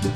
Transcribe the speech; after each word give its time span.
Hey, 0.00 0.06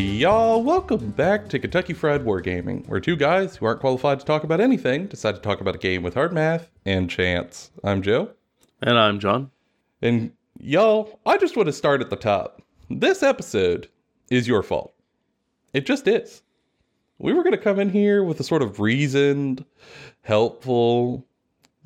y'all, 0.00 0.62
welcome 0.62 1.10
back 1.10 1.48
to 1.48 1.58
Kentucky 1.58 1.92
Fried 1.92 2.24
Wargaming, 2.24 2.88
where 2.88 3.00
two 3.00 3.16
guys 3.16 3.56
who 3.56 3.66
aren't 3.66 3.80
qualified 3.80 4.20
to 4.20 4.26
talk 4.26 4.44
about 4.44 4.60
anything 4.60 5.06
decide 5.06 5.34
to 5.34 5.40
talk 5.40 5.60
about 5.60 5.74
a 5.74 5.78
game 5.78 6.04
with 6.04 6.14
hard 6.14 6.32
math 6.32 6.70
and 6.84 7.10
chance. 7.10 7.72
I'm 7.82 8.02
Joe. 8.02 8.30
And 8.80 8.96
I'm 8.96 9.18
John. 9.18 9.50
And 10.02 10.32
y'all, 10.60 11.18
I 11.26 11.36
just 11.36 11.56
want 11.56 11.66
to 11.66 11.72
start 11.72 12.00
at 12.00 12.10
the 12.10 12.16
top. 12.16 12.62
This 12.90 13.24
episode 13.24 13.88
is 14.30 14.46
your 14.46 14.62
fault. 14.62 14.93
It 15.74 15.84
just 15.84 16.06
is. 16.06 16.42
We 17.18 17.32
were 17.32 17.42
going 17.42 17.52
to 17.52 17.62
come 17.62 17.78
in 17.78 17.90
here 17.90 18.22
with 18.22 18.40
a 18.40 18.44
sort 18.44 18.62
of 18.62 18.80
reasoned, 18.80 19.64
helpful, 20.22 21.26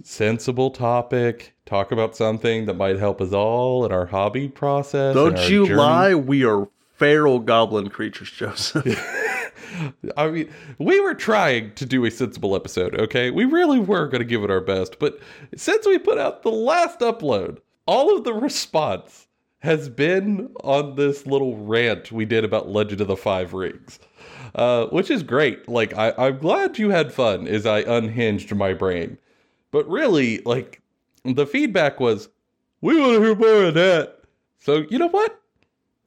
sensible 0.02 0.70
topic, 0.70 1.54
talk 1.66 1.90
about 1.90 2.14
something 2.14 2.66
that 2.66 2.74
might 2.74 2.98
help 2.98 3.20
us 3.20 3.32
all 3.32 3.84
in 3.84 3.92
our 3.92 4.06
hobby 4.06 4.48
process. 4.48 5.14
Don't 5.14 5.48
you 5.48 5.66
journey. 5.66 5.78
lie, 5.78 6.14
we 6.14 6.44
are 6.44 6.68
feral 6.96 7.38
goblin 7.38 7.88
creatures, 7.88 8.30
Joseph. 8.30 8.84
I 10.16 10.28
mean, 10.28 10.50
we 10.78 11.00
were 11.00 11.14
trying 11.14 11.74
to 11.74 11.86
do 11.86 12.04
a 12.04 12.10
sensible 12.10 12.56
episode, 12.56 12.98
okay? 13.00 13.30
We 13.30 13.44
really 13.44 13.78
were 13.78 14.06
going 14.06 14.20
to 14.20 14.24
give 14.24 14.42
it 14.42 14.50
our 14.50 14.60
best, 14.60 14.98
but 14.98 15.18
since 15.56 15.86
we 15.86 15.98
put 15.98 16.18
out 16.18 16.42
the 16.42 16.50
last 16.50 17.00
upload, 17.00 17.58
all 17.86 18.16
of 18.16 18.24
the 18.24 18.34
response 18.34 19.27
has 19.60 19.88
been 19.88 20.50
on 20.62 20.94
this 20.94 21.26
little 21.26 21.56
rant 21.56 22.12
we 22.12 22.24
did 22.24 22.44
about 22.44 22.68
Legend 22.68 23.00
of 23.00 23.08
the 23.08 23.16
Five 23.16 23.52
Rings, 23.52 23.98
uh, 24.54 24.86
which 24.86 25.10
is 25.10 25.22
great. 25.22 25.68
Like, 25.68 25.96
I, 25.96 26.12
I'm 26.16 26.38
glad 26.38 26.78
you 26.78 26.90
had 26.90 27.12
fun 27.12 27.48
as 27.48 27.66
I 27.66 27.80
unhinged 27.80 28.54
my 28.54 28.72
brain. 28.72 29.18
But 29.70 29.88
really, 29.88 30.38
like, 30.44 30.80
the 31.24 31.46
feedback 31.46 31.98
was, 31.98 32.28
we 32.80 32.98
want 33.00 33.14
to 33.14 33.22
hear 33.22 33.34
more 33.34 33.64
of 33.64 33.74
that. 33.74 34.20
So, 34.60 34.84
you 34.90 34.98
know 34.98 35.08
what? 35.08 35.40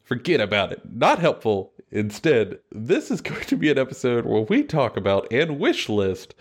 Forget 0.04 0.40
about 0.40 0.72
it. 0.72 0.82
Not 0.90 1.20
helpful. 1.20 1.74
Instead, 1.92 2.58
this 2.72 3.12
is 3.12 3.22
going 3.22 3.44
to 3.46 3.58
be 3.58 3.70
an 3.70 3.78
episode 3.78 4.26
where 4.26 4.42
we 4.42 4.64
talk 4.64 4.96
about 4.96 5.32
and 5.32 5.60
wish 5.60 5.90
list 5.90 6.36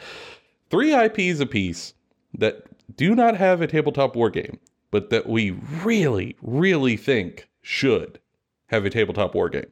three 0.70 0.94
IPs 0.94 1.40
apiece 1.40 1.94
that 2.38 2.66
do 2.96 3.14
not 3.14 3.36
have 3.36 3.60
a 3.60 3.66
tabletop 3.66 4.14
war 4.14 4.30
game, 4.30 4.58
but 4.90 5.10
that 5.10 5.28
we 5.28 5.50
really, 5.50 6.36
really 6.42 6.96
think 6.96 7.48
should 7.62 8.18
have 8.66 8.84
a 8.84 8.90
tabletop 8.90 9.34
war 9.34 9.48
game. 9.48 9.70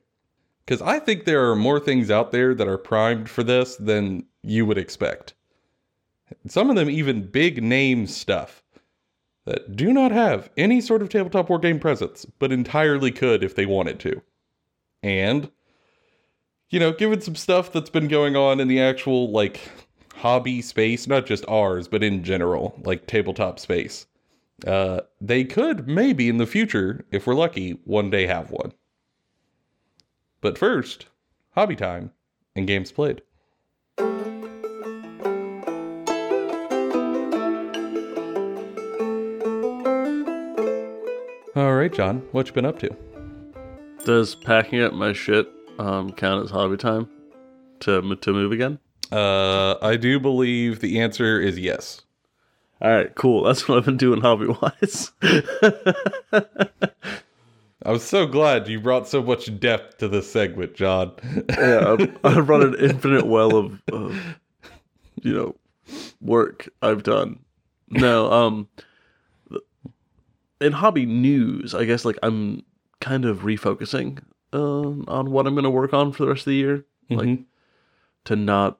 Because 0.64 0.82
I 0.82 0.98
think 0.98 1.24
there 1.24 1.50
are 1.50 1.56
more 1.56 1.80
things 1.80 2.10
out 2.10 2.30
there 2.30 2.54
that 2.54 2.68
are 2.68 2.78
primed 2.78 3.30
for 3.30 3.42
this 3.42 3.76
than 3.76 4.26
you 4.42 4.66
would 4.66 4.78
expect. 4.78 5.34
Some 6.46 6.68
of 6.68 6.76
them 6.76 6.90
even 6.90 7.30
big 7.30 7.62
name 7.62 8.06
stuff 8.06 8.62
that 9.46 9.76
do 9.76 9.92
not 9.92 10.12
have 10.12 10.50
any 10.58 10.80
sort 10.80 11.00
of 11.00 11.08
tabletop 11.08 11.48
war 11.48 11.58
game 11.58 11.80
presence, 11.80 12.26
but 12.38 12.52
entirely 12.52 13.10
could 13.10 13.42
if 13.42 13.54
they 13.54 13.64
wanted 13.64 13.98
to. 14.00 14.20
And, 15.02 15.50
you 16.68 16.78
know, 16.78 16.92
given 16.92 17.22
some 17.22 17.34
stuff 17.34 17.72
that's 17.72 17.88
been 17.88 18.08
going 18.08 18.36
on 18.36 18.60
in 18.60 18.68
the 18.68 18.80
actual, 18.80 19.30
like, 19.30 19.60
hobby 20.18 20.60
space, 20.60 21.06
not 21.06 21.26
just 21.26 21.44
ours, 21.48 21.88
but 21.88 22.02
in 22.02 22.24
general, 22.24 22.78
like 22.84 23.06
tabletop 23.06 23.58
space, 23.58 24.06
uh, 24.66 25.00
they 25.20 25.44
could 25.44 25.86
maybe 25.86 26.28
in 26.28 26.38
the 26.38 26.46
future, 26.46 27.04
if 27.10 27.26
we're 27.26 27.34
lucky, 27.34 27.80
one 27.84 28.10
day 28.10 28.26
have 28.26 28.50
one. 28.50 28.72
But 30.40 30.58
first, 30.58 31.06
hobby 31.50 31.76
time 31.76 32.12
and 32.56 32.66
games 32.66 32.92
played. 32.92 33.22
All 41.56 41.74
right, 41.74 41.92
John, 41.92 42.22
what 42.32 42.46
you 42.46 42.52
been 42.52 42.64
up 42.64 42.78
to? 42.78 42.96
Does 44.04 44.36
packing 44.36 44.80
up 44.80 44.92
my 44.92 45.12
shit 45.12 45.48
um, 45.78 46.12
count 46.12 46.44
as 46.44 46.50
hobby 46.50 46.76
time 46.76 47.08
to 47.80 48.14
to 48.16 48.32
move 48.32 48.52
again? 48.52 48.78
Uh, 49.10 49.74
I 49.82 49.96
do 49.96 50.20
believe 50.20 50.80
the 50.80 51.00
answer 51.00 51.40
is 51.40 51.58
yes. 51.58 52.02
All 52.80 52.90
right, 52.90 53.12
cool. 53.14 53.42
That's 53.44 53.66
what 53.68 53.78
I've 53.78 53.84
been 53.84 53.96
doing 53.96 54.20
hobby 54.20 54.46
wise. 54.46 55.10
I 57.84 57.92
was 57.92 58.02
so 58.04 58.26
glad 58.26 58.68
you 58.68 58.80
brought 58.80 59.08
so 59.08 59.22
much 59.22 59.58
depth 59.58 59.98
to 59.98 60.08
this 60.08 60.30
segment, 60.30 60.74
John. 60.74 61.12
yeah, 61.50 61.96
I've, 62.24 62.48
run 62.48 62.62
an 62.62 62.74
infinite 62.78 63.26
well 63.26 63.56
of, 63.56 63.80
of, 63.92 64.20
you 65.22 65.32
know, 65.34 65.56
work 66.20 66.68
I've 66.82 67.02
done. 67.02 67.40
No, 67.90 68.30
um, 68.30 68.68
in 70.60 70.72
hobby 70.72 71.06
news, 71.06 71.74
I 71.74 71.84
guess 71.84 72.04
like 72.04 72.18
I'm 72.22 72.62
kind 73.00 73.24
of 73.24 73.40
refocusing 73.40 74.18
uh, 74.52 74.58
on 75.10 75.30
what 75.30 75.46
I'm 75.46 75.54
going 75.54 75.64
to 75.64 75.70
work 75.70 75.94
on 75.94 76.12
for 76.12 76.24
the 76.24 76.28
rest 76.30 76.40
of 76.42 76.46
the 76.46 76.56
year, 76.56 76.84
like 77.10 77.26
Mhm. 77.28 77.44
to 78.24 78.36
not 78.36 78.78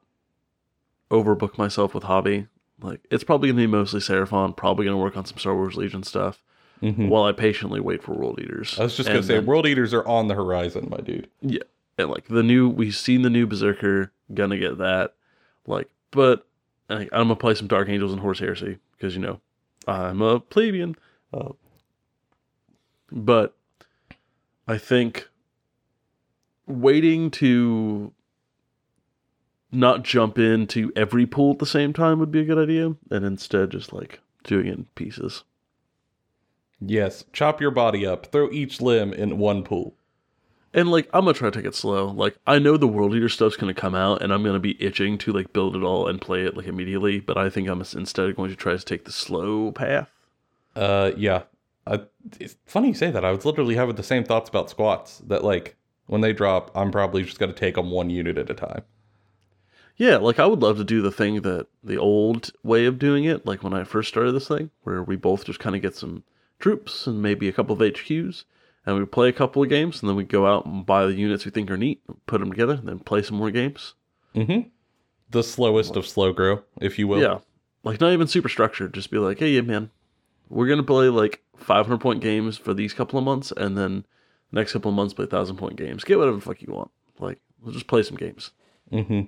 overbook 1.10 1.56
myself 1.56 1.94
with 1.94 2.04
hobby. 2.04 2.46
Like 2.80 3.00
it's 3.10 3.24
probably 3.24 3.48
going 3.48 3.56
to 3.56 3.62
be 3.62 3.66
mostly 3.66 4.00
Seraphon. 4.00 4.56
Probably 4.56 4.84
going 4.84 4.96
to 4.96 5.02
work 5.02 5.16
on 5.16 5.24
some 5.24 5.38
Star 5.38 5.54
Wars 5.54 5.76
Legion 5.76 6.02
stuff 6.02 6.42
Mhm. 6.82 7.08
while 7.08 7.24
I 7.24 7.32
patiently 7.32 7.80
wait 7.80 8.02
for 8.04 8.12
World 8.14 8.38
Eaters. 8.40 8.78
I 8.78 8.84
was 8.84 8.96
just 8.96 9.08
gonna 9.08 9.18
And 9.18 9.26
say, 9.26 9.34
then- 9.34 9.46
World 9.46 9.66
Eaters 9.66 9.92
are 9.92 10.06
on 10.06 10.28
the 10.28 10.34
horizon, 10.36 10.86
my 10.90 10.98
dude. 10.98 11.28
Yeah, 11.42 11.62
and 11.98 12.08
like 12.08 12.28
the 12.28 12.42
new, 12.44 12.68
we've 12.68 12.94
seen 12.94 13.22
the 13.22 13.30
new 13.30 13.46
Berserker, 13.48 14.12
gonna 14.32 14.58
get 14.58 14.78
that. 14.78 15.14
Like, 15.66 15.90
but 16.12 16.46
like, 16.88 17.08
I'm 17.12 17.22
gonna 17.24 17.34
play 17.36 17.54
some 17.54 17.66
Dark 17.66 17.88
Angels 17.88 18.12
and 18.12 18.20
Horus 18.20 18.38
Heresy 18.38 18.78
because 18.92 19.16
you 19.16 19.20
know 19.22 19.40
I'm 19.88 20.22
a 20.22 20.38
plebeian. 20.38 20.94
Uh, 21.34 21.50
but 23.10 23.56
I 24.68 24.78
think 24.78 25.28
waiting 26.66 27.30
to 27.32 28.12
not 29.70 30.02
jump 30.02 30.38
into 30.38 30.92
every 30.96 31.26
pool 31.26 31.52
at 31.52 31.58
the 31.58 31.66
same 31.66 31.92
time 31.92 32.18
would 32.18 32.32
be 32.32 32.40
a 32.40 32.44
good 32.44 32.58
idea, 32.58 32.94
and 33.10 33.24
instead 33.24 33.70
just 33.70 33.92
like 33.92 34.20
doing 34.44 34.66
it 34.66 34.74
in 34.74 34.86
pieces. 34.94 35.44
Yes, 36.80 37.24
chop 37.32 37.60
your 37.60 37.70
body 37.70 38.06
up, 38.06 38.26
throw 38.26 38.50
each 38.50 38.80
limb 38.80 39.12
in 39.12 39.38
one 39.38 39.62
pool. 39.62 39.94
And 40.74 40.90
like 40.90 41.08
I'm 41.12 41.24
gonna 41.24 41.34
try 41.34 41.50
to 41.50 41.58
take 41.58 41.66
it 41.66 41.74
slow. 41.74 42.06
Like 42.06 42.36
I 42.46 42.58
know 42.58 42.76
the 42.76 42.86
World 42.86 43.14
Eater 43.14 43.28
stuff's 43.28 43.56
gonna 43.56 43.74
come 43.74 43.94
out, 43.94 44.22
and 44.22 44.32
I'm 44.32 44.44
gonna 44.44 44.58
be 44.58 44.80
itching 44.82 45.18
to 45.18 45.32
like 45.32 45.52
build 45.52 45.74
it 45.74 45.82
all 45.82 46.06
and 46.06 46.20
play 46.20 46.44
it 46.44 46.56
like 46.56 46.66
immediately. 46.66 47.20
But 47.20 47.36
I 47.36 47.50
think 47.50 47.68
I'm 47.68 47.80
instead 47.80 48.36
going 48.36 48.50
to 48.50 48.56
try 48.56 48.76
to 48.76 48.84
take 48.84 49.04
the 49.04 49.12
slow 49.12 49.72
path. 49.72 50.08
Uh, 50.76 51.12
yeah. 51.16 51.44
I, 51.86 52.02
it's 52.38 52.56
funny 52.66 52.88
you 52.88 52.94
say 52.94 53.10
that. 53.10 53.24
I 53.24 53.32
was 53.32 53.46
literally 53.46 53.74
having 53.74 53.96
the 53.96 54.02
same 54.02 54.24
thoughts 54.24 54.50
about 54.50 54.68
squats. 54.68 55.18
That 55.26 55.42
like 55.42 55.76
when 56.06 56.20
they 56.20 56.34
drop, 56.34 56.70
I'm 56.74 56.92
probably 56.92 57.22
just 57.22 57.38
gonna 57.38 57.54
take 57.54 57.76
them 57.76 57.90
one 57.90 58.10
unit 58.10 58.36
at 58.36 58.50
a 58.50 58.54
time. 58.54 58.82
Yeah, 59.98 60.16
like 60.16 60.38
I 60.38 60.46
would 60.46 60.62
love 60.62 60.78
to 60.78 60.84
do 60.84 61.02
the 61.02 61.10
thing 61.10 61.42
that 61.42 61.66
the 61.82 61.98
old 61.98 62.52
way 62.62 62.86
of 62.86 63.00
doing 63.00 63.24
it, 63.24 63.44
like 63.44 63.64
when 63.64 63.74
I 63.74 63.82
first 63.82 64.08
started 64.08 64.32
this 64.32 64.46
thing, 64.46 64.70
where 64.84 65.02
we 65.02 65.16
both 65.16 65.44
just 65.44 65.58
kind 65.58 65.74
of 65.74 65.82
get 65.82 65.96
some 65.96 66.22
troops 66.60 67.08
and 67.08 67.20
maybe 67.20 67.48
a 67.48 67.52
couple 67.52 67.74
of 67.74 67.80
HQs, 67.80 68.44
and 68.86 68.96
we 68.96 69.04
play 69.04 69.28
a 69.28 69.32
couple 69.32 69.60
of 69.60 69.68
games, 69.68 70.00
and 70.00 70.08
then 70.08 70.16
we 70.16 70.22
go 70.22 70.46
out 70.46 70.66
and 70.66 70.86
buy 70.86 71.04
the 71.04 71.14
units 71.14 71.44
we 71.44 71.50
think 71.50 71.68
are 71.68 71.76
neat, 71.76 72.00
put 72.26 72.38
them 72.38 72.50
together, 72.50 72.74
and 72.74 72.88
then 72.88 73.00
play 73.00 73.22
some 73.22 73.36
more 73.36 73.50
games. 73.50 73.94
Mm-hmm. 74.36 74.68
The 75.30 75.42
slowest 75.42 75.96
of 75.96 76.06
slow 76.06 76.32
grow, 76.32 76.62
if 76.80 76.96
you 76.96 77.08
will. 77.08 77.20
Yeah. 77.20 77.38
Like 77.82 78.00
not 78.00 78.12
even 78.12 78.28
super 78.28 78.48
structured. 78.48 78.94
Just 78.94 79.10
be 79.10 79.18
like, 79.18 79.40
hey, 79.40 79.50
yeah, 79.50 79.62
man, 79.62 79.90
we're 80.48 80.68
gonna 80.68 80.84
play 80.84 81.08
like 81.08 81.42
500 81.56 81.98
point 81.98 82.20
games 82.20 82.56
for 82.56 82.72
these 82.72 82.94
couple 82.94 83.18
of 83.18 83.24
months, 83.24 83.52
and 83.56 83.76
then 83.76 84.06
next 84.52 84.74
couple 84.74 84.90
of 84.90 84.94
months 84.94 85.12
play 85.12 85.26
thousand 85.26 85.56
point 85.56 85.74
games. 85.74 86.04
Get 86.04 86.18
whatever 86.18 86.36
the 86.36 86.42
fuck 86.42 86.62
you 86.62 86.72
want. 86.72 86.92
Like, 87.18 87.40
we'll 87.60 87.74
just 87.74 87.88
play 87.88 88.04
some 88.04 88.16
games. 88.16 88.52
Mm-hmm. 88.92 89.22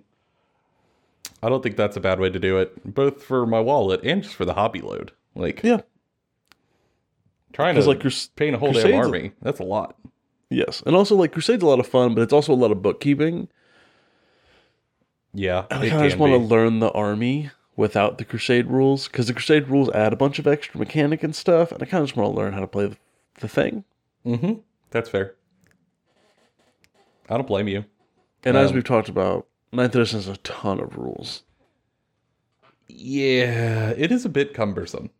I 1.42 1.48
don't 1.48 1.62
think 1.62 1.76
that's 1.76 1.96
a 1.96 2.00
bad 2.00 2.20
way 2.20 2.28
to 2.30 2.38
do 2.38 2.58
it, 2.58 2.94
both 2.94 3.22
for 3.22 3.46
my 3.46 3.60
wallet 3.60 4.00
and 4.04 4.22
just 4.22 4.34
for 4.34 4.44
the 4.44 4.54
hobby 4.54 4.80
load. 4.80 5.12
Like, 5.34 5.62
Yeah. 5.62 5.80
trying 7.52 7.74
to 7.76 7.82
like 7.82 8.00
Crus- 8.00 8.28
paint 8.36 8.54
a 8.54 8.58
whole 8.58 8.72
Crusades- 8.72 8.90
damn 8.92 9.00
army. 9.04 9.32
That's 9.40 9.58
a 9.60 9.64
lot. 9.64 9.96
yes, 10.50 10.82
and 10.84 10.94
also 10.94 11.16
like 11.16 11.32
Crusade's 11.32 11.62
a 11.62 11.66
lot 11.66 11.80
of 11.80 11.86
fun, 11.86 12.14
but 12.14 12.22
it's 12.22 12.32
also 12.32 12.52
a 12.52 12.54
lot 12.54 12.70
of 12.72 12.82
bookkeeping. 12.82 13.48
Yeah, 15.32 15.66
I 15.70 15.84
it 15.86 15.90
kind 15.90 16.04
of 16.04 16.10
just 16.10 16.18
want 16.18 16.32
to 16.32 16.38
learn 16.38 16.80
the 16.80 16.90
army 16.90 17.50
without 17.76 18.18
the 18.18 18.24
Crusade 18.24 18.66
rules, 18.66 19.06
because 19.08 19.28
the 19.28 19.32
Crusade 19.32 19.68
rules 19.68 19.88
add 19.90 20.12
a 20.12 20.16
bunch 20.16 20.38
of 20.38 20.46
extra 20.46 20.78
mechanic 20.78 21.22
and 21.22 21.34
stuff, 21.34 21.70
and 21.72 21.82
I 21.82 21.86
kind 21.86 22.02
of 22.02 22.08
just 22.08 22.16
want 22.16 22.32
to 22.32 22.36
learn 22.36 22.52
how 22.52 22.60
to 22.60 22.66
play 22.66 22.86
the, 22.88 22.96
the 23.40 23.48
thing. 23.48 23.84
Mm-hmm. 24.26 24.54
That's 24.90 25.08
fair. 25.08 25.36
I 27.28 27.36
don't 27.36 27.46
blame 27.46 27.68
you. 27.68 27.84
And 28.44 28.56
as 28.56 28.70
Um, 28.70 28.74
we've 28.74 28.84
talked 28.84 29.08
about, 29.08 29.46
Ninth 29.72 29.94
Edition 29.94 30.18
has 30.18 30.28
a 30.28 30.36
ton 30.38 30.80
of 30.80 30.96
rules. 30.96 31.42
Yeah, 32.88 33.90
it 33.90 34.10
is 34.10 34.24
a 34.24 34.30
bit 34.30 34.54
cumbersome. 34.54 35.10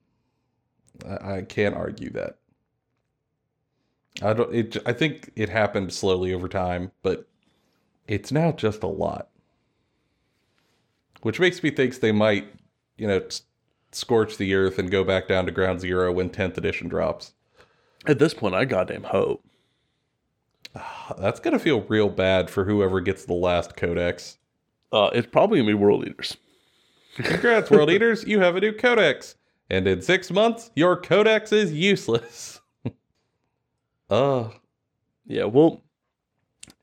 I, 1.07 1.37
I 1.37 1.43
can't 1.43 1.77
argue 1.77 2.11
that. 2.11 2.37
I 4.23 4.33
don't. 4.33 4.55
It. 4.55 4.77
I 4.85 4.93
think 4.93 5.31
it 5.37 5.49
happened 5.49 5.93
slowly 5.93 6.35
over 6.35 6.49
time, 6.49 6.91
but 7.03 7.29
it's 8.09 8.33
now 8.33 8.53
just 8.53 8.83
a 8.83 8.89
lot. 8.89 9.29
Which 11.23 11.39
makes 11.39 11.63
me 11.63 11.71
think 11.71 12.01
they 12.01 12.13
might, 12.13 12.49
you 12.97 13.07
know, 13.07 13.23
scorch 13.93 14.37
the 14.37 14.55
earth 14.55 14.79
and 14.79 14.91
go 14.91 15.05
back 15.05 15.29
down 15.29 15.47
to 15.47 15.53
ground 15.53 15.81
zero 15.81 16.13
when 16.13 16.31
10th 16.31 16.57
edition 16.57 16.89
drops. 16.89 17.35
At 18.07 18.19
this 18.19 18.35
point, 18.35 18.55
I 18.55 18.65
goddamn 18.65 19.05
hope. 19.05 19.45
Ah, 20.75 21.15
that's 21.19 21.41
going 21.41 21.53
to 21.53 21.59
feel 21.59 21.83
real 21.83 22.09
bad 22.09 22.49
for 22.49 22.65
whoever 22.65 23.01
gets 23.01 23.25
the 23.25 23.35
last 23.35 23.77
codex. 23.77 24.39
Uh, 24.93 25.11
it's 25.13 25.27
probably 25.27 25.59
gonna 25.59 25.71
be 25.71 25.75
World 25.75 26.07
Eaters. 26.07 26.37
Congrats, 27.17 27.71
World 27.71 27.91
Eaters, 27.91 28.25
you 28.25 28.41
have 28.41 28.57
a 28.57 28.61
new 28.61 28.73
codex. 28.73 29.37
And 29.69 29.87
in 29.87 30.03
six 30.03 30.31
months, 30.31 30.71
your 30.75 30.97
codex 30.97 31.53
is 31.53 31.73
useless. 31.73 32.61
uh, 34.11 34.49
Yeah, 35.27 35.45
well, 35.45 35.83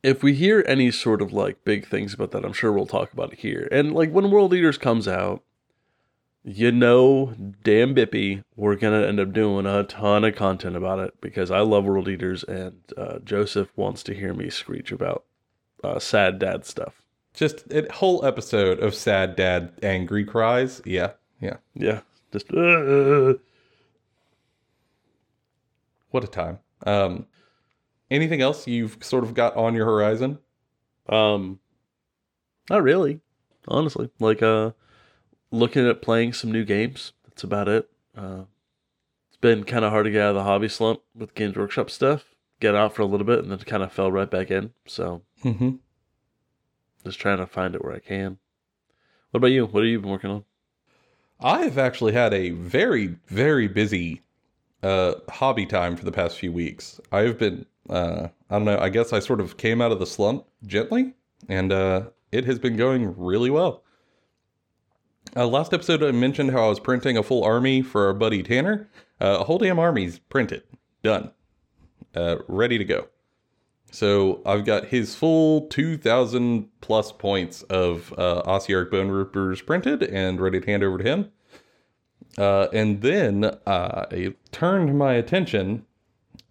if 0.03 0.23
we 0.23 0.33
hear 0.33 0.63
any 0.67 0.91
sort 0.91 1.21
of 1.21 1.33
like 1.33 1.65
big 1.65 1.85
things 1.87 2.13
about 2.13 2.31
that, 2.31 2.45
I'm 2.45 2.53
sure 2.53 2.71
we'll 2.71 2.85
talk 2.85 3.11
about 3.11 3.33
it 3.33 3.39
here. 3.39 3.67
And 3.71 3.93
like 3.93 4.11
when 4.11 4.31
World 4.31 4.53
Eaters 4.53 4.77
comes 4.77 5.07
out, 5.07 5.43
you 6.43 6.71
know, 6.71 7.33
damn 7.63 7.93
Bippy, 7.93 8.43
we're 8.55 8.77
gonna 8.77 9.05
end 9.05 9.19
up 9.19 9.33
doing 9.33 9.65
a 9.65 9.83
ton 9.83 10.23
of 10.23 10.35
content 10.35 10.77
about 10.77 10.99
it 10.99 11.19
because 11.19 11.51
I 11.51 11.59
love 11.59 11.83
World 11.83 12.07
Eaters, 12.07 12.45
and 12.45 12.79
uh, 12.95 13.19
Joseph 13.19 13.69
wants 13.75 14.01
to 14.03 14.13
hear 14.13 14.33
me 14.33 14.49
screech 14.49 14.93
about 14.93 15.25
uh, 15.83 15.99
sad 15.99 16.39
dad 16.39 16.65
stuff. 16.65 17.01
Just 17.37 17.71
a 17.71 17.87
whole 17.93 18.25
episode 18.25 18.79
of 18.79 18.93
sad 18.95 19.35
dad 19.35 19.71
angry 19.83 20.25
cries. 20.25 20.81
Yeah, 20.85 21.11
yeah. 21.39 21.57
Yeah, 21.75 22.01
just 22.33 22.51
uh, 22.51 23.33
What 26.11 26.23
a 26.23 26.27
time. 26.27 26.59
Um, 26.85 27.25
anything 28.09 28.41
else 28.41 28.67
you've 28.67 28.97
sort 29.01 29.23
of 29.23 29.33
got 29.33 29.55
on 29.55 29.73
your 29.75 29.85
horizon? 29.85 30.39
um, 31.09 31.59
not 32.69 32.83
really, 32.83 33.21
honestly. 33.67 34.09
Like 34.19 34.41
uh, 34.43 34.71
looking 35.51 35.87
at 35.87 36.01
playing 36.01 36.33
some 36.33 36.51
new 36.51 36.65
games. 36.65 37.13
That's 37.23 37.43
about 37.43 37.69
it. 37.69 37.89
Uh, 38.17 38.41
it's 39.29 39.37
been 39.37 39.63
kind 39.63 39.85
of 39.85 39.91
hard 39.91 40.03
to 40.05 40.11
get 40.11 40.21
out 40.23 40.29
of 40.29 40.35
the 40.35 40.43
hobby 40.43 40.67
slump 40.67 40.99
with 41.15 41.33
Games 41.35 41.55
Workshop 41.55 41.89
stuff. 41.89 42.25
Get 42.59 42.75
out 42.75 42.93
for 42.95 43.03
a 43.03 43.05
little 43.05 43.25
bit 43.25 43.39
and 43.39 43.51
then 43.51 43.59
kind 43.59 43.83
of 43.83 43.91
fell 43.93 44.11
right 44.11 44.29
back 44.29 44.49
in. 44.51 44.73
So 44.85 45.21
Mm-hmm. 45.45 45.75
Just 47.03 47.19
trying 47.19 47.37
to 47.37 47.47
find 47.47 47.75
it 47.75 47.83
where 47.83 47.93
I 47.93 47.99
can. 47.99 48.37
What 49.31 49.39
about 49.39 49.47
you? 49.47 49.65
What 49.65 49.83
have 49.83 49.89
you 49.89 49.99
been 49.99 50.09
working 50.09 50.29
on? 50.29 50.45
I 51.39 51.63
have 51.63 51.77
actually 51.77 52.13
had 52.13 52.33
a 52.33 52.51
very, 52.51 53.15
very 53.27 53.67
busy 53.67 54.21
uh, 54.81 55.15
hobby 55.29 55.65
time 55.65 55.95
for 55.95 56.05
the 56.05 56.11
past 56.11 56.39
few 56.39 56.51
weeks. 56.51 56.99
I've 57.11 57.37
been, 57.37 57.65
uh, 57.89 58.29
I 58.49 58.55
don't 58.55 58.65
know, 58.65 58.79
I 58.79 58.89
guess 58.89 59.13
I 59.13 59.19
sort 59.19 59.39
of 59.39 59.57
came 59.57 59.81
out 59.81 59.91
of 59.91 59.99
the 59.99 60.07
slump 60.07 60.45
gently, 60.65 61.13
and 61.47 61.71
uh, 61.71 62.07
it 62.31 62.45
has 62.45 62.57
been 62.57 62.75
going 62.75 63.15
really 63.17 63.49
well. 63.49 63.83
Uh, 65.35 65.45
last 65.45 65.73
episode, 65.73 66.01
I 66.01 66.11
mentioned 66.11 66.51
how 66.51 66.65
I 66.65 66.69
was 66.69 66.79
printing 66.79 67.17
a 67.17 67.23
full 67.23 67.43
army 67.43 67.81
for 67.81 68.07
our 68.07 68.13
buddy 68.13 68.41
Tanner. 68.41 68.89
Uh, 69.19 69.37
a 69.41 69.43
whole 69.43 69.57
damn 69.57 69.77
army's 69.77 70.19
printed, 70.19 70.63
done, 71.03 71.31
uh, 72.15 72.37
ready 72.47 72.77
to 72.77 72.85
go. 72.85 73.07
So 73.91 74.41
I've 74.45 74.65
got 74.65 74.85
his 74.85 75.15
full 75.15 75.67
2,000 75.67 76.67
plus 76.81 77.11
points 77.11 77.63
of 77.63 78.13
uh, 78.17 78.43
Ossiarch 78.45 78.91
Bonereapers 78.91 79.61
printed 79.61 80.03
and 80.03 80.39
ready 80.41 80.59
to 80.59 80.65
hand 80.65 80.83
over 80.83 80.97
to 80.97 81.03
him. 81.03 81.31
Uh, 82.37 82.67
and 82.73 83.01
then 83.01 83.45
uh, 83.45 84.05
I 84.11 84.35
turned 84.51 84.97
my 84.97 85.13
attention 85.13 85.85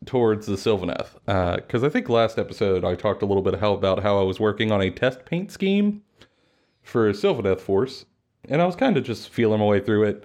towards 0.05 0.47
the 0.47 0.55
Sylvaneth 0.55 1.15
because 1.56 1.85
I 1.85 1.88
think 1.88 2.09
last 2.09 2.38
episode 2.38 2.85
I 2.85 2.94
talked 2.94 3.23
a 3.23 3.27
little 3.27 3.43
bit 3.43 3.61
how 3.61 3.73
about 3.73 4.03
how 4.03 4.19
I 4.19 4.23
was 4.23 4.41
working 4.41 4.73
on 4.73 4.81
a 4.81 4.91
test 4.91 5.25
paint 5.25 5.53
scheme 5.53 6.03
for 6.83 7.12
Sylvaneth 7.12 7.61
Force, 7.61 8.06
and 8.49 8.62
I 8.62 8.67
was 8.67 8.77
kind 8.77 8.97
of 8.97 9.05
just 9.05 9.29
feeling 9.29 9.61
my 9.61 9.67
way 9.67 9.81
through 9.81 10.05
it, 10.05 10.25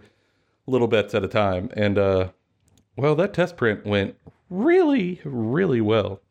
little 0.68 0.88
bits 0.88 1.13
at 1.13 1.24
a 1.24 1.28
time. 1.28 1.69
And 1.74 1.98
uh, 1.98 2.30
well, 2.96 3.16
that 3.16 3.34
test 3.34 3.58
print 3.58 3.86
went 3.86 4.16
really, 4.50 5.19
really 5.24 5.81
well. 5.81 6.22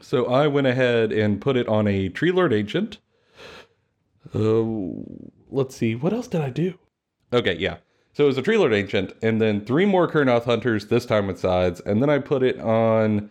So 0.00 0.26
I 0.26 0.46
went 0.46 0.66
ahead 0.66 1.12
and 1.12 1.40
put 1.40 1.56
it 1.56 1.68
on 1.68 1.86
a 1.86 2.08
Tree 2.08 2.32
Lord 2.32 2.52
Ancient. 2.52 2.98
Oh, 4.34 5.04
let's 5.50 5.76
see. 5.76 5.94
What 5.94 6.12
else 6.12 6.28
did 6.28 6.40
I 6.40 6.50
do? 6.50 6.78
Okay, 7.32 7.56
yeah. 7.56 7.78
So 8.12 8.24
it 8.24 8.26
was 8.26 8.38
a 8.38 8.42
Tree 8.42 8.58
Lord 8.58 8.74
Ancient, 8.74 9.12
and 9.22 9.40
then 9.40 9.64
three 9.64 9.86
more 9.86 10.08
Kurnoth 10.08 10.44
Hunters, 10.44 10.86
this 10.86 11.06
time 11.06 11.26
with 11.26 11.38
sides. 11.38 11.80
And 11.80 12.02
then 12.02 12.10
I 12.10 12.18
put 12.18 12.42
it 12.42 12.58
on 12.60 13.30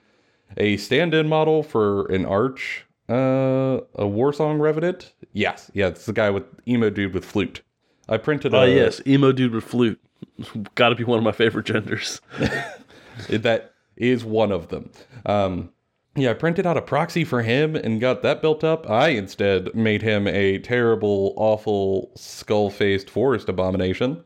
a 0.55 0.77
stand 0.77 1.13
in 1.13 1.27
model 1.27 1.61
for 1.61 2.05
an 2.05 2.25
Arch, 2.25 2.85
uh, 3.09 3.81
a 3.95 4.05
Warsong 4.05 4.59
Revenant. 4.59 5.13
Yes, 5.33 5.69
yeah, 5.73 5.87
it's 5.87 6.05
the 6.05 6.13
guy 6.13 6.29
with 6.29 6.43
emo 6.67 6.89
dude 6.89 7.13
with 7.13 7.25
flute. 7.25 7.61
I 8.07 8.17
printed 8.17 8.53
a. 8.53 8.59
Oh, 8.59 8.65
yes, 8.65 9.01
emo 9.05 9.31
dude 9.31 9.53
with 9.53 9.65
flute. 9.65 9.99
Got 10.75 10.89
to 10.89 10.95
be 10.95 11.03
one 11.03 11.17
of 11.17 11.23
my 11.23 11.31
favorite 11.31 11.65
genders. 11.65 12.21
that 13.29 13.73
is 13.97 14.23
one 14.23 14.51
of 14.51 14.69
them. 14.69 14.89
Um, 15.25 15.69
yeah, 16.17 16.31
I 16.31 16.33
printed 16.33 16.65
out 16.65 16.77
a 16.77 16.81
proxy 16.81 17.23
for 17.23 17.43
him 17.43 17.75
and 17.75 18.01
got 18.01 18.23
that 18.23 18.41
built 18.41 18.63
up. 18.63 18.89
I 18.89 19.09
instead 19.09 19.73
made 19.75 20.01
him 20.01 20.27
a 20.27 20.57
terrible, 20.59 21.33
awful, 21.37 22.11
skull 22.15 22.69
faced 22.69 23.09
forest 23.09 23.49
abomination. 23.49 24.23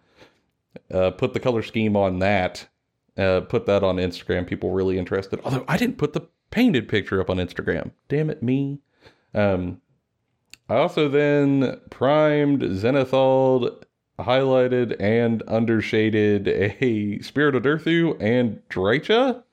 Uh, 0.90 1.12
put 1.12 1.34
the 1.34 1.40
color 1.40 1.62
scheme 1.62 1.98
on 1.98 2.20
that. 2.20 2.68
Uh, 3.18 3.42
put 3.42 3.66
that 3.66 3.84
on 3.84 3.98
Instagram. 3.98 4.48
People 4.48 4.72
really 4.72 4.98
interested. 4.98 5.42
Although 5.44 5.66
I 5.68 5.78
didn't 5.78 5.98
put 5.98 6.14
the 6.14 6.28
painted 6.50 6.88
picture 6.88 7.20
up 7.20 7.30
on 7.30 7.38
Instagram. 7.38 7.92
Damn 8.08 8.30
it, 8.30 8.42
me. 8.42 8.80
Um, 9.34 9.82
I 10.70 10.76
also 10.76 11.10
then 11.10 11.82
primed 11.90 12.62
Zenithald, 12.62 13.84
highlighted 14.18 14.96
and 15.00 15.44
undershaded 15.48 16.48
a 16.48 17.22
Spirit 17.22 17.56
of 17.56 17.64
Durthu 17.64 18.16
and 18.22 18.62
Drycha. 18.70 19.44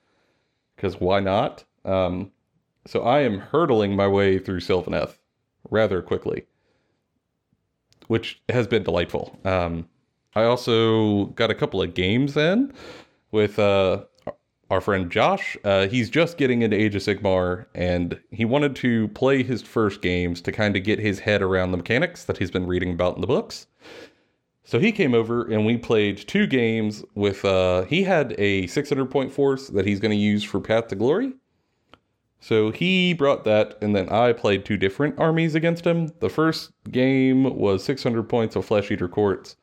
Because 0.77 1.01
why 1.01 1.19
not? 1.19 1.65
Um, 1.89 2.33
so 2.87 3.03
I 3.03 3.21
am 3.21 3.39
hurtling 3.39 3.97
my 3.97 4.09
way 4.09 4.39
through 4.39 4.61
Sylvaneth 4.61 5.19
rather 5.71 6.03
quickly, 6.03 6.47
which 8.07 8.41
has 8.49 8.67
been 8.67 8.83
delightful. 8.83 9.39
Um, 9.45 9.89
I 10.35 10.45
also 10.45 11.27
got 11.27 11.51
a 11.51 11.55
couple 11.55 11.83
of 11.83 11.95
games 11.95 12.37
in 12.37 12.73
with 13.31 13.59
uh, 13.59 14.05
our 14.71 14.81
friend 14.81 15.11
Josh. 15.11 15.57
Uh, 15.65 15.87
he's 15.89 16.11
just 16.11 16.39
getting 16.39 16.63
into 16.63 16.77
Age 16.77 16.95
of 16.95 17.03
Sigmar, 17.03 17.67
and 17.75 18.21
he 18.31 18.45
wanted 18.45 18.77
to 18.77 19.09
play 19.09 19.43
his 19.43 19.63
first 19.63 20.03
games 20.03 20.41
to 20.43 20.53
kind 20.53 20.77
of 20.77 20.85
get 20.85 20.99
his 20.99 21.19
head 21.19 21.43
around 21.43 21.73
the 21.73 21.79
mechanics 21.79 22.25
that 22.25 22.39
he's 22.39 22.51
been 22.51 22.67
reading 22.67 22.93
about 22.93 23.17
in 23.17 23.21
the 23.21 23.27
books. 23.27 23.67
So 24.65 24.79
he 24.79 24.93
came 24.93 25.15
over 25.15 25.51
and 25.51 25.65
we 25.65 25.79
played 25.79 26.19
two 26.19 26.47
games 26.47 27.03
with. 27.15 27.43
Uh, 27.45 27.85
he 27.85 28.03
had 28.03 28.35
a 28.39 28.67
600 28.67 29.07
point 29.11 29.33
force 29.33 29.69
that 29.69 29.87
he's 29.87 29.99
going 29.99 30.11
to 30.11 30.17
use 30.17 30.45
for 30.45 30.61
Path 30.61 30.89
to 30.89 30.95
Glory. 30.95 31.33
So 32.41 32.71
he 32.71 33.13
brought 33.15 33.45
that, 33.45 33.77
and 33.83 33.97
then 33.97 34.09
I 34.09 34.33
played 34.33 34.65
two 34.65 34.77
different 34.77 35.19
armies 35.19 35.55
against 35.55 35.87
him. 35.87 36.13
The 36.21 36.29
first 36.29 36.71
game 36.91 37.57
was 37.57 37.83
600 37.85 38.29
points 38.29 38.55
of 38.55 38.65
Flesh 38.65 38.91
Eater 38.91 39.09
Courts, 39.09 39.57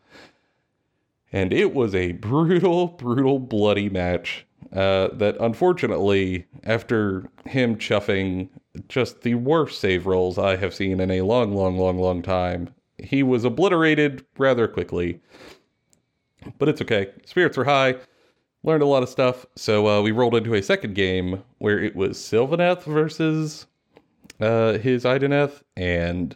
and 1.31 1.53
it 1.53 1.73
was 1.73 1.95
a 1.95 2.13
brutal, 2.13 2.87
brutal, 2.99 3.39
bloody 3.39 3.89
match. 3.89 4.45
Uh, 4.73 5.07
that 5.13 5.37
unfortunately, 5.39 6.45
after 6.63 7.29
him 7.45 7.77
chuffing 7.77 8.49
just 8.89 9.21
the 9.21 9.35
worst 9.35 9.79
save 9.79 10.05
rolls 10.05 10.37
I 10.37 10.57
have 10.57 10.73
seen 10.73 10.99
in 10.99 11.11
a 11.11 11.21
long, 11.21 11.55
long, 11.55 11.77
long, 11.77 11.97
long 11.97 12.21
time, 12.21 12.73
he 12.97 13.23
was 13.23 13.45
obliterated 13.45 14.25
rather 14.37 14.67
quickly. 14.67 15.21
But 16.57 16.67
it's 16.67 16.81
okay. 16.81 17.07
Spirits 17.25 17.57
were 17.57 17.63
high. 17.63 17.95
Learned 18.65 18.81
a 18.81 18.87
lot 18.87 19.03
of 19.03 19.09
stuff. 19.09 19.45
So 19.55 19.87
uh, 19.87 20.01
we 20.01 20.11
rolled 20.11 20.33
into 20.33 20.55
a 20.55 20.63
second 20.63 20.95
game 20.95 21.43
where 21.59 21.79
it 21.79 21.95
was 21.95 22.17
Sylvaneth 22.17 22.83
versus 22.83 23.67
uh, 24.39 24.79
his 24.79 25.03
Idoneth, 25.03 25.61
and 25.77 26.35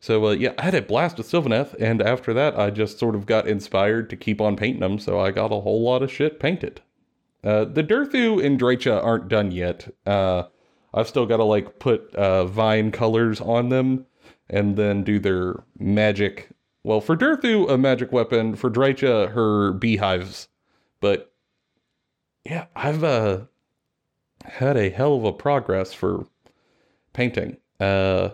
So 0.00 0.28
uh, 0.28 0.30
yeah, 0.32 0.54
I 0.58 0.64
had 0.64 0.74
a 0.74 0.82
blast 0.82 1.18
with 1.18 1.30
Sylvaneth, 1.30 1.74
and 1.78 2.00
after 2.00 2.32
that, 2.32 2.58
I 2.58 2.70
just 2.70 2.98
sort 2.98 3.14
of 3.14 3.26
got 3.26 3.46
inspired 3.46 4.08
to 4.10 4.16
keep 4.16 4.40
on 4.40 4.56
painting 4.56 4.80
them. 4.80 4.98
So 4.98 5.20
I 5.20 5.30
got 5.30 5.52
a 5.52 5.60
whole 5.60 5.82
lot 5.82 6.02
of 6.02 6.10
shit 6.10 6.40
painted. 6.40 6.80
Uh, 7.44 7.64
the 7.66 7.84
Durthu 7.84 8.44
and 8.44 8.58
Drycha 8.58 9.02
aren't 9.04 9.28
done 9.28 9.50
yet. 9.50 9.94
Uh, 10.06 10.44
I've 10.92 11.08
still 11.08 11.26
got 11.26 11.36
to 11.36 11.44
like 11.44 11.78
put 11.78 12.14
uh, 12.14 12.46
vine 12.46 12.90
colors 12.92 13.40
on 13.40 13.68
them, 13.68 14.06
and 14.48 14.76
then 14.76 15.04
do 15.04 15.18
their 15.18 15.62
magic. 15.78 16.48
Well, 16.82 17.02
for 17.02 17.16
Durthu, 17.16 17.70
a 17.70 17.76
magic 17.76 18.10
weapon. 18.10 18.56
For 18.56 18.70
Drycha, 18.70 19.32
her 19.32 19.72
beehives. 19.72 20.48
But 21.00 21.32
yeah, 22.44 22.66
I've 22.74 23.04
uh 23.04 23.42
had 24.44 24.76
a 24.78 24.88
hell 24.88 25.16
of 25.16 25.24
a 25.24 25.32
progress 25.32 25.92
for 25.92 26.26
painting. 27.12 27.58
Uh 27.78 28.30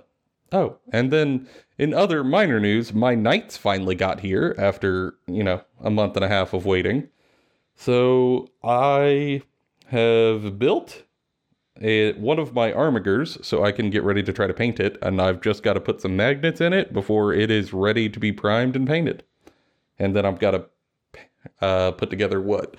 oh, 0.52 0.78
and 0.92 1.12
then 1.12 1.48
in 1.78 1.92
other 1.92 2.24
minor 2.24 2.60
news, 2.60 2.92
my 2.92 3.14
knights 3.14 3.56
finally 3.56 3.94
got 3.94 4.20
here 4.20 4.54
after, 4.58 5.14
you 5.26 5.44
know, 5.44 5.62
a 5.80 5.90
month 5.90 6.16
and 6.16 6.24
a 6.24 6.28
half 6.28 6.52
of 6.52 6.64
waiting. 6.64 7.08
So 7.74 8.48
I 8.64 9.42
have 9.88 10.58
built 10.58 11.04
a, 11.80 12.14
one 12.14 12.38
of 12.38 12.54
my 12.54 12.72
armigers 12.72 13.44
so 13.44 13.64
I 13.64 13.72
can 13.72 13.90
get 13.90 14.02
ready 14.02 14.22
to 14.22 14.32
try 14.32 14.46
to 14.46 14.54
paint 14.54 14.80
it, 14.80 14.96
and 15.02 15.20
I've 15.20 15.40
just 15.42 15.62
got 15.62 15.74
to 15.74 15.80
put 15.80 16.00
some 16.00 16.16
magnets 16.16 16.60
in 16.60 16.72
it 16.72 16.92
before 16.92 17.32
it 17.32 17.50
is 17.50 17.72
ready 17.72 18.08
to 18.08 18.18
be 18.18 18.32
primed 18.32 18.76
and 18.76 18.86
painted. 18.86 19.24
And 19.98 20.16
then 20.16 20.24
I've 20.24 20.38
got 20.38 20.50
to 20.52 20.66
uh, 21.60 21.92
put 21.92 22.10
together 22.10 22.40
what? 22.40 22.76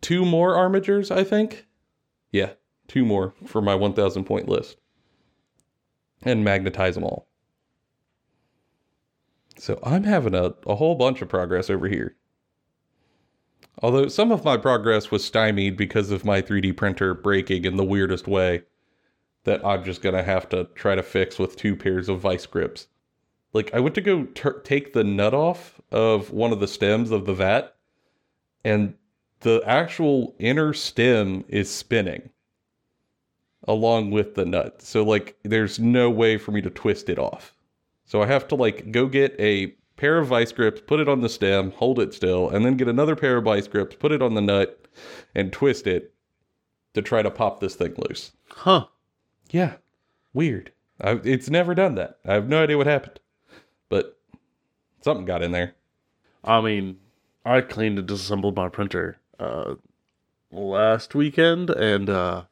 Two 0.00 0.24
more 0.24 0.54
armigers, 0.54 1.10
I 1.10 1.24
think? 1.24 1.66
Yeah, 2.30 2.52
two 2.88 3.04
more 3.04 3.34
for 3.46 3.62
my 3.62 3.74
1,000 3.74 4.24
point 4.24 4.48
list. 4.48 4.76
And 6.22 6.44
magnetize 6.44 6.94
them 6.94 7.04
all. 7.04 7.28
So 9.58 9.78
I'm 9.82 10.04
having 10.04 10.34
a, 10.34 10.54
a 10.66 10.74
whole 10.74 10.94
bunch 10.94 11.22
of 11.22 11.28
progress 11.28 11.70
over 11.70 11.88
here. 11.88 12.16
Although 13.82 14.08
some 14.08 14.32
of 14.32 14.44
my 14.44 14.56
progress 14.56 15.10
was 15.10 15.24
stymied 15.24 15.76
because 15.76 16.10
of 16.10 16.24
my 16.24 16.40
3D 16.40 16.76
printer 16.76 17.14
breaking 17.14 17.64
in 17.64 17.76
the 17.76 17.84
weirdest 17.84 18.26
way 18.26 18.62
that 19.44 19.64
I'm 19.64 19.84
just 19.84 20.02
going 20.02 20.14
to 20.14 20.22
have 20.22 20.48
to 20.50 20.64
try 20.74 20.94
to 20.94 21.02
fix 21.02 21.38
with 21.38 21.56
two 21.56 21.76
pairs 21.76 22.08
of 22.08 22.20
vice 22.20 22.46
grips. 22.46 22.88
Like, 23.52 23.72
I 23.72 23.80
went 23.80 23.94
to 23.94 24.00
go 24.00 24.24
tur 24.24 24.60
take 24.60 24.92
the 24.92 25.04
nut 25.04 25.34
off 25.34 25.80
of 25.90 26.30
one 26.30 26.52
of 26.52 26.60
the 26.60 26.68
stems 26.68 27.10
of 27.10 27.26
the 27.26 27.34
vat, 27.34 27.76
and 28.64 28.94
the 29.40 29.62
actual 29.64 30.34
inner 30.38 30.72
stem 30.72 31.44
is 31.48 31.70
spinning 31.70 32.30
along 33.66 34.10
with 34.10 34.34
the 34.34 34.44
nut. 34.44 34.82
So 34.82 35.02
like 35.02 35.36
there's 35.42 35.78
no 35.78 36.10
way 36.10 36.38
for 36.38 36.52
me 36.52 36.60
to 36.62 36.70
twist 36.70 37.08
it 37.08 37.18
off. 37.18 37.54
So 38.04 38.22
I 38.22 38.26
have 38.26 38.46
to 38.48 38.54
like 38.54 38.92
go 38.92 39.06
get 39.06 39.34
a 39.38 39.74
pair 39.96 40.18
of 40.18 40.28
vice 40.28 40.52
grips, 40.52 40.80
put 40.80 41.00
it 41.00 41.08
on 41.08 41.20
the 41.20 41.28
stem, 41.28 41.70
hold 41.72 41.98
it 41.98 42.14
still, 42.14 42.48
and 42.48 42.64
then 42.64 42.76
get 42.76 42.88
another 42.88 43.16
pair 43.16 43.38
of 43.38 43.44
vice 43.44 43.66
grips, 43.66 43.96
put 43.96 44.12
it 44.12 44.22
on 44.22 44.34
the 44.34 44.40
nut 44.40 44.86
and 45.34 45.52
twist 45.52 45.86
it 45.86 46.12
to 46.94 47.02
try 47.02 47.22
to 47.22 47.30
pop 47.30 47.60
this 47.60 47.74
thing 47.74 47.94
loose. 47.96 48.32
Huh. 48.48 48.86
Yeah. 49.50 49.74
Weird. 50.32 50.72
I, 51.00 51.20
it's 51.24 51.50
never 51.50 51.74
done 51.74 51.94
that. 51.96 52.18
I 52.24 52.34
have 52.34 52.48
no 52.48 52.62
idea 52.62 52.78
what 52.78 52.86
happened. 52.86 53.20
But 53.88 54.18
something 55.02 55.26
got 55.26 55.42
in 55.42 55.52
there. 55.52 55.74
I 56.44 56.60
mean, 56.60 56.98
I 57.44 57.60
cleaned 57.60 57.98
and 57.98 58.08
disassembled 58.08 58.56
my 58.56 58.68
printer 58.68 59.18
uh, 59.38 59.74
last 60.50 61.14
weekend, 61.14 61.70
and 61.70 62.08
uh, 62.08 62.44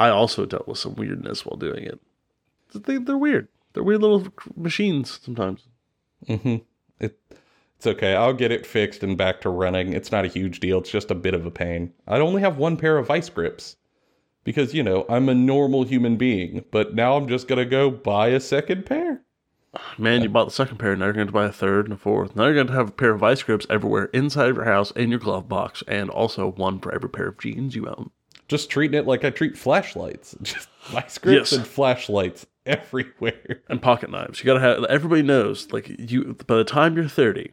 I 0.00 0.08
also 0.08 0.46
dealt 0.46 0.66
with 0.66 0.78
some 0.78 0.94
weirdness 0.94 1.44
while 1.44 1.58
doing 1.58 1.84
it. 1.84 2.00
They, 2.72 2.96
they're 2.96 3.18
weird. 3.18 3.48
They're 3.74 3.82
weird 3.82 4.00
little 4.00 4.28
machines 4.56 5.20
sometimes. 5.22 5.66
Mm-hmm. 6.26 6.56
It, 7.00 7.20
it's 7.76 7.86
okay. 7.86 8.14
I'll 8.14 8.32
get 8.32 8.50
it 8.50 8.64
fixed 8.64 9.02
and 9.02 9.18
back 9.18 9.42
to 9.42 9.50
running. 9.50 9.92
It's 9.92 10.10
not 10.10 10.24
a 10.24 10.28
huge 10.28 10.58
deal. 10.58 10.78
It's 10.78 10.90
just 10.90 11.10
a 11.10 11.14
bit 11.14 11.34
of 11.34 11.44
a 11.44 11.50
pain. 11.50 11.92
I 12.08 12.18
only 12.18 12.40
have 12.40 12.56
one 12.56 12.78
pair 12.78 12.96
of 12.96 13.08
vice 13.08 13.28
grips 13.28 13.76
because, 14.42 14.72
you 14.72 14.82
know, 14.82 15.04
I'm 15.10 15.28
a 15.28 15.34
normal 15.34 15.82
human 15.82 16.16
being, 16.16 16.64
but 16.70 16.94
now 16.94 17.18
I'm 17.18 17.28
just 17.28 17.46
going 17.46 17.58
to 17.58 17.66
go 17.66 17.90
buy 17.90 18.28
a 18.28 18.40
second 18.40 18.86
pair. 18.86 19.20
Man, 19.98 20.22
you 20.22 20.30
bought 20.30 20.46
the 20.46 20.50
second 20.50 20.78
pair, 20.78 20.96
now 20.96 21.04
you're 21.04 21.12
going 21.12 21.26
to 21.26 21.32
buy 21.32 21.44
a 21.44 21.52
third 21.52 21.84
and 21.84 21.92
a 21.92 21.98
fourth. 21.98 22.34
Now 22.34 22.46
you're 22.46 22.54
going 22.54 22.68
to 22.68 22.72
have 22.72 22.88
a 22.88 22.92
pair 22.92 23.10
of 23.10 23.20
vice 23.20 23.42
grips 23.42 23.66
everywhere 23.68 24.06
inside 24.14 24.48
of 24.48 24.56
your 24.56 24.64
house, 24.64 24.92
in 24.92 25.10
your 25.10 25.18
glove 25.18 25.46
box, 25.46 25.84
and 25.86 26.08
also 26.08 26.52
one 26.52 26.80
for 26.80 26.90
every 26.90 27.10
pair 27.10 27.28
of 27.28 27.38
jeans 27.38 27.76
you 27.76 27.86
own. 27.86 28.10
Just 28.50 28.68
treating 28.68 28.98
it 28.98 29.06
like 29.06 29.24
I 29.24 29.30
treat 29.30 29.56
flashlights. 29.56 30.34
Just 30.42 30.68
vice 30.86 31.18
grips 31.18 31.52
Yes. 31.52 31.52
and 31.52 31.64
flashlights 31.66 32.46
everywhere. 32.66 33.62
and 33.68 33.80
pocket 33.80 34.10
knives. 34.10 34.40
You 34.40 34.44
gotta 34.46 34.58
have. 34.58 34.84
Everybody 34.86 35.22
knows, 35.22 35.70
like 35.72 35.88
you. 35.88 36.36
By 36.48 36.56
the 36.56 36.64
time 36.64 36.96
you're 36.96 37.06
30, 37.08 37.52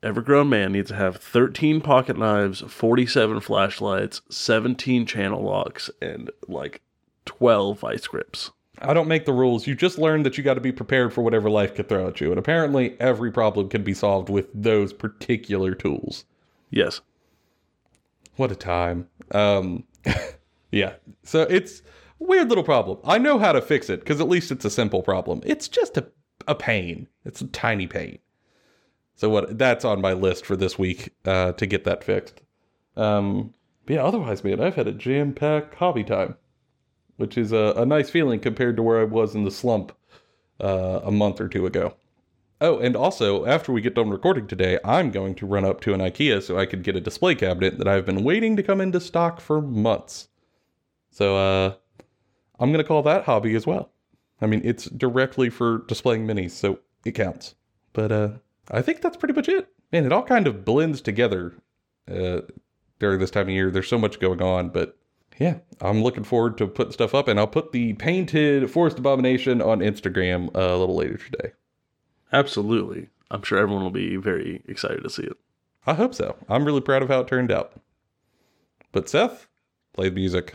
every 0.00 0.22
grown 0.22 0.48
man 0.48 0.70
needs 0.70 0.90
to 0.90 0.94
have 0.96 1.16
13 1.16 1.80
pocket 1.80 2.16
knives, 2.16 2.60
47 2.60 3.40
flashlights, 3.40 4.20
17 4.30 5.06
channel 5.06 5.42
locks, 5.42 5.90
and 6.00 6.30
like 6.46 6.82
12 7.24 7.80
vice 7.80 8.06
grips. 8.06 8.52
I 8.78 8.94
don't 8.94 9.08
make 9.08 9.26
the 9.26 9.32
rules. 9.32 9.66
You 9.66 9.74
just 9.74 9.98
learn 9.98 10.22
that 10.22 10.38
you 10.38 10.44
got 10.44 10.54
to 10.54 10.60
be 10.60 10.72
prepared 10.72 11.12
for 11.12 11.22
whatever 11.22 11.50
life 11.50 11.74
could 11.74 11.88
throw 11.88 12.06
at 12.06 12.20
you. 12.20 12.30
And 12.30 12.38
apparently, 12.38 12.96
every 13.00 13.32
problem 13.32 13.68
can 13.68 13.82
be 13.82 13.92
solved 13.92 14.28
with 14.28 14.46
those 14.54 14.92
particular 14.92 15.74
tools. 15.74 16.24
Yes. 16.70 17.00
What 18.36 18.52
a 18.52 18.56
time. 18.56 19.08
Um, 19.32 19.84
yeah. 20.70 20.94
So 21.22 21.42
it's 21.42 21.82
weird 22.18 22.48
little 22.48 22.64
problem. 22.64 22.98
I 23.04 23.18
know 23.18 23.38
how 23.38 23.52
to 23.52 23.60
fix 23.60 23.90
it 23.90 24.00
because 24.00 24.20
at 24.20 24.28
least 24.28 24.50
it's 24.50 24.64
a 24.64 24.70
simple 24.70 25.02
problem. 25.02 25.40
It's 25.44 25.68
just 25.68 25.96
a, 25.96 26.06
a 26.46 26.54
pain. 26.54 27.08
It's 27.24 27.40
a 27.40 27.46
tiny 27.46 27.86
pain. 27.86 28.18
So 29.14 29.28
what? 29.28 29.58
That's 29.58 29.84
on 29.84 30.00
my 30.00 30.12
list 30.12 30.46
for 30.46 30.56
this 30.56 30.78
week 30.78 31.10
uh, 31.24 31.52
to 31.52 31.66
get 31.66 31.84
that 31.84 32.02
fixed. 32.02 32.42
Um, 32.96 33.54
but 33.86 33.94
yeah. 33.94 34.04
Otherwise, 34.04 34.44
man, 34.44 34.60
I've 34.60 34.76
had 34.76 34.88
a 34.88 34.92
jam-packed 34.92 35.74
hobby 35.74 36.04
time, 36.04 36.36
which 37.16 37.36
is 37.38 37.52
a, 37.52 37.74
a 37.76 37.86
nice 37.86 38.10
feeling 38.10 38.40
compared 38.40 38.76
to 38.76 38.82
where 38.82 39.00
I 39.00 39.04
was 39.04 39.34
in 39.34 39.44
the 39.44 39.50
slump 39.50 39.92
uh, 40.60 41.00
a 41.04 41.10
month 41.10 41.40
or 41.40 41.48
two 41.48 41.66
ago. 41.66 41.94
Oh, 42.62 42.78
and 42.78 42.94
also, 42.94 43.44
after 43.44 43.72
we 43.72 43.80
get 43.80 43.96
done 43.96 44.10
recording 44.10 44.46
today, 44.46 44.78
I'm 44.84 45.10
going 45.10 45.34
to 45.34 45.46
run 45.46 45.64
up 45.64 45.80
to 45.80 45.94
an 45.94 46.00
IKEA 46.00 46.40
so 46.40 46.56
I 46.56 46.64
could 46.64 46.84
get 46.84 46.94
a 46.94 47.00
display 47.00 47.34
cabinet 47.34 47.76
that 47.78 47.88
I've 47.88 48.06
been 48.06 48.22
waiting 48.22 48.54
to 48.54 48.62
come 48.62 48.80
into 48.80 49.00
stock 49.00 49.40
for 49.40 49.60
months. 49.60 50.28
So, 51.10 51.36
uh, 51.36 51.74
I'm 52.60 52.70
going 52.70 52.78
to 52.78 52.86
call 52.86 53.02
that 53.02 53.24
hobby 53.24 53.56
as 53.56 53.66
well. 53.66 53.90
I 54.40 54.46
mean, 54.46 54.60
it's 54.62 54.84
directly 54.84 55.50
for 55.50 55.78
displaying 55.88 56.24
minis, 56.24 56.52
so 56.52 56.78
it 57.04 57.16
counts. 57.16 57.56
But, 57.94 58.12
uh, 58.12 58.28
I 58.70 58.80
think 58.80 59.00
that's 59.00 59.16
pretty 59.16 59.34
much 59.34 59.48
it. 59.48 59.66
Man, 59.90 60.06
it 60.06 60.12
all 60.12 60.22
kind 60.22 60.46
of 60.46 60.64
blends 60.64 61.00
together, 61.00 61.54
uh, 62.08 62.42
during 63.00 63.18
this 63.18 63.32
time 63.32 63.48
of 63.48 63.54
year. 63.54 63.72
There's 63.72 63.88
so 63.88 63.98
much 63.98 64.20
going 64.20 64.40
on, 64.40 64.68
but 64.68 64.96
yeah, 65.40 65.56
I'm 65.80 66.04
looking 66.04 66.22
forward 66.22 66.58
to 66.58 66.68
putting 66.68 66.92
stuff 66.92 67.12
up, 67.12 67.26
and 67.26 67.40
I'll 67.40 67.48
put 67.48 67.72
the 67.72 67.94
painted 67.94 68.70
Forest 68.70 69.00
Abomination 69.00 69.60
on 69.60 69.80
Instagram 69.80 70.54
a 70.54 70.76
little 70.76 70.94
later 70.94 71.16
today. 71.16 71.54
Absolutely. 72.32 73.08
I'm 73.30 73.42
sure 73.42 73.58
everyone 73.58 73.82
will 73.82 73.90
be 73.90 74.16
very 74.16 74.62
excited 74.66 75.02
to 75.02 75.10
see 75.10 75.22
it. 75.22 75.36
I 75.86 75.94
hope 75.94 76.14
so. 76.14 76.36
I'm 76.48 76.64
really 76.64 76.80
proud 76.80 77.02
of 77.02 77.08
how 77.08 77.20
it 77.20 77.28
turned 77.28 77.50
out. 77.50 77.72
But 78.92 79.08
Seth, 79.08 79.48
play 79.94 80.08
the 80.08 80.14
music. 80.14 80.54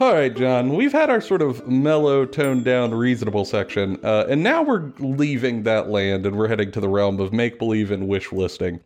All 0.00 0.14
right, 0.14 0.34
John. 0.34 0.74
We've 0.74 0.92
had 0.92 1.10
our 1.10 1.20
sort 1.20 1.42
of 1.42 1.68
mellow, 1.68 2.24
toned 2.24 2.64
down, 2.64 2.94
reasonable 2.94 3.44
section, 3.44 3.98
uh, 4.02 4.24
and 4.30 4.42
now 4.42 4.62
we're 4.62 4.92
leaving 4.98 5.64
that 5.64 5.90
land 5.90 6.24
and 6.24 6.36
we're 6.36 6.48
heading 6.48 6.72
to 6.72 6.80
the 6.80 6.88
realm 6.88 7.20
of 7.20 7.34
make 7.34 7.58
believe 7.58 7.90
and 7.90 8.08
wish 8.08 8.32
listing. 8.32 8.80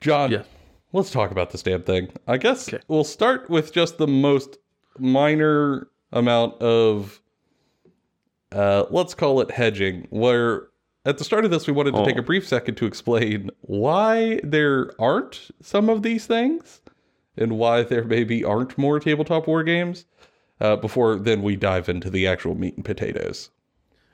John, 0.00 0.30
Yeah. 0.30 0.42
Let's 0.92 1.10
talk 1.10 1.30
about 1.30 1.50
this 1.50 1.62
damn 1.62 1.82
thing. 1.82 2.08
I 2.26 2.36
guess 2.38 2.68
Okay. 2.72 2.82
we'll 2.88 3.04
start 3.04 3.48
with 3.50 3.72
just 3.72 3.98
the 3.98 4.06
most 4.06 4.58
minor 4.98 5.88
amount 6.12 6.60
of, 6.62 7.20
uh, 8.52 8.84
let's 8.90 9.14
call 9.14 9.40
it 9.40 9.50
hedging, 9.50 10.06
where 10.10 10.68
at 11.04 11.18
the 11.18 11.24
start 11.24 11.44
of 11.44 11.50
this, 11.50 11.66
we 11.66 11.72
wanted 11.72 11.94
to 11.94 12.04
take 12.04 12.16
Oh. 12.16 12.20
a 12.20 12.22
brief 12.22 12.46
second 12.48 12.76
to 12.76 12.86
explain 12.86 13.50
why 13.60 14.40
there 14.42 14.90
aren't 15.00 15.50
some 15.62 15.88
of 15.88 16.02
these 16.02 16.26
things 16.26 16.80
and 17.36 17.58
why 17.58 17.82
there 17.82 18.04
maybe 18.04 18.42
aren't 18.44 18.76
more 18.78 18.98
tabletop 18.98 19.46
war 19.46 19.62
games 19.62 20.06
uh, 20.60 20.74
before 20.76 21.16
then 21.16 21.42
we 21.42 21.54
dive 21.54 21.88
into 21.88 22.08
the 22.10 22.26
actual 22.26 22.54
meat 22.54 22.74
and 22.76 22.84
potatoes. 22.84 23.50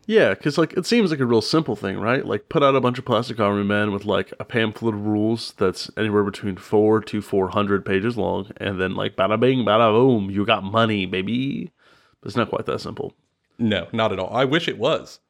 Yeah, 0.06 0.34
because 0.34 0.58
like 0.58 0.72
it 0.72 0.84
seems 0.84 1.10
like 1.10 1.20
a 1.20 1.26
real 1.26 1.42
simple 1.42 1.76
thing, 1.76 1.98
right? 1.98 2.26
Like 2.26 2.48
put 2.48 2.62
out 2.62 2.74
a 2.74 2.80
bunch 2.80 2.98
of 2.98 3.04
plastic 3.04 3.38
army 3.38 3.62
men 3.62 3.92
with 3.92 4.04
like 4.04 4.32
a 4.40 4.44
pamphlet 4.44 4.94
of 4.94 5.06
rules 5.06 5.54
that's 5.56 5.90
anywhere 5.96 6.24
between 6.24 6.56
four 6.56 7.00
to 7.02 7.22
four 7.22 7.50
hundred 7.50 7.84
pages 7.86 8.16
long, 8.16 8.50
and 8.56 8.80
then 8.80 8.96
like 8.96 9.14
bada 9.14 9.38
bing, 9.38 9.64
bada 9.64 9.92
boom, 9.92 10.30
you 10.30 10.44
got 10.44 10.64
money, 10.64 11.06
baby. 11.06 11.70
But 12.20 12.28
it's 12.28 12.36
not 12.36 12.50
quite 12.50 12.66
that 12.66 12.80
simple. 12.80 13.14
No, 13.58 13.86
not 13.92 14.12
at 14.12 14.18
all. 14.18 14.34
I 14.34 14.44
wish 14.44 14.66
it 14.66 14.78
was, 14.78 15.20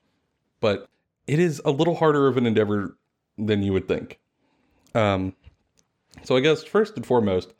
but 0.60 0.88
it 1.26 1.38
is 1.38 1.60
a 1.64 1.70
little 1.70 1.96
harder 1.96 2.26
of 2.26 2.36
an 2.38 2.46
endeavor 2.46 2.96
than 3.36 3.62
you 3.62 3.72
would 3.74 3.88
think. 3.88 4.18
Um, 4.94 5.34
so 6.24 6.36
I 6.36 6.40
guess 6.40 6.64
first 6.64 6.96
and 6.96 7.04
foremost, 7.04 7.52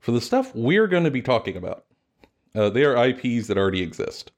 for 0.00 0.12
the 0.12 0.20
stuff 0.20 0.54
we're 0.54 0.86
going 0.86 1.04
to 1.04 1.10
be 1.10 1.22
talking 1.22 1.56
about, 1.56 1.84
uh, 2.54 2.70
they 2.70 2.84
are 2.84 3.06
IPs 3.08 3.48
that 3.48 3.58
already 3.58 3.82
exist. 3.82 4.32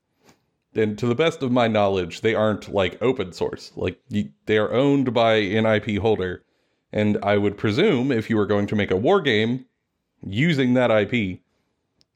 And 0.74 0.98
to 0.98 1.06
the 1.06 1.14
best 1.14 1.42
of 1.42 1.50
my 1.50 1.66
knowledge, 1.66 2.20
they 2.20 2.34
aren't 2.34 2.72
like 2.72 3.00
open 3.02 3.32
source. 3.32 3.72
Like 3.74 4.00
they 4.46 4.58
are 4.58 4.72
owned 4.72 5.12
by 5.14 5.36
an 5.36 5.66
IP 5.66 6.00
holder. 6.00 6.44
And 6.92 7.18
I 7.22 7.36
would 7.36 7.56
presume 7.56 8.12
if 8.12 8.30
you 8.30 8.36
were 8.36 8.46
going 8.46 8.66
to 8.68 8.76
make 8.76 8.90
a 8.90 8.96
war 8.96 9.20
game 9.20 9.66
using 10.22 10.74
that 10.74 10.90
IP, 10.90 11.40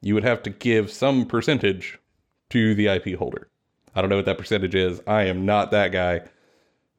you 0.01 0.15
would 0.15 0.25
have 0.25 0.43
to 0.43 0.51
give 0.51 0.91
some 0.91 1.27
percentage 1.27 1.99
to 2.51 2.75
the 2.75 2.89
IP 2.89 3.19
holder. 3.19 3.49
I 3.95 4.01
don't 4.01 4.11
know 4.11 4.17
what 4.17 4.25
that 4.27 4.39
percentage 4.39 4.75
is. 4.75 5.01
I 5.07 5.25
am 5.25 5.45
not 5.45 5.71
that 5.71 5.93
guy. 5.93 6.23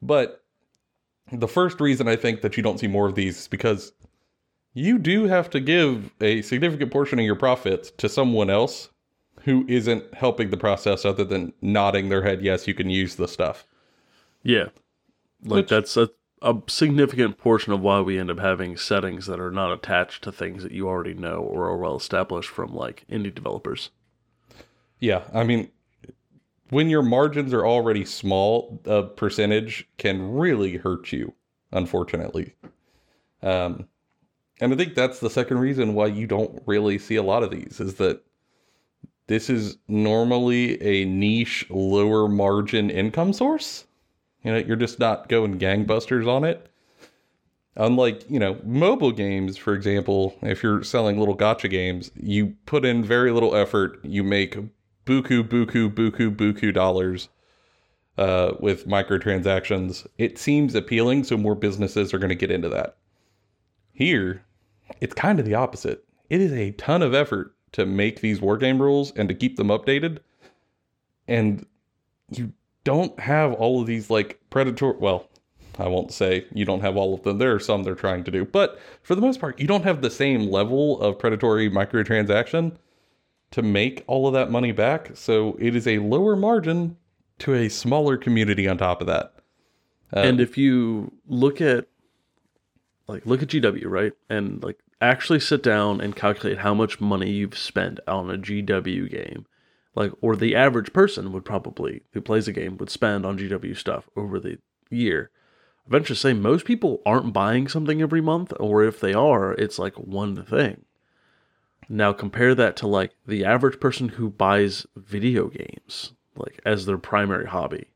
But 0.01 0.43
the 1.31 1.47
first 1.47 1.79
reason 1.81 2.07
I 2.07 2.15
think 2.15 2.41
that 2.41 2.57
you 2.57 2.63
don't 2.63 2.79
see 2.79 2.87
more 2.87 3.07
of 3.07 3.15
these 3.15 3.39
is 3.39 3.47
because 3.47 3.93
you 4.73 4.97
do 4.97 5.25
have 5.25 5.49
to 5.51 5.59
give 5.59 6.11
a 6.21 6.41
significant 6.41 6.91
portion 6.91 7.19
of 7.19 7.25
your 7.25 7.35
profits 7.35 7.91
to 7.97 8.09
someone 8.09 8.49
else 8.49 8.89
who 9.43 9.65
isn't 9.67 10.13
helping 10.13 10.49
the 10.49 10.57
process 10.57 11.05
other 11.05 11.23
than 11.23 11.53
nodding 11.61 12.09
their 12.09 12.23
head, 12.23 12.41
yes, 12.41 12.67
you 12.67 12.73
can 12.73 12.89
use 12.89 13.15
the 13.15 13.27
stuff. 13.27 13.65
Yeah, 14.41 14.67
like 15.43 15.63
Which- 15.63 15.69
that's 15.69 15.97
a, 15.97 16.09
a 16.41 16.55
significant 16.67 17.37
portion 17.37 17.73
of 17.73 17.81
why 17.81 18.01
we 18.01 18.19
end 18.19 18.31
up 18.31 18.39
having 18.39 18.77
settings 18.77 19.25
that 19.27 19.39
are 19.39 19.51
not 19.51 19.71
attached 19.71 20.23
to 20.23 20.31
things 20.31 20.63
that 20.63 20.71
you 20.71 20.87
already 20.87 21.13
know 21.13 21.37
or 21.37 21.65
are 21.69 21.77
well 21.77 21.95
established 21.95 22.49
from 22.49 22.73
like 22.73 23.05
indie 23.09 23.33
developers. 23.33 23.91
Yeah, 24.99 25.23
I 25.33 25.43
mean, 25.43 25.69
when 26.69 26.89
your 26.89 27.03
margins 27.03 27.53
are 27.53 27.65
already 27.65 28.05
small, 28.05 28.81
a 28.85 29.03
percentage 29.03 29.87
can 29.97 30.33
really 30.33 30.77
hurt 30.77 31.11
you, 31.11 31.33
unfortunately. 31.71 32.55
Um, 33.41 33.87
and 34.61 34.73
I 34.73 34.77
think 34.77 34.95
that's 34.95 35.19
the 35.19 35.29
second 35.29 35.59
reason 35.59 35.93
why 35.93 36.07
you 36.07 36.27
don't 36.27 36.61
really 36.65 36.97
see 36.97 37.15
a 37.15 37.23
lot 37.23 37.43
of 37.43 37.51
these 37.51 37.81
is 37.81 37.95
that 37.95 38.23
this 39.27 39.49
is 39.49 39.77
normally 39.87 40.81
a 40.81 41.05
niche, 41.05 41.65
lower 41.69 42.27
margin 42.27 42.89
income 42.89 43.33
source. 43.33 43.85
You 44.43 44.51
know, 44.51 44.57
you're 44.57 44.75
just 44.75 44.99
not 44.99 45.29
going 45.29 45.59
gangbusters 45.59 46.27
on 46.27 46.43
it. 46.43 46.69
Unlike, 47.75 48.29
you 48.29 48.37
know, 48.37 48.59
mobile 48.63 49.11
games, 49.11 49.57
for 49.57 49.73
example, 49.73 50.35
if 50.41 50.61
you're 50.61 50.83
selling 50.83 51.17
little 51.17 51.37
gacha 51.37 51.69
games, 51.69 52.11
you 52.15 52.55
put 52.65 52.85
in 52.85 53.03
very 53.03 53.31
little 53.31 53.55
effort, 53.55 53.99
you 54.03 54.23
make 54.23 54.57
buku, 55.05 55.41
buku, 55.43 55.91
buku, 55.91 56.35
buku 56.35 56.73
dollars 56.73 57.29
uh, 58.17 58.51
with 58.59 58.87
microtransactions. 58.87 60.05
It 60.17 60.37
seems 60.37 60.75
appealing, 60.75 61.23
so 61.23 61.37
more 61.37 61.55
businesses 61.55 62.13
are 62.13 62.19
going 62.19 62.29
to 62.29 62.35
get 62.35 62.51
into 62.51 62.69
that. 62.69 62.97
Here, 63.91 64.43
it's 65.01 65.15
kind 65.15 65.39
of 65.39 65.45
the 65.45 65.55
opposite. 65.55 66.03
It 66.29 66.41
is 66.41 66.51
a 66.51 66.71
ton 66.71 67.01
of 67.01 67.13
effort 67.13 67.55
to 67.73 67.85
make 67.85 68.21
these 68.21 68.39
wargame 68.39 68.79
rules 68.79 69.11
and 69.15 69.27
to 69.29 69.35
keep 69.35 69.57
them 69.57 69.67
updated. 69.67 70.19
And 71.27 71.65
you 72.29 72.53
don't 72.83 73.17
have 73.19 73.53
all 73.53 73.81
of 73.81 73.87
these 73.87 74.09
like 74.09 74.39
predator 74.49 74.93
well, 74.93 75.29
I 75.79 75.87
won't 75.87 76.11
say 76.11 76.45
you 76.53 76.65
don't 76.65 76.81
have 76.81 76.95
all 76.95 77.13
of 77.13 77.23
them. 77.23 77.37
There 77.37 77.53
are 77.53 77.59
some 77.59 77.83
they're 77.83 77.95
trying 77.95 78.23
to 78.25 78.31
do, 78.31 78.45
but 78.45 78.79
for 79.01 79.15
the 79.15 79.21
most 79.21 79.39
part, 79.39 79.59
you 79.59 79.67
don't 79.67 79.83
have 79.83 80.01
the 80.01 80.09
same 80.09 80.49
level 80.49 80.99
of 81.01 81.19
predatory 81.19 81.69
microtransaction 81.69 82.75
to 83.51 83.61
make 83.61 84.03
all 84.07 84.27
of 84.27 84.33
that 84.33 84.51
money 84.51 84.71
back. 84.71 85.11
So 85.15 85.57
it 85.59 85.75
is 85.75 85.87
a 85.87 85.99
lower 85.99 86.35
margin 86.35 86.97
to 87.39 87.53
a 87.53 87.69
smaller 87.69 88.17
community 88.17 88.67
on 88.67 88.77
top 88.77 89.01
of 89.01 89.07
that. 89.07 89.33
Uh, 90.15 90.19
and 90.19 90.39
if 90.39 90.57
you 90.57 91.11
look 91.27 91.61
at 91.61 91.87
like 93.07 93.25
look 93.25 93.41
at 93.41 93.49
GW, 93.49 93.83
right? 93.85 94.13
And 94.29 94.63
like 94.63 94.79
actually 95.03 95.39
sit 95.39 95.63
down 95.63 96.01
and 96.01 96.15
calculate 96.15 96.59
how 96.59 96.73
much 96.73 97.01
money 97.01 97.31
you've 97.31 97.57
spent 97.57 97.99
on 98.07 98.29
a 98.29 98.37
GW 98.37 99.09
game. 99.09 99.45
Like 99.95 100.11
or 100.21 100.35
the 100.35 100.55
average 100.55 100.91
person 100.93 101.31
would 101.31 101.45
probably 101.45 102.01
who 102.13 102.21
plays 102.21 102.47
a 102.47 102.53
game 102.53 102.77
would 102.77 102.89
spend 102.89 103.25
on 103.25 103.37
GW 103.37 103.77
stuff 103.77 104.09
over 104.15 104.39
the 104.39 104.57
year. 104.89 105.29
I 105.85 105.91
venture 105.91 106.13
to 106.13 106.19
say 106.19 106.33
most 106.33 106.65
people 106.65 107.01
aren't 107.05 107.33
buying 107.33 107.67
something 107.67 108.01
every 108.01 108.21
month, 108.21 108.53
or 108.59 108.83
if 108.83 108.99
they 108.99 109.13
are, 109.13 109.53
it's 109.53 109.77
like 109.77 109.95
one 109.95 110.43
thing. 110.45 110.85
Now 111.89 112.13
compare 112.13 112.55
that 112.55 112.75
to 112.77 112.87
like 112.87 113.11
the 113.27 113.45
average 113.45 113.79
person 113.79 114.09
who 114.09 114.29
buys 114.29 114.87
video 114.95 115.47
games, 115.49 116.13
like 116.35 116.59
as 116.65 116.85
their 116.85 116.97
primary 116.97 117.45
hobby 117.45 117.87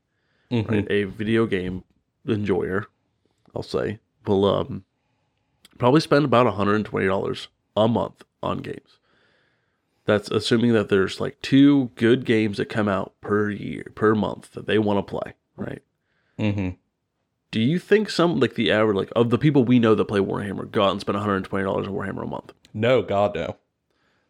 mhm. 0.50 0.68
right? 0.68 0.86
A 0.90 1.04
video 1.04 1.46
game 1.46 1.84
enjoyer, 2.26 2.86
I'll 3.54 3.62
say, 3.62 3.98
will 4.26 4.44
um 4.44 4.84
probably 5.78 6.00
spend 6.00 6.24
about 6.24 6.46
$120 6.46 7.46
a 7.76 7.88
month 7.88 8.24
on 8.42 8.58
games. 8.58 8.98
That's 10.04 10.30
assuming 10.30 10.72
that 10.72 10.88
there's 10.88 11.20
like 11.20 11.40
two 11.42 11.90
good 11.94 12.24
games 12.24 12.56
that 12.56 12.66
come 12.66 12.88
out 12.88 13.12
per 13.20 13.50
year, 13.50 13.92
per 13.94 14.14
month 14.14 14.52
that 14.52 14.66
they 14.66 14.78
want 14.78 14.98
to 14.98 15.10
play, 15.10 15.34
right? 15.56 15.82
Mhm. 16.38 16.76
Do 17.50 17.60
you 17.60 17.78
think 17.78 18.10
some 18.10 18.40
like 18.40 18.54
the 18.54 18.70
average 18.70 18.96
like 18.96 19.12
of 19.16 19.30
the 19.30 19.38
people 19.38 19.64
we 19.64 19.78
know 19.78 19.94
that 19.94 20.04
play 20.06 20.20
Warhammer 20.20 20.70
go 20.70 20.82
out 20.84 20.92
and 20.92 21.00
spend 21.00 21.16
$120 21.16 21.86
on 21.86 21.94
Warhammer 21.94 22.24
a 22.24 22.26
month? 22.26 22.52
No, 22.72 23.02
God, 23.02 23.34
no. 23.34 23.56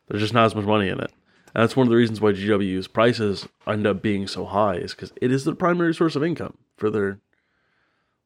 There's 0.09 0.23
just 0.23 0.35
not 0.35 0.47
as 0.47 0.55
much 0.55 0.65
money 0.65 0.89
in 0.89 1.01
it. 1.01 1.13
And 1.55 1.63
that's 1.63 1.77
one 1.77 1.87
of 1.87 1.91
the 1.91 1.97
reasons 1.97 2.21
why 2.21 2.33
GW's 2.33 2.89
prices 2.89 3.49
end 3.67 3.87
up 3.87 4.03
being 4.03 4.27
so 4.27 4.45
high 4.45 4.75
is 4.77 4.95
because 4.95 5.13
it 5.21 5.33
is 5.33 5.45
the 5.45 5.55
primary 5.55 5.95
source 5.95 6.15
of 6.15 6.23
income 6.23 6.57
for 6.77 6.91
their, 6.91 7.21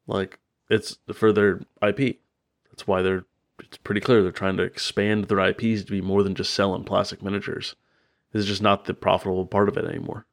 like, 0.07 0.39
it's 0.69 0.97
for 1.13 1.31
their 1.31 1.61
IP. 1.81 2.19
That's 2.73 2.87
why 2.87 3.03
they're, 3.03 3.25
it's 3.59 3.77
pretty 3.77 4.01
clear 4.01 4.23
they're 4.23 4.31
trying 4.31 4.57
to 4.57 4.63
expand 4.63 5.25
their 5.25 5.39
IPs 5.39 5.83
to 5.83 5.91
be 5.91 6.01
more 6.01 6.23
than 6.23 6.33
just 6.33 6.55
selling 6.55 6.83
plastic 6.83 7.21
miniatures. 7.21 7.75
It's 8.33 8.47
just 8.47 8.63
not 8.63 8.85
the 8.85 8.95
profitable 8.95 9.45
part 9.45 9.69
of 9.69 9.77
it 9.77 9.85
anymore. 9.85 10.25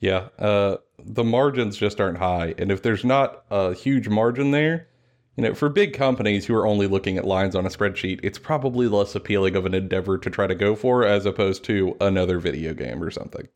Yeah, 0.00 0.28
uh, 0.38 0.78
the 0.98 1.24
margins 1.24 1.76
just 1.76 2.00
aren't 2.00 2.16
high, 2.16 2.54
and 2.56 2.72
if 2.72 2.82
there's 2.82 3.04
not 3.04 3.44
a 3.50 3.74
huge 3.74 4.08
margin 4.08 4.50
there, 4.50 4.88
you 5.36 5.42
know, 5.42 5.52
for 5.52 5.68
big 5.68 5.92
companies 5.92 6.46
who 6.46 6.54
are 6.54 6.66
only 6.66 6.86
looking 6.86 7.18
at 7.18 7.26
lines 7.26 7.54
on 7.54 7.66
a 7.66 7.68
spreadsheet, 7.68 8.20
it's 8.22 8.38
probably 8.38 8.88
less 8.88 9.14
appealing 9.14 9.56
of 9.56 9.66
an 9.66 9.74
endeavor 9.74 10.16
to 10.16 10.30
try 10.30 10.46
to 10.46 10.54
go 10.54 10.74
for 10.74 11.04
as 11.04 11.26
opposed 11.26 11.64
to 11.64 11.96
another 12.00 12.38
video 12.38 12.72
game 12.72 13.02
or 13.02 13.10
something. 13.10 13.46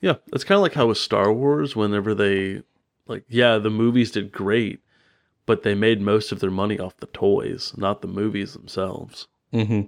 Yeah, 0.00 0.14
it's 0.32 0.44
kind 0.44 0.56
of 0.56 0.62
like 0.62 0.72
how 0.72 0.86
with 0.86 0.96
Star 0.96 1.30
Wars, 1.30 1.76
whenever 1.76 2.14
they, 2.14 2.62
like, 3.06 3.24
yeah, 3.28 3.58
the 3.58 3.68
movies 3.68 4.10
did 4.10 4.32
great, 4.32 4.80
but 5.46 5.62
they 5.62 5.74
made 5.74 6.00
most 6.00 6.32
of 6.32 6.40
their 6.40 6.50
money 6.50 6.78
off 6.78 6.96
the 6.98 7.06
toys, 7.06 7.72
not 7.76 8.02
the 8.02 8.08
movies 8.08 8.52
themselves. 8.52 9.28
Mm-hmm. 9.52 9.82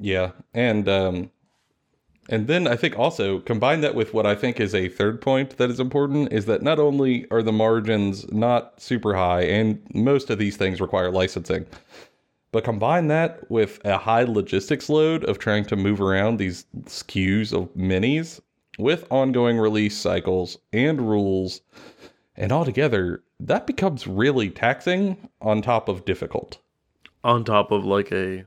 Yeah, 0.00 0.30
and 0.54 0.88
um, 0.88 1.30
and 2.28 2.46
then 2.46 2.66
I 2.66 2.76
think 2.76 2.98
also 2.98 3.40
combine 3.40 3.80
that 3.80 3.94
with 3.94 4.12
what 4.12 4.26
I 4.26 4.34
think 4.34 4.60
is 4.60 4.74
a 4.74 4.88
third 4.88 5.20
point 5.20 5.56
that 5.56 5.70
is 5.70 5.80
important 5.80 6.32
is 6.32 6.44
that 6.46 6.62
not 6.62 6.78
only 6.78 7.26
are 7.30 7.42
the 7.42 7.52
margins 7.52 8.30
not 8.30 8.80
super 8.80 9.14
high, 9.14 9.42
and 9.42 9.82
most 9.94 10.30
of 10.30 10.38
these 10.38 10.56
things 10.56 10.80
require 10.80 11.10
licensing, 11.10 11.66
but 12.52 12.64
combine 12.64 13.08
that 13.08 13.50
with 13.50 13.84
a 13.84 13.96
high 13.96 14.24
logistics 14.24 14.88
load 14.88 15.24
of 15.24 15.38
trying 15.38 15.64
to 15.66 15.76
move 15.76 16.00
around 16.00 16.38
these 16.38 16.66
SKUs 16.84 17.52
of 17.52 17.72
minis 17.74 18.40
with 18.78 19.06
ongoing 19.10 19.58
release 19.58 19.96
cycles 19.96 20.58
and 20.72 21.08
rules, 21.08 21.62
and 22.38 22.52
altogether 22.52 23.22
that 23.40 23.66
becomes 23.66 24.06
really 24.06 24.48
taxing 24.48 25.28
on 25.42 25.60
top 25.60 25.88
of 25.88 26.04
difficult. 26.06 26.58
on 27.22 27.44
top 27.44 27.70
of 27.70 27.84
like 27.84 28.10
a 28.12 28.44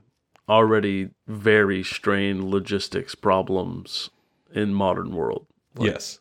already 0.48 1.10
very 1.28 1.84
strained 1.84 2.42
logistics 2.42 3.14
problems 3.14 4.10
in 4.52 4.74
modern 4.74 5.14
world. 5.14 5.46
yes. 5.78 6.18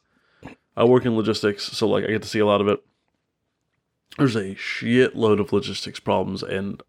I 0.77 0.85
work 0.85 1.05
in 1.05 1.17
logistics, 1.17 1.63
so 1.65 1.87
like 1.87 2.05
I 2.05 2.07
get 2.07 2.21
to 2.21 2.27
see 2.27 2.39
a 2.39 2.45
lot 2.45 2.61
of 2.61 2.67
it. 2.67 2.81
There's 4.17 4.35
a 4.35 4.55
shitload 4.55 5.39
of 5.39 5.51
logistics 5.51 5.99
problems, 5.99 6.43
and 6.43 6.81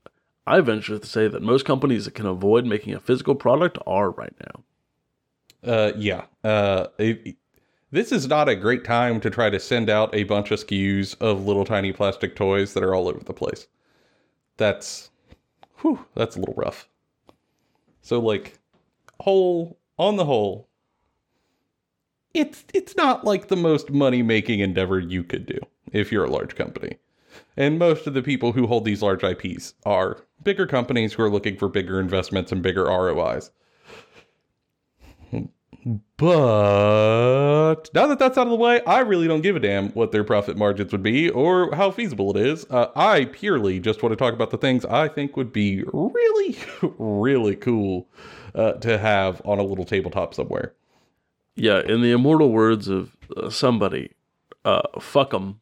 I 0.47 0.61
venture 0.61 0.99
to 0.99 1.07
say 1.07 1.29
that 1.29 1.43
most 1.43 1.65
companies 1.65 2.05
that 2.05 2.15
can 2.15 2.27
avoid 2.27 2.65
making 2.65 2.95
a 2.95 3.01
physical 3.01 3.35
product 3.35 3.79
are 3.87 4.11
right 4.11 4.35
now. 4.41 5.73
Uh, 5.73 5.93
yeah. 5.97 6.25
Uh, 6.45 6.89
it, 6.99 7.37
this 7.93 8.11
is 8.11 8.27
not 8.27 8.49
a 8.49 8.57
great 8.57 8.85
time 8.85 9.21
to 9.21 9.31
try 9.31 9.51
to 9.51 9.61
send 9.61 9.89
out 9.89 10.15
a 10.15 10.25
bunch 10.25 10.51
of 10.51 10.59
SKUs 10.59 11.15
of 11.21 11.47
little 11.47 11.65
tiny 11.65 11.93
plastic 11.93 12.35
toys 12.35 12.75
that 12.75 12.83
are 12.83 12.95
all 12.95 13.07
over 13.07 13.23
the 13.23 13.35
place. 13.35 13.69
That's, 14.57 15.11
whew, 15.79 16.05
that's 16.15 16.35
a 16.35 16.41
little 16.41 16.55
rough. 16.57 16.89
So, 18.01 18.19
like, 18.19 18.59
whole 19.21 19.79
on 19.99 20.17
the 20.17 20.25
whole, 20.25 20.69
it's 22.35 22.65
it's 22.73 22.97
not 22.97 23.25
like 23.25 23.49
the 23.49 23.57
most 23.57 23.91
money 23.91 24.23
making 24.23 24.61
endeavor 24.61 24.99
you 24.99 25.23
could 25.23 25.45
do 25.47 25.59
if 25.93 26.11
you're 26.11 26.25
a 26.25 26.31
large 26.31 26.57
company. 26.57 26.97
And 27.57 27.79
most 27.79 28.07
of 28.07 28.15
the 28.15 28.23
people 28.23 28.53
who 28.53 28.67
hold 28.67 28.85
these 28.85 29.03
large 29.03 29.23
IPs 29.23 29.75
are 29.85 30.25
bigger 30.43 30.67
companies 30.67 31.13
who 31.13 31.23
are 31.23 31.31
looking 31.31 31.57
for 31.57 31.69
bigger 31.69 32.01
investments 32.01 32.53
and 32.53 32.63
bigger 32.63 32.85
ROIs. 32.85 33.51
But 36.17 36.33
now 37.95 38.07
that 38.07 38.19
that's 38.19 38.39
out 38.39 38.47
of 38.47 38.51
the 38.51 38.57
way, 38.57 38.83
I 38.85 39.01
really 39.01 39.29
don't 39.29 39.43
give 39.43 39.57
a 39.57 39.61
damn 39.61 39.91
what 39.91 40.13
their 40.13 40.25
profit 40.25 40.57
margins 40.57 40.93
would 40.93 41.03
be 41.03 41.29
or 41.29 41.75
how 41.75 41.91
feasible 41.91 42.37
it 42.37 42.47
is. 42.47 42.67
Uh, 42.71 42.89
I 42.97 43.27
purely 43.27 43.81
just 43.81 44.03
want 44.03 44.13
to 44.13 44.17
talk 44.17 44.35
about 44.35 44.51
the 44.51 44.59
things 44.59 44.85
I 44.85 45.09
think 45.09 45.37
would 45.37 45.53
be 45.53 45.85
really, 45.93 46.59
really 46.99 47.57
cool 47.57 48.09
uh, 48.55 48.73
to 48.75 48.99
have 48.99 49.43
on 49.45 49.59
a 49.59 49.63
little 49.63 49.85
tabletop 49.85 50.35
somewhere. 50.35 50.75
Yeah, 51.55 51.81
in 51.81 52.01
the 52.01 52.13
immortal 52.13 52.51
words 52.51 52.89
of 52.89 53.17
uh, 53.37 53.51
somebody, 53.51 54.13
uh, 54.65 54.83
them. 55.31 55.61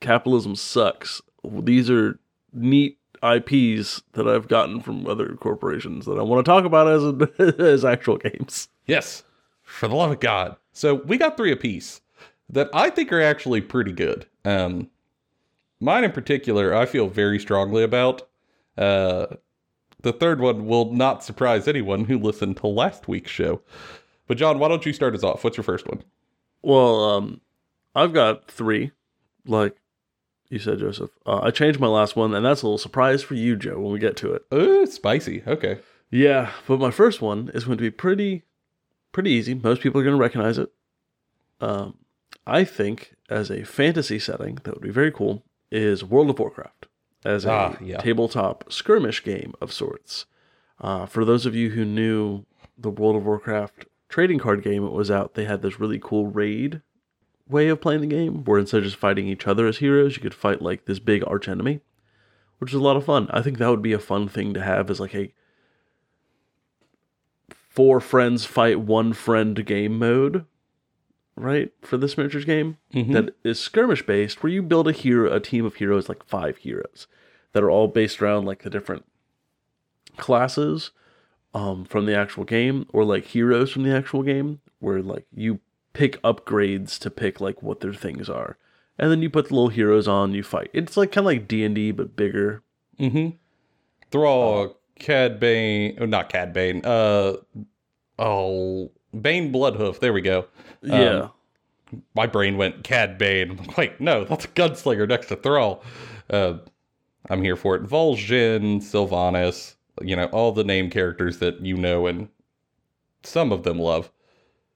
Capitalism 0.00 0.54
sucks. 0.54 1.20
These 1.42 1.90
are 1.90 2.20
neat 2.52 2.98
IPs 3.22 4.02
that 4.12 4.28
I've 4.28 4.46
gotten 4.46 4.80
from 4.80 5.06
other 5.06 5.34
corporations 5.36 6.04
that 6.06 6.18
I 6.18 6.22
want 6.22 6.44
to 6.44 6.48
talk 6.48 6.64
about 6.64 6.88
as 6.88 7.56
as 7.58 7.84
actual 7.84 8.18
games. 8.18 8.68
Yes, 8.86 9.24
for 9.62 9.88
the 9.88 9.94
love 9.94 10.12
of 10.12 10.20
God. 10.20 10.56
So 10.76 10.94
we 10.94 11.16
got 11.16 11.38
three 11.38 11.52
apiece 11.52 12.02
that 12.50 12.68
I 12.74 12.90
think 12.90 13.10
are 13.10 13.22
actually 13.22 13.62
pretty 13.62 13.92
good. 13.92 14.26
Um, 14.44 14.90
mine 15.80 16.04
in 16.04 16.12
particular, 16.12 16.74
I 16.74 16.84
feel 16.84 17.08
very 17.08 17.38
strongly 17.38 17.82
about. 17.82 18.28
Uh, 18.76 19.26
the 20.02 20.12
third 20.12 20.38
one 20.38 20.66
will 20.66 20.92
not 20.92 21.24
surprise 21.24 21.66
anyone 21.66 22.04
who 22.04 22.18
listened 22.18 22.58
to 22.58 22.66
last 22.66 23.08
week's 23.08 23.30
show. 23.30 23.62
But 24.26 24.36
John, 24.36 24.58
why 24.58 24.68
don't 24.68 24.84
you 24.84 24.92
start 24.92 25.14
us 25.14 25.24
off? 25.24 25.42
What's 25.42 25.56
your 25.56 25.64
first 25.64 25.88
one? 25.88 26.02
Well, 26.60 27.02
um, 27.04 27.40
I've 27.94 28.12
got 28.12 28.50
three, 28.50 28.92
like 29.46 29.76
you 30.50 30.58
said, 30.58 30.80
Joseph. 30.80 31.10
Uh, 31.24 31.40
I 31.42 31.52
changed 31.52 31.80
my 31.80 31.86
last 31.86 32.16
one, 32.16 32.34
and 32.34 32.44
that's 32.44 32.60
a 32.60 32.66
little 32.66 32.76
surprise 32.76 33.22
for 33.22 33.34
you, 33.34 33.56
Joe, 33.56 33.80
when 33.80 33.92
we 33.92 33.98
get 33.98 34.16
to 34.18 34.34
it. 34.34 34.44
Oh, 34.52 34.84
spicy. 34.84 35.42
Okay. 35.46 35.78
Yeah, 36.10 36.52
but 36.68 36.80
my 36.80 36.90
first 36.90 37.22
one 37.22 37.50
is 37.54 37.64
going 37.64 37.78
to 37.78 37.82
be 37.82 37.90
pretty, 37.90 38.44
pretty 39.16 39.30
easy. 39.30 39.54
Most 39.54 39.80
people 39.80 39.98
are 39.98 40.04
going 40.04 40.14
to 40.14 40.20
recognize 40.20 40.58
it. 40.58 40.70
Um, 41.58 41.96
I 42.46 42.64
think 42.64 43.14
as 43.30 43.50
a 43.50 43.64
fantasy 43.64 44.18
setting 44.18 44.58
that 44.64 44.74
would 44.74 44.82
be 44.82 44.90
very 44.90 45.10
cool 45.10 45.42
is 45.72 46.04
World 46.04 46.28
of 46.28 46.38
Warcraft 46.38 46.86
as 47.24 47.46
a 47.46 47.50
Ah, 47.50 47.76
yeah. 47.80 47.96
tabletop 47.96 48.70
skirmish 48.70 49.24
game 49.24 49.54
of 49.58 49.72
sorts. 49.72 50.26
Uh, 50.78 51.06
for 51.06 51.24
those 51.24 51.46
of 51.46 51.54
you 51.54 51.70
who 51.70 51.82
knew 51.86 52.44
the 52.76 52.90
World 52.90 53.16
of 53.16 53.24
Warcraft 53.24 53.86
trading 54.10 54.38
card 54.38 54.62
game 54.62 54.84
it 54.84 54.92
was 54.92 55.10
out, 55.10 55.32
they 55.32 55.46
had 55.46 55.62
this 55.62 55.80
really 55.80 55.98
cool 55.98 56.26
raid 56.26 56.82
way 57.48 57.68
of 57.68 57.80
playing 57.80 58.02
the 58.02 58.06
game 58.06 58.44
where 58.44 58.58
instead 58.58 58.78
of 58.78 58.84
just 58.84 58.96
fighting 58.96 59.28
each 59.28 59.46
other 59.46 59.66
as 59.66 59.78
heroes, 59.78 60.14
you 60.16 60.22
could 60.22 60.34
fight 60.34 60.60
like 60.60 60.84
this 60.84 60.98
big 60.98 61.24
arch 61.26 61.48
enemy, 61.48 61.80
which 62.58 62.70
is 62.70 62.76
a 62.78 62.82
lot 62.82 62.96
of 62.98 63.04
fun. 63.06 63.28
I 63.30 63.40
think 63.40 63.56
that 63.56 63.70
would 63.70 63.80
be 63.80 63.94
a 63.94 63.98
fun 63.98 64.28
thing 64.28 64.52
to 64.52 64.62
have 64.62 64.90
as 64.90 65.00
like 65.00 65.14
a 65.14 65.32
four 67.76 68.00
friends 68.00 68.44
fight 68.46 68.80
one 68.80 69.12
friend 69.12 69.64
game 69.66 69.98
mode, 69.98 70.44
right? 71.36 71.70
For 71.82 71.96
this 71.98 72.16
miniatures 72.16 72.44
game 72.46 72.78
Mhm. 72.94 73.12
that 73.12 73.34
is 73.44 73.60
skirmish 73.60 74.04
based, 74.04 74.42
where 74.42 74.50
you 74.50 74.62
build 74.62 74.88
a 74.88 74.92
hero, 74.92 75.30
a 75.32 75.38
team 75.40 75.64
of 75.66 75.74
heroes, 75.76 76.08
like 76.08 76.24
five 76.24 76.56
heroes 76.56 77.06
that 77.52 77.62
are 77.62 77.70
all 77.70 77.86
based 77.88 78.20
around 78.22 78.46
like 78.46 78.62
the 78.62 78.70
different 78.70 79.04
classes 80.16 80.90
um, 81.54 81.84
from 81.84 82.04
the 82.06 82.14
actual 82.14 82.44
game, 82.44 82.86
or 82.92 83.04
like 83.04 83.24
heroes 83.26 83.70
from 83.70 83.82
the 83.82 83.94
actual 83.94 84.22
game, 84.22 84.60
where 84.78 85.00
like 85.00 85.26
you 85.34 85.60
pick 85.94 86.20
upgrades 86.22 86.98
to 86.98 87.10
pick 87.10 87.40
like 87.40 87.62
what 87.62 87.80
their 87.80 87.94
things 87.94 88.28
are, 88.28 88.58
and 88.98 89.10
then 89.10 89.22
you 89.22 89.30
put 89.30 89.48
the 89.48 89.54
little 89.54 89.68
heroes 89.70 90.06
on, 90.06 90.34
you 90.34 90.42
fight. 90.42 90.68
It's 90.74 90.96
like 90.98 91.12
kind 91.12 91.22
of 91.22 91.26
like 91.26 91.48
D 91.48 91.64
and 91.64 91.74
D 91.74 91.92
but 91.92 92.14
bigger. 92.16 92.62
Mm-hmm. 92.98 93.36
Cad 94.98 95.38
Bane, 95.40 95.98
oh, 96.00 96.06
not 96.06 96.28
Cad 96.28 96.52
Bane. 96.52 96.84
Uh, 96.84 97.34
oh, 98.18 98.90
Baine 99.18 99.52
Bloodhoof. 99.52 100.00
There 100.00 100.12
we 100.12 100.22
go. 100.22 100.46
Yeah. 100.82 101.28
my 102.14 102.26
brain 102.26 102.56
went 102.56 102.84
Cad 102.84 103.18
Bane. 103.18 103.50
I'm 103.52 103.56
like, 103.58 103.76
Wait, 103.76 104.00
no, 104.00 104.24
that's 104.24 104.44
a 104.44 104.48
gunslinger 104.48 105.08
next 105.08 105.28
to 105.28 105.36
Thrall. 105.36 105.82
Uh, 106.30 106.58
I'm 107.28 107.42
here 107.42 107.56
for 107.56 107.74
it. 107.76 107.82
Vol'jin, 107.84 108.78
Sylvanas, 108.80 109.74
you 110.00 110.16
know, 110.16 110.26
all 110.26 110.52
the 110.52 110.64
name 110.64 110.90
characters 110.90 111.38
that 111.38 111.60
you 111.60 111.76
know 111.76 112.06
and 112.06 112.28
some 113.22 113.52
of 113.52 113.62
them 113.64 113.78
love. 113.78 114.10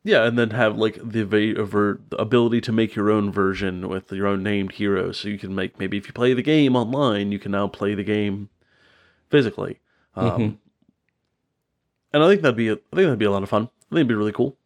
Yeah, 0.02 0.24
and 0.24 0.38
then 0.38 0.50
have 0.50 0.78
like 0.78 0.98
the 1.02 1.24
va- 1.24 1.62
ver- 1.64 2.00
the 2.09 2.16
ability 2.16 2.62
to 2.62 2.72
make 2.72 2.94
your 2.94 3.11
own 3.11 3.30
version 3.30 3.88
with 3.88 4.11
your 4.11 4.26
own 4.26 4.42
named 4.42 4.72
heroes. 4.72 5.18
So 5.18 5.28
you 5.28 5.38
can 5.38 5.54
make 5.54 5.78
maybe 5.78 5.98
if 5.98 6.06
you 6.06 6.12
play 6.14 6.33
the 6.33 6.42
game 6.42 6.74
online, 6.74 7.33
you 7.33 7.38
can 7.38 7.52
now 7.52 7.68
play 7.68 7.94
the 7.94 8.02
game 8.04 8.48
physically. 9.28 9.78
Um, 10.20 10.40
Mhm. 10.40 10.56
And 12.12 12.22
I 12.24 12.28
think 12.28 12.42
that'd 12.42 12.56
be 12.56 12.68
a, 12.68 12.72
I 12.72 12.76
think 12.76 13.06
that'd 13.06 13.18
be 13.18 13.24
a 13.24 13.30
lot 13.30 13.42
of 13.42 13.48
fun. 13.48 13.64
I 13.64 13.94
think 13.94 13.98
it'd 13.98 14.09
be 14.09 14.14
really 14.14 14.33
cool. 14.33 14.56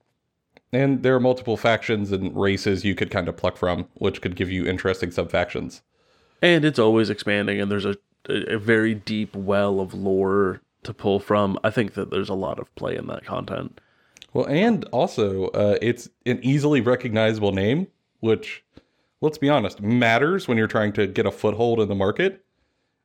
And 0.73 1.03
there 1.03 1.14
are 1.14 1.21
multiple 1.21 1.57
factions 1.57 2.11
and 2.11 2.35
races 2.37 2.85
you 2.85 2.95
could 2.95 3.11
kind 3.11 3.29
of 3.29 3.37
pluck 3.37 3.57
from, 3.57 3.87
which 3.95 4.21
could 4.21 4.35
give 4.35 4.51
you 4.51 4.67
interesting 4.67 5.11
sub 5.11 5.31
factions. 5.31 5.83
And 6.43 6.64
it's 6.64 6.79
always 6.79 7.11
expanding, 7.11 7.61
and 7.61 7.71
there's 7.71 7.85
a 7.85 7.97
a 8.29 8.55
a 8.55 8.59
very 8.59 8.95
deep 8.95 9.37
well 9.37 9.81
of 9.81 9.93
lore 9.95 10.62
to 10.83 10.95
pull 10.95 11.21
from. 11.21 11.59
I 11.62 11.71
think 11.71 11.93
that 11.95 12.11
there's 12.11 12.31
a 12.31 12.35
lot 12.35 12.59
of 12.59 12.75
play 12.75 12.97
in 12.97 13.07
that 13.09 13.25
content. 13.25 13.81
Well, 14.33 14.47
and 14.47 14.85
also, 14.87 15.49
uh, 15.49 15.77
it's 15.81 16.09
an 16.27 16.40
easily 16.43 16.81
recognizable 16.81 17.53
name, 17.53 17.87
which, 18.21 18.64
let's 19.21 19.38
be 19.38 19.49
honest, 19.51 19.81
matters 19.81 20.49
when 20.49 20.57
you're 20.59 20.67
trying 20.67 20.93
to 20.95 21.07
get 21.07 21.27
a 21.27 21.31
foothold 21.31 21.81
in 21.81 21.88
the 21.88 21.95
market. 21.95 22.45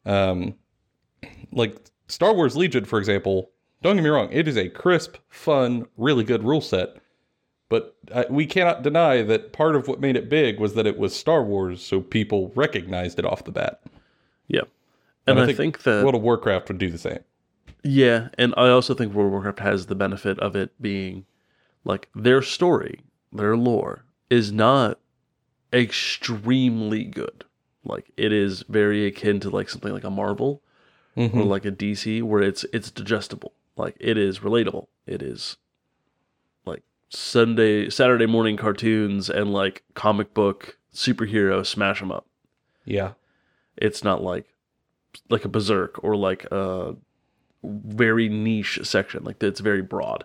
Um, 0.06 0.56
like 1.52 1.76
Star 2.10 2.34
Wars 2.34 2.58
Legion, 2.58 2.86
for 2.86 3.00
example, 3.00 3.52
don't 3.82 3.96
get 3.96 4.04
me 4.04 4.10
wrong, 4.10 4.30
it 4.32 4.48
is 4.48 4.58
a 4.58 4.68
crisp, 4.68 5.16
fun, 5.30 5.88
really 5.96 6.24
good 6.24 6.44
rule 6.44 6.62
set. 6.62 6.98
But 7.70 7.96
uh, 8.12 8.24
we 8.30 8.48
cannot 8.48 8.82
deny 8.82 9.22
that 9.22 9.54
part 9.54 9.76
of 9.76 9.88
what 9.88 10.02
made 10.02 10.16
it 10.16 10.28
big 10.28 10.60
was 10.60 10.74
that 10.74 10.88
it 10.88 10.98
was 10.98 11.16
Star 11.16 11.44
Wars, 11.44 11.82
so 11.82 12.02
people 12.02 12.52
recognized 12.56 13.20
it 13.20 13.26
off 13.26 13.46
the 13.46 13.52
bat. 13.52 13.82
Yeah, 14.48 14.62
and, 15.28 15.38
And 15.38 15.40
I 15.40 15.44
I, 15.44 15.46
think 15.46 15.58
think, 15.58 15.84
that 15.84 16.04
World 16.04 16.16
of 16.16 16.24
Warcraft 16.24 16.68
would 16.70 16.80
do 16.80 16.90
the 16.90 16.98
same. 16.98 17.20
Yeah, 17.84 18.30
and 18.40 18.56
I 18.58 18.70
also 18.70 18.96
think 18.96 19.14
World 19.14 19.28
of 19.28 19.34
Warcraft 19.34 19.60
has 19.60 19.86
the 19.86 19.96
benefit 19.96 20.40
of 20.40 20.56
it 20.56 20.72
being 20.82 21.26
like 21.86 22.10
their 22.16 22.42
story, 22.42 23.02
their 23.32 23.56
lore 23.56 24.04
is 24.32 24.52
not 24.52 25.00
extremely 25.72 27.04
good. 27.04 27.46
Like 27.86 28.12
it 28.18 28.34
is 28.34 28.64
very 28.68 29.06
akin 29.06 29.40
to 29.42 29.50
like 29.50 29.70
something 29.70 29.94
like 29.94 30.04
a 30.04 30.10
Marvel 30.10 30.62
or 31.16 31.28
Mhm. 31.28 31.48
like 31.48 31.66
a 31.66 31.72
DC 31.72 32.22
where 32.22 32.42
it's 32.42 32.64
it's 32.74 32.92
digestible. 32.92 33.54
Like 33.76 33.96
it 34.00 34.18
is 34.18 34.40
relatable. 34.40 34.88
It 35.06 35.22
is 35.22 35.58
like 36.66 36.84
Sunday 37.10 37.90
Saturday 37.90 38.26
morning 38.26 38.58
cartoons 38.58 39.30
and 39.30 39.52
like 39.54 39.84
comic 39.94 40.34
book 40.34 40.78
superhero 40.94 41.66
smash 41.66 42.00
them 42.00 42.12
up. 42.12 42.26
Yeah. 42.86 43.14
It's 43.78 44.04
not 44.04 44.22
like 44.24 44.54
like 45.30 45.46
a 45.46 45.50
berserk 45.50 46.04
or 46.04 46.16
like 46.16 46.46
a 46.52 46.96
very 47.64 48.30
niche 48.30 48.80
section. 48.84 49.24
Like 49.24 49.42
it's 49.44 49.60
very 49.60 49.82
broad, 49.82 50.24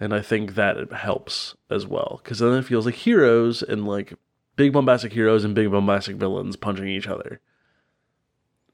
and 0.00 0.12
I 0.14 0.20
think 0.20 0.54
that 0.56 0.76
it 0.76 0.92
helps 0.92 1.54
as 1.70 1.86
well 1.86 2.20
because 2.22 2.38
then 2.40 2.52
it 2.54 2.64
feels 2.64 2.84
like 2.86 2.96
heroes 2.96 3.62
and 3.62 3.86
like 3.86 4.14
big 4.56 4.72
bombastic 4.72 5.12
heroes 5.12 5.44
and 5.44 5.54
big 5.54 5.70
bombastic 5.70 6.16
villains 6.16 6.56
punching 6.56 6.88
each 6.88 7.06
other, 7.06 7.40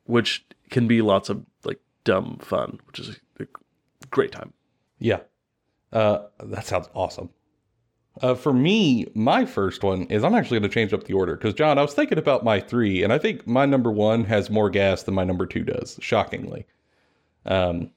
which 0.04 0.44
can 0.72 0.88
be 0.88 1.02
lots 1.02 1.28
of 1.28 1.44
like 1.64 1.78
dumb 2.02 2.38
fun, 2.40 2.80
which 2.88 2.98
is 2.98 3.20
a 3.38 3.46
great 4.10 4.32
time. 4.32 4.52
Yeah. 4.98 5.20
Uh, 5.92 6.26
that 6.42 6.66
sounds 6.66 6.88
awesome. 6.94 7.30
Uh, 8.20 8.34
for 8.34 8.52
me, 8.52 9.06
my 9.14 9.44
first 9.44 9.82
one 9.82 10.02
is 10.04 10.22
I'm 10.22 10.34
actually 10.34 10.58
going 10.58 10.70
to 10.70 10.74
change 10.74 10.92
up 10.92 11.04
the 11.04 11.14
order 11.14 11.34
because, 11.36 11.54
John, 11.54 11.78
I 11.78 11.82
was 11.82 11.94
thinking 11.94 12.18
about 12.18 12.44
my 12.44 12.60
three, 12.60 13.02
and 13.02 13.12
I 13.12 13.18
think 13.18 13.46
my 13.46 13.64
number 13.64 13.90
one 13.90 14.24
has 14.24 14.50
more 14.50 14.68
gas 14.68 15.04
than 15.04 15.14
my 15.14 15.24
number 15.24 15.46
two 15.46 15.64
does, 15.64 15.98
shockingly. 16.02 16.66
Um, 17.46 17.90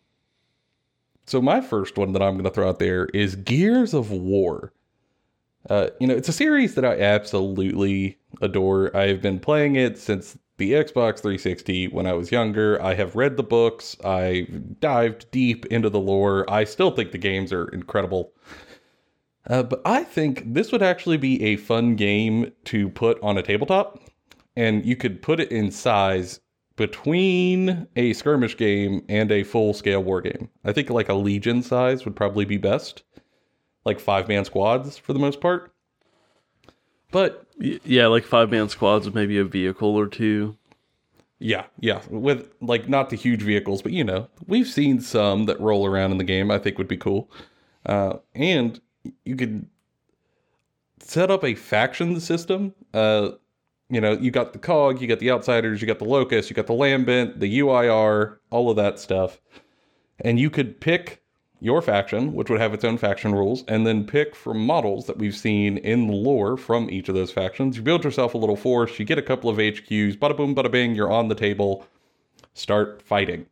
so 1.26 1.42
my 1.42 1.60
first 1.60 1.98
one 1.98 2.14
that 2.14 2.22
I'm 2.22 2.36
going 2.36 2.46
to 2.46 2.50
throw 2.52 2.70
out 2.70 2.80
there 2.80 3.06
is 3.08 3.36
Gears 3.36 3.94
of 3.94 4.12
War. 4.12 4.72
Uh, 5.70 5.90
you 6.00 6.08
know, 6.08 6.16
it's 6.16 6.30
a 6.30 6.34
series 6.34 6.76
that 6.76 6.86
I 6.86 7.00
absolutely 7.00 8.18
adore. 8.42 8.96
I've 8.96 9.22
been 9.22 9.40
playing 9.40 9.76
it 9.76 9.98
since 9.98 10.38
the 10.58 10.72
Xbox 10.72 11.20
360 11.20 11.90
when 11.90 12.06
I 12.06 12.14
was 12.14 12.32
younger. 12.32 12.82
I 12.82 12.94
have 12.94 13.16
read 13.16 13.38
the 13.38 13.44
books. 13.44 13.96
I 14.04 14.48
dived 14.80 15.30
deep 15.32 15.66
into 15.68 15.90
the 15.90 16.00
lore. 16.00 16.50
I 16.50 16.64
still 16.64 16.92
think 16.92 17.12
the 17.12 17.18
games 17.18 17.52
are 17.52 17.68
incredible. 17.70 18.34
Uh, 19.48 19.64
but 19.64 19.82
I 19.86 20.04
think 20.04 20.54
this 20.54 20.72
would 20.72 20.82
actually 20.82 21.18
be 21.18 21.44
a 21.44 21.58
fun 21.58 21.96
game 21.96 22.52
to 22.66 22.90
put 22.90 23.22
on 23.22 23.38
a 23.38 23.44
tabletop, 23.44 24.02
and 24.56 24.86
you 24.86 24.96
could 24.96 25.22
put 25.22 25.40
it 25.40 25.52
in 25.52 25.70
size 25.72 26.40
between 26.78 27.88
a 27.96 28.14
skirmish 28.14 28.58
game 28.58 29.06
and 29.08 29.32
a 29.32 29.44
full 29.44 29.74
scale 29.74 30.04
war 30.04 30.22
game. 30.22 30.50
I 30.64 30.74
think 30.74 30.90
like 30.90 31.10
a 31.10 31.14
Legion 31.14 31.62
size 31.62 32.06
would 32.06 32.16
probably 32.16 32.46
be 32.46 32.58
best, 32.58 33.04
like 33.86 34.00
five 34.00 34.28
man 34.28 34.46
squads 34.46 34.98
for 34.98 35.14
the 35.14 35.20
most 35.20 35.42
part. 35.42 35.75
But 37.16 37.48
Yeah, 37.58 38.08
like 38.08 38.26
five 38.26 38.52
man 38.52 38.68
squads 38.68 39.06
with 39.06 39.16
maybe 39.16 39.38
a 39.38 39.46
vehicle 39.46 39.96
or 39.96 40.06
two. 40.06 40.58
yeah, 41.40 41.64
yeah, 41.80 42.02
with 42.10 42.52
like 42.60 42.90
not 42.90 43.10
the 43.10 43.16
huge 43.16 43.42
vehicles, 43.42 43.82
but 43.82 43.94
you 43.94 44.04
know, 44.04 44.28
we've 44.48 44.68
seen 44.68 45.00
some 45.00 45.46
that 45.46 45.58
roll 45.62 45.86
around 45.86 46.12
in 46.12 46.18
the 46.18 46.26
game. 46.26 46.52
I 46.52 46.60
think 46.60 46.78
would 46.78 46.90
be 46.90 46.98
cool, 46.98 47.32
uh, 47.86 48.18
and 48.34 48.82
you 49.24 49.38
could 49.38 49.66
set 51.00 51.32
up 51.32 51.46
a 51.46 51.56
faction 51.56 52.20
system. 52.20 52.74
Uh, 52.94 53.30
you 53.90 54.02
know, 54.02 54.12
you 54.12 54.30
got 54.30 54.52
the 54.52 54.60
cog, 54.60 55.00
you 55.00 55.08
got 55.08 55.20
the 55.20 55.32
outsiders, 55.32 55.82
you 55.82 55.88
got 55.88 56.00
the 56.00 56.04
locust, 56.04 56.50
you 56.50 56.54
got 56.54 56.68
the 56.68 56.74
lambent, 56.74 57.40
the 57.40 57.60
UIR, 57.60 58.40
all 58.50 58.70
of 58.70 58.76
that 58.76 59.00
stuff. 59.00 59.40
And 60.20 60.38
you 60.38 60.50
could 60.50 60.82
pick 60.82 61.24
your 61.60 61.82
faction, 61.82 62.34
which 62.34 62.50
would 62.50 62.60
have 62.60 62.74
its 62.74 62.84
own 62.84 62.98
faction 62.98 63.34
rules, 63.34 63.64
and 63.68 63.88
then 63.88 64.06
pick 64.06 64.36
from 64.36 64.66
models 64.66 65.06
that 65.08 65.18
we've 65.18 65.36
seen 65.36 65.78
in 65.78 66.08
the 66.08 66.14
lore 66.14 66.58
from 66.58 66.90
each 66.90 67.10
of 67.10 67.16
those 67.16 67.32
factions. 67.32 67.78
You 67.78 67.82
build 67.82 68.04
yourself 68.04 68.34
a 68.34 68.38
little 68.38 68.56
force, 68.56 69.00
you 69.00 69.06
get 69.06 69.18
a 69.18 69.24
couple 69.24 69.50
of 69.50 69.58
HQs, 69.58 70.18
bada 70.18 70.36
boom, 70.36 70.54
bada 70.54 70.70
bing, 70.70 70.96
you're 70.96 71.12
on 71.12 71.28
the 71.28 71.36
table, 71.36 71.86
start 72.54 73.02
fighting. 73.02 73.46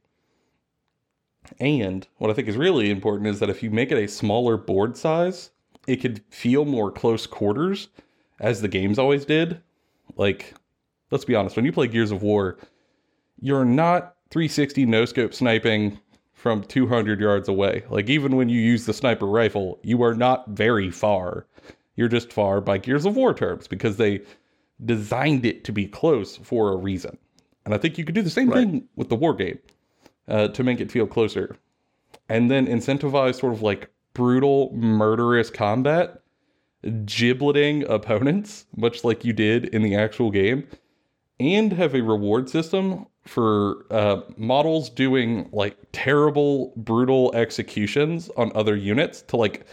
And 1.59 2.07
what 2.17 2.29
I 2.29 2.33
think 2.33 2.47
is 2.47 2.57
really 2.57 2.89
important 2.89 3.27
is 3.27 3.39
that 3.39 3.49
if 3.49 3.63
you 3.63 3.69
make 3.69 3.91
it 3.91 3.97
a 3.97 4.07
smaller 4.07 4.57
board 4.57 4.97
size, 4.97 5.51
it 5.87 5.97
could 5.97 6.21
feel 6.29 6.65
more 6.65 6.91
close 6.91 7.27
quarters, 7.27 7.89
as 8.39 8.61
the 8.61 8.67
games 8.67 8.99
always 8.99 9.25
did. 9.25 9.61
Like, 10.15 10.53
let's 11.11 11.25
be 11.25 11.35
honest, 11.35 11.55
when 11.55 11.65
you 11.65 11.71
play 11.71 11.87
Gears 11.87 12.11
of 12.11 12.23
War, 12.23 12.57
you're 13.39 13.65
not 13.65 14.15
360 14.29 14.85
no 14.85 15.05
scope 15.05 15.33
sniping 15.33 15.99
from 16.43 16.61
200 16.61 17.21
yards 17.21 17.47
away. 17.47 17.83
Like, 17.89 18.09
even 18.09 18.35
when 18.35 18.49
you 18.49 18.59
use 18.59 18.85
the 18.85 18.91
sniper 18.91 19.25
rifle, 19.25 19.79
you 19.81 20.03
are 20.03 20.13
not 20.13 20.49
very 20.49 20.91
far. 20.91 21.47
You're 21.95 22.09
just 22.09 22.33
far 22.33 22.59
by 22.59 22.79
Gears 22.79 23.05
of 23.05 23.15
War 23.15 23.33
terms 23.33 23.65
because 23.65 23.95
they 23.95 24.19
designed 24.83 25.45
it 25.45 25.63
to 25.63 25.71
be 25.71 25.87
close 25.87 26.35
for 26.35 26.73
a 26.73 26.75
reason. 26.75 27.17
And 27.63 27.73
I 27.73 27.77
think 27.77 27.97
you 27.97 28.03
could 28.03 28.13
do 28.13 28.21
the 28.21 28.29
same 28.29 28.51
thing 28.51 28.83
with 28.97 29.07
the 29.07 29.15
war 29.15 29.33
game 29.33 29.57
uh, 30.27 30.49
to 30.49 30.63
make 30.65 30.81
it 30.81 30.91
feel 30.91 31.07
closer. 31.07 31.55
And 32.27 32.51
then 32.51 32.67
incentivize 32.67 33.39
sort 33.39 33.53
of 33.53 33.61
like 33.61 33.89
brutal, 34.13 34.69
murderous 34.73 35.49
combat, 35.49 36.23
gibleting 36.83 37.89
opponents, 37.89 38.65
much 38.75 39.05
like 39.05 39.23
you 39.23 39.31
did 39.31 39.67
in 39.67 39.81
the 39.81 39.95
actual 39.95 40.29
game, 40.29 40.67
and 41.39 41.71
have 41.71 41.95
a 41.95 42.01
reward 42.01 42.49
system 42.49 43.05
for 43.25 43.85
uh, 43.89 44.21
models 44.37 44.89
doing 44.89 45.49
like 45.51 45.77
terrible, 45.91 46.73
brutal 46.75 47.33
executions 47.35 48.29
on 48.37 48.51
other 48.55 48.75
units 48.75 49.21
to 49.23 49.37
like. 49.37 49.65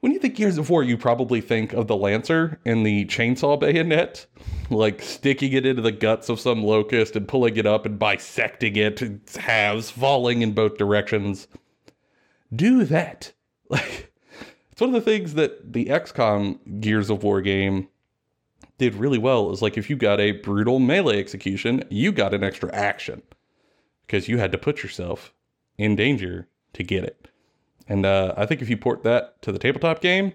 When 0.00 0.10
you 0.10 0.18
think 0.18 0.34
Gears 0.34 0.58
of 0.58 0.68
War, 0.68 0.82
you 0.82 0.98
probably 0.98 1.40
think 1.40 1.72
of 1.74 1.86
the 1.86 1.96
Lancer 1.96 2.58
and 2.66 2.84
the 2.84 3.04
chainsaw 3.04 3.58
bayonet, 3.58 4.26
like 4.68 5.00
sticking 5.00 5.52
it 5.52 5.64
into 5.64 5.80
the 5.80 5.92
guts 5.92 6.28
of 6.28 6.40
some 6.40 6.64
locust 6.64 7.14
and 7.14 7.28
pulling 7.28 7.56
it 7.56 7.66
up 7.66 7.86
and 7.86 8.00
bisecting 8.00 8.74
it 8.74 9.00
halves, 9.36 9.90
falling 9.90 10.42
in 10.42 10.52
both 10.52 10.76
directions. 10.76 11.46
Do 12.54 12.84
that. 12.84 13.32
Like, 13.70 14.12
it's 14.70 14.82
one 14.82 14.94
of 14.94 15.02
the 15.02 15.10
things 15.10 15.32
that 15.34 15.72
the 15.72 15.86
XCOM 15.86 16.80
Gears 16.80 17.08
of 17.08 17.22
War 17.22 17.40
game 17.40 17.88
did 18.82 18.94
really 18.96 19.18
well. 19.18 19.50
Is 19.52 19.62
like 19.62 19.78
if 19.78 19.88
you 19.88 19.96
got 19.96 20.20
a 20.20 20.32
brutal 20.32 20.80
melee 20.80 21.20
execution, 21.20 21.84
you 21.88 22.10
got 22.10 22.34
an 22.34 22.42
extra 22.42 22.72
action 22.74 23.22
because 24.06 24.28
you 24.28 24.38
had 24.38 24.52
to 24.52 24.58
put 24.58 24.82
yourself 24.82 25.32
in 25.78 25.94
danger 25.94 26.48
to 26.72 26.82
get 26.82 27.04
it. 27.04 27.28
And 27.86 28.04
uh, 28.04 28.34
I 28.36 28.46
think 28.46 28.60
if 28.60 28.68
you 28.68 28.76
port 28.76 29.04
that 29.04 29.40
to 29.42 29.52
the 29.52 29.58
tabletop 29.58 30.00
game, 30.00 30.32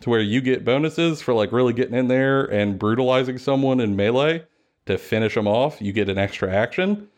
to 0.00 0.10
where 0.10 0.20
you 0.20 0.40
get 0.40 0.64
bonuses 0.64 1.20
for 1.20 1.34
like 1.34 1.50
really 1.50 1.72
getting 1.72 1.94
in 1.94 2.06
there 2.08 2.44
and 2.44 2.78
brutalizing 2.78 3.36
someone 3.38 3.80
in 3.80 3.96
melee 3.96 4.44
to 4.86 4.96
finish 4.96 5.34
them 5.34 5.48
off, 5.48 5.82
you 5.82 5.92
get 5.92 6.08
an 6.08 6.18
extra 6.18 6.52
action. 6.54 7.08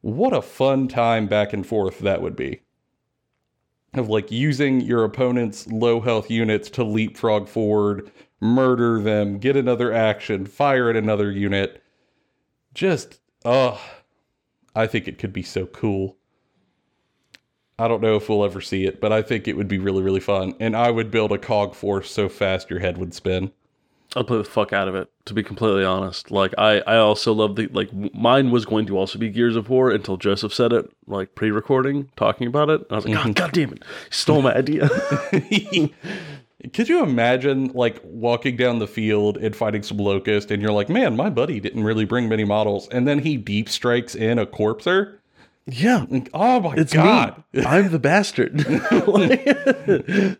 What 0.00 0.32
a 0.32 0.40
fun 0.40 0.88
time 0.88 1.26
back 1.26 1.52
and 1.52 1.66
forth 1.66 1.98
that 1.98 2.22
would 2.22 2.36
be. 2.36 2.62
Of 3.94 4.08
like 4.08 4.30
using 4.30 4.80
your 4.80 5.04
opponent's 5.04 5.66
low 5.66 6.00
health 6.00 6.30
units 6.30 6.70
to 6.70 6.84
leapfrog 6.84 7.48
forward, 7.48 8.10
murder 8.40 9.00
them, 9.00 9.38
get 9.38 9.56
another 9.56 9.92
action, 9.92 10.46
fire 10.46 10.90
at 10.90 10.96
another 10.96 11.30
unit. 11.30 11.82
Just, 12.74 13.20
oh, 13.44 13.80
I 14.74 14.86
think 14.86 15.08
it 15.08 15.18
could 15.18 15.32
be 15.32 15.42
so 15.42 15.66
cool. 15.66 16.16
I 17.78 17.86
don't 17.86 18.02
know 18.02 18.16
if 18.16 18.28
we'll 18.28 18.44
ever 18.44 18.60
see 18.60 18.84
it, 18.84 19.00
but 19.00 19.12
I 19.12 19.22
think 19.22 19.46
it 19.46 19.56
would 19.56 19.68
be 19.68 19.78
really, 19.78 20.02
really 20.02 20.20
fun. 20.20 20.54
And 20.58 20.76
I 20.76 20.90
would 20.90 21.10
build 21.10 21.32
a 21.32 21.38
cog 21.38 21.74
force 21.74 22.10
so 22.10 22.28
fast 22.28 22.70
your 22.70 22.80
head 22.80 22.98
would 22.98 23.14
spin. 23.14 23.52
I'd 24.16 24.26
play 24.26 24.38
the 24.38 24.44
fuck 24.44 24.72
out 24.72 24.88
of 24.88 24.94
it, 24.94 25.10
to 25.26 25.34
be 25.34 25.42
completely 25.42 25.84
honest. 25.84 26.30
Like 26.30 26.54
I, 26.56 26.80
I 26.80 26.96
also 26.96 27.32
love 27.34 27.56
the 27.56 27.66
like 27.68 27.92
mine 28.14 28.50
was 28.50 28.64
going 28.64 28.86
to 28.86 28.96
also 28.96 29.18
be 29.18 29.28
Gears 29.28 29.54
of 29.54 29.68
War 29.68 29.90
until 29.90 30.16
Joseph 30.16 30.54
said 30.54 30.72
it, 30.72 30.90
like 31.06 31.34
pre-recording, 31.34 32.10
talking 32.16 32.46
about 32.46 32.70
it. 32.70 32.80
And 32.80 32.92
I 32.92 32.94
was 32.96 33.04
like, 33.04 33.14
God, 33.14 33.22
mm-hmm. 33.22 33.32
God 33.32 33.52
damn 33.52 33.72
it, 33.72 33.84
he 33.84 34.14
stole 34.14 34.40
my 34.40 34.54
idea. 34.54 34.88
Could 36.72 36.88
you 36.88 37.02
imagine 37.04 37.68
like 37.68 38.00
walking 38.04 38.56
down 38.56 38.80
the 38.80 38.86
field 38.88 39.36
and 39.36 39.54
fighting 39.54 39.82
some 39.84 39.98
locust 39.98 40.50
and 40.50 40.60
you're 40.60 40.72
like, 40.72 40.88
man, 40.88 41.14
my 41.16 41.30
buddy 41.30 41.60
didn't 41.60 41.84
really 41.84 42.04
bring 42.04 42.28
many 42.28 42.44
models, 42.44 42.88
and 42.88 43.06
then 43.06 43.20
he 43.20 43.36
deep 43.36 43.68
strikes 43.68 44.14
in 44.14 44.38
a 44.38 44.46
corpser? 44.46 45.14
yeah, 45.70 46.06
Like, 46.08 46.30
oh 46.34 46.60
my 46.60 46.74
it's 46.76 46.92
god. 46.94 47.44
me. 47.52 47.62
I'm 47.66 47.90
the 47.90 47.98
bastard. 47.98 48.64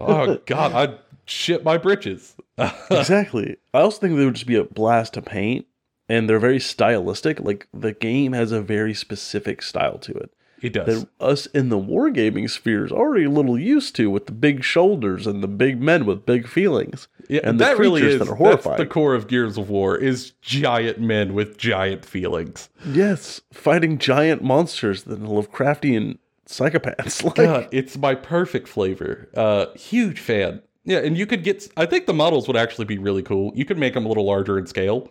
Oh 0.00 0.38
god, 0.46 0.72
I'd 0.72 0.98
shit 1.26 1.62
my 1.64 1.76
britches. 1.78 2.34
exactly. 2.90 3.56
I 3.72 3.80
also 3.80 3.98
think 4.00 4.16
they 4.16 4.24
would 4.24 4.34
just 4.34 4.46
be 4.46 4.56
a 4.56 4.64
blast 4.64 5.14
to 5.14 5.22
paint, 5.22 5.66
and 6.08 6.28
they're 6.28 6.38
very 6.40 6.58
stylistic. 6.60 7.40
Like 7.40 7.68
the 7.72 7.92
game 7.92 8.32
has 8.32 8.50
a 8.52 8.60
very 8.60 8.94
specific 8.94 9.62
style 9.62 9.98
to 9.98 10.12
it. 10.12 10.32
It 10.62 10.72
does. 10.72 11.02
that 11.02 11.08
us 11.20 11.46
in 11.46 11.68
the 11.68 11.78
wargaming 11.78 12.48
sphere 12.50 12.84
is 12.84 12.92
already 12.92 13.24
a 13.24 13.30
little 13.30 13.58
used 13.58 13.96
to 13.96 14.10
with 14.10 14.26
the 14.26 14.32
big 14.32 14.62
shoulders 14.62 15.26
and 15.26 15.42
the 15.42 15.48
big 15.48 15.80
men 15.80 16.06
with 16.06 16.26
big 16.26 16.46
feelings. 16.46 17.08
Yeah, 17.28 17.40
and 17.44 17.58
the 17.58 17.64
that 17.64 17.78
really 17.78 18.00
creatures 18.00 18.20
is 18.20 18.26
that 18.26 18.28
are 18.28 18.36
that's 18.36 18.64
horrifying. 18.64 18.76
the 18.78 18.86
core 18.86 19.14
of 19.14 19.28
Gears 19.28 19.56
of 19.56 19.70
War 19.70 19.96
is 19.96 20.32
giant 20.42 21.00
men 21.00 21.32
with 21.34 21.56
giant 21.56 22.04
feelings. 22.04 22.68
Yes, 22.86 23.40
fighting 23.52 23.98
giant 23.98 24.42
monsters 24.42 25.04
that 25.04 25.22
Lovecraftian 25.22 26.18
psychopaths. 26.46 27.22
Like, 27.24 27.36
God, 27.36 27.68
it's 27.70 27.96
my 27.96 28.14
perfect 28.14 28.68
flavor. 28.68 29.28
Uh, 29.34 29.66
huge 29.76 30.18
fan. 30.18 30.62
Yeah, 30.84 30.98
and 30.98 31.16
you 31.16 31.26
could 31.26 31.44
get. 31.44 31.68
I 31.76 31.86
think 31.86 32.06
the 32.06 32.14
models 32.14 32.46
would 32.48 32.56
actually 32.56 32.86
be 32.86 32.98
really 32.98 33.22
cool. 33.22 33.52
You 33.54 33.64
could 33.64 33.78
make 33.78 33.94
them 33.94 34.04
a 34.04 34.08
little 34.08 34.26
larger 34.26 34.58
in 34.58 34.66
scale, 34.66 35.10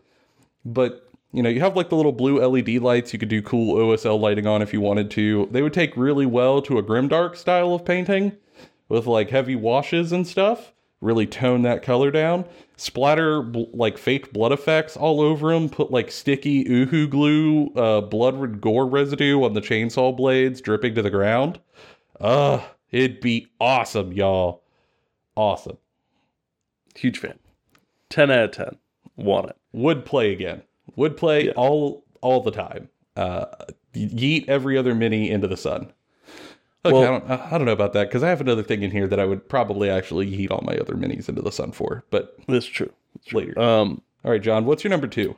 but 0.65 1.08
you 1.31 1.43
know, 1.43 1.49
you 1.49 1.59
have 1.59 1.75
like 1.75 1.89
the 1.89 1.95
little 1.95 2.11
blue 2.11 2.39
LED 2.39 2.81
lights. 2.81 3.13
You 3.13 3.19
could 3.19 3.29
do 3.29 3.41
cool 3.41 3.75
OSL 3.75 4.19
lighting 4.19 4.47
on 4.47 4.61
if 4.61 4.73
you 4.73 4.81
wanted 4.81 5.11
to. 5.11 5.47
They 5.51 5.61
would 5.61 5.73
take 5.73 5.95
really 5.95 6.25
well 6.25 6.61
to 6.63 6.77
a 6.77 6.83
grimdark 6.83 7.35
style 7.35 7.73
of 7.73 7.85
painting, 7.85 8.35
with 8.87 9.05
like 9.05 9.29
heavy 9.29 9.55
washes 9.55 10.11
and 10.11 10.25
stuff. 10.25 10.73
Really 11.01 11.27
tone 11.27 11.61
that 11.61 11.81
color 11.83 12.11
down. 12.11 12.45
Splatter 12.75 13.41
bl- 13.41 13.65
like 13.73 13.97
fake 13.97 14.33
blood 14.33 14.51
effects 14.51 14.97
all 14.97 15.21
over 15.21 15.53
them. 15.53 15.69
Put 15.69 15.91
like 15.91 16.11
sticky 16.11 16.65
uhu 16.65 17.09
glue, 17.09 17.71
uh, 17.75 18.01
blood 18.01 18.59
gore 18.59 18.87
residue 18.87 19.43
on 19.43 19.53
the 19.53 19.61
chainsaw 19.61 20.15
blades 20.15 20.59
dripping 20.61 20.95
to 20.95 21.01
the 21.01 21.09
ground. 21.09 21.59
Ugh, 22.19 22.61
it'd 22.91 23.21
be 23.21 23.47
awesome, 23.61 24.11
y'all. 24.11 24.63
Awesome. 25.35 25.77
huge 26.95 27.19
fan. 27.19 27.39
Ten 28.09 28.29
out 28.31 28.45
of 28.45 28.51
ten. 28.51 28.77
Want 29.15 29.51
it. 29.51 29.57
Would 29.71 30.05
play 30.05 30.33
again. 30.33 30.63
Would 30.99 31.17
play 31.17 31.45
Yeah. 31.47 31.51
all 31.55 32.03
all 32.21 32.41
the 32.41 32.51
time. 32.51 32.89
Uh, 33.15 33.45
yeet 33.95 34.47
every 34.47 34.77
other 34.77 34.93
mini 34.93 35.29
into 35.31 35.47
the 35.47 35.57
sun. 35.57 35.91
Okay, 36.85 36.93
Well- 36.93 37.03
I 37.03 37.05
don't 37.19 37.29
I 37.53 37.57
don't 37.57 37.65
know 37.65 37.71
about 37.73 37.93
that 37.93 38.07
because 38.09 38.23
I 38.23 38.29
have 38.29 38.41
another 38.41 38.63
thing 38.63 38.83
in 38.83 38.91
here 38.91 39.07
that 39.07 39.19
I 39.19 39.25
would 39.25 39.47
probably 39.49 39.89
actually 39.89 40.27
yeet 40.29 40.51
all 40.51 40.61
my 40.65 40.75
other 40.77 40.93
minis 40.95 41.27
into 41.29 41.41
the 41.41 41.51
sun 41.51 41.71
for, 41.71 42.03
but 42.09 42.35
That's 42.47 42.65
true. 42.65 42.91
That's 43.15 43.33
later. 43.33 43.59
Um, 43.59 44.01
all 44.23 44.31
right, 44.31 44.41
John, 44.41 44.65
what's 44.65 44.83
your 44.83 44.91
number 44.91 45.07
two? 45.07 45.35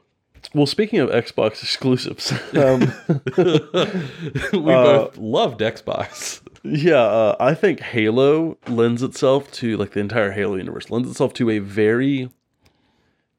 well, 0.56 0.66
speaking 0.66 0.98
of 1.00 1.10
Xbox 1.12 1.62
exclusives, 1.62 2.32
um, 2.58 2.92
we 4.54 4.60
both 4.74 5.18
loved 5.18 5.60
Xbox. 5.62 6.42
Yeah, 6.64 6.96
uh, 6.96 7.36
I 7.40 7.54
think 7.54 7.80
Halo 7.80 8.58
lends 8.68 9.04
itself 9.04 9.52
to 9.54 9.78
like 9.78 9.92
the 9.92 10.00
entire 10.00 10.32
Halo 10.32 10.56
universe 10.56 10.90
lends 10.90 11.10
itself 11.10 11.34
to 11.36 11.50
a 11.52 11.60
very 11.60 12.30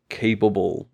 capable 0.09 0.89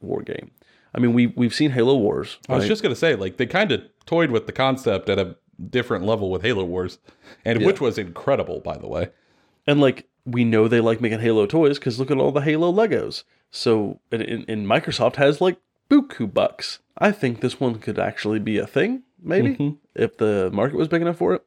war 0.00 0.22
game. 0.22 0.50
I 0.94 0.98
mean, 1.00 1.12
we 1.12 1.28
we've 1.28 1.54
seen 1.54 1.70
Halo 1.70 1.96
Wars. 1.96 2.38
I 2.48 2.56
was 2.56 2.66
just 2.68 2.82
gonna 2.82 2.94
say, 2.96 3.14
like 3.14 3.36
they 3.36 3.46
kind 3.46 3.70
of 3.72 3.82
toyed 4.06 4.30
with 4.30 4.46
the 4.46 4.52
concept 4.52 5.08
at 5.08 5.18
a 5.18 5.36
different 5.68 6.04
level 6.04 6.30
with 6.30 6.42
Halo 6.42 6.64
Wars, 6.64 6.98
and 7.44 7.60
Yeah. 7.60 7.66
which 7.66 7.80
was 7.80 7.98
incredible, 7.98 8.60
by 8.60 8.76
the 8.76 8.88
way. 8.88 9.10
and 9.66 9.80
like 9.80 10.06
we 10.24 10.42
know 10.44 10.66
they 10.68 10.80
like 10.80 11.00
making 11.00 11.20
Halo 11.20 11.46
toys 11.46 11.78
because 11.78 11.98
look 11.98 12.10
at 12.10 12.16
all 12.18 12.32
the 12.32 12.40
Halo 12.40 12.72
Legos. 12.72 13.24
So 13.50 14.00
and, 14.10 14.22
and, 14.22 14.44
and 14.48 14.66
Microsoft 14.66 15.16
has 15.16 15.40
like 15.40 15.58
buku 15.90 16.32
bucks. 16.32 16.78
I 16.98 17.12
think 17.12 17.40
this 17.40 17.60
one 17.60 17.76
could 17.78 17.98
actually 17.98 18.38
be 18.38 18.58
a 18.58 18.66
thing, 18.66 19.02
maybe 19.22 19.56
Mhm. 19.56 19.76
if 19.94 20.16
the 20.16 20.50
market 20.52 20.76
was 20.76 20.88
big 20.88 21.02
enough 21.02 21.18
for 21.18 21.34
it. 21.34 21.42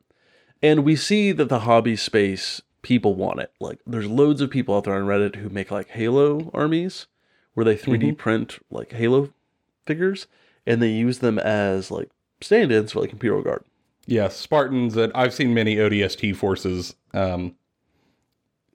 And 0.62 0.84
we 0.86 0.96
see 0.96 1.32
that 1.34 1.50
the 1.50 1.60
hobby 1.62 1.96
space 1.96 2.62
people 2.82 3.16
want 3.16 3.40
it. 3.40 3.52
Like 3.60 3.80
there's 3.86 4.08
loads 4.08 4.42
of 4.42 4.50
people 4.50 4.76
out 4.76 4.84
there 4.86 4.96
on 4.96 5.06
Reddit 5.08 5.36
who 5.38 5.50
make 5.50 5.72
like 5.72 5.90
Halo 5.90 6.50
armies 6.54 7.08
where 7.54 7.64
they 7.64 7.76
3D 7.76 8.18
print 8.18 8.60
like 8.72 8.92
Halo 8.94 9.32
figures 9.86 10.28
and 10.66 10.82
they 10.82 10.90
use 10.90 11.20
them 11.20 11.38
as 11.40 11.92
like 11.92 12.10
stand-ins 12.42 12.92
for 12.92 13.02
like 13.02 13.12
Imperial 13.14 13.42
Guard. 13.42 13.64
Yeah, 14.06 14.28
Spartans, 14.30 14.96
That 14.96 15.12
I've 15.16 15.34
seen 15.34 15.54
many 15.54 15.78
ODST 15.78 16.36
forces. 16.36 16.96
Um, 17.14 17.56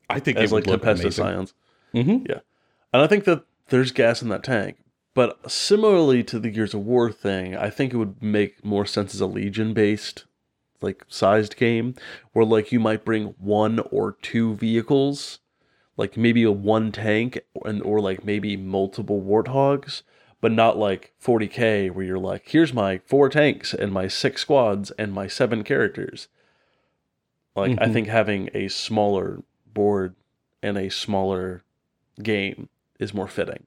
I 0.08 0.20
think 0.20 0.38
as 0.38 0.52
like 0.52 0.66
would 0.66 0.70
look 0.70 0.82
Tempestus 0.82 1.18
amazing. 1.18 1.24
Scions. 1.24 1.54
Mhm. 1.94 2.28
Yeah. 2.28 2.40
And 2.92 3.02
I 3.02 3.06
think 3.06 3.24
that 3.24 3.44
there's 3.68 3.92
gas 3.92 4.22
in 4.22 4.28
that 4.30 4.42
tank. 4.42 4.78
But 5.14 5.50
similarly 5.50 6.22
to 6.24 6.38
the 6.38 6.48
Gears 6.50 6.74
of 6.74 6.84
War 6.86 7.10
thing, 7.10 7.56
I 7.56 7.70
think 7.70 7.92
it 7.92 7.96
would 7.96 8.22
make 8.22 8.64
more 8.64 8.86
sense 8.86 9.14
as 9.14 9.20
a 9.20 9.26
Legion 9.26 9.74
based, 9.74 10.24
like 10.80 11.04
sized 11.08 11.56
game, 11.56 11.94
where 12.32 12.44
like 12.44 12.70
you 12.72 12.78
might 12.78 13.04
bring 13.04 13.34
one 13.38 13.80
or 13.90 14.12
two 14.22 14.54
vehicles, 14.54 15.40
like 15.98 16.16
maybe 16.16 16.44
a 16.44 16.50
one 16.52 16.90
tank 16.92 17.40
and 17.66 17.82
or 17.82 18.00
like 18.00 18.24
maybe 18.24 18.56
multiple 18.56 19.20
warthogs, 19.20 20.02
but 20.40 20.52
not 20.52 20.78
like 20.78 21.12
40k 21.20 21.90
where 21.90 22.04
you're 22.06 22.18
like, 22.18 22.44
here's 22.48 22.72
my 22.72 22.98
four 23.04 23.28
tanks 23.28 23.74
and 23.74 23.92
my 23.92 24.08
six 24.08 24.40
squads 24.42 24.92
and 24.92 25.12
my 25.12 25.26
seven 25.26 25.64
characters. 25.64 26.28
Like 27.56 27.72
I 27.80 27.86
Mhm. 27.88 27.92
think 27.92 28.08
having 28.08 28.48
a 28.54 28.68
smaller 28.68 29.42
board 29.66 30.14
and 30.62 30.78
a 30.78 30.88
smaller 30.88 31.64
game 32.22 32.68
is 33.00 33.12
more 33.12 33.28
fitting. 33.28 33.66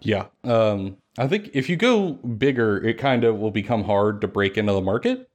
Yeah. 0.00 0.26
Um, 0.42 0.98
I 1.16 1.26
think 1.26 1.50
if 1.54 1.70
you 1.70 1.76
go 1.76 2.12
bigger, 2.12 2.76
it 2.76 2.98
kind 2.98 3.24
of 3.24 3.38
will 3.38 3.50
become 3.50 3.84
hard 3.84 4.20
to 4.20 4.28
break 4.28 4.58
into 4.58 4.72
the 4.74 4.82
market. 4.82 5.30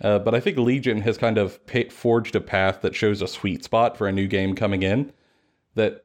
Uh, 0.00 0.18
but 0.18 0.34
I 0.34 0.40
think 0.40 0.56
Legion 0.58 1.00
has 1.02 1.18
kind 1.18 1.38
of 1.38 1.64
pa- 1.66 1.90
forged 1.90 2.36
a 2.36 2.40
path 2.40 2.82
that 2.82 2.94
shows 2.94 3.20
a 3.20 3.26
sweet 3.28 3.64
spot 3.64 3.96
for 3.96 4.06
a 4.06 4.12
new 4.12 4.26
game 4.28 4.54
coming 4.54 4.82
in. 4.82 5.12
That 5.74 6.04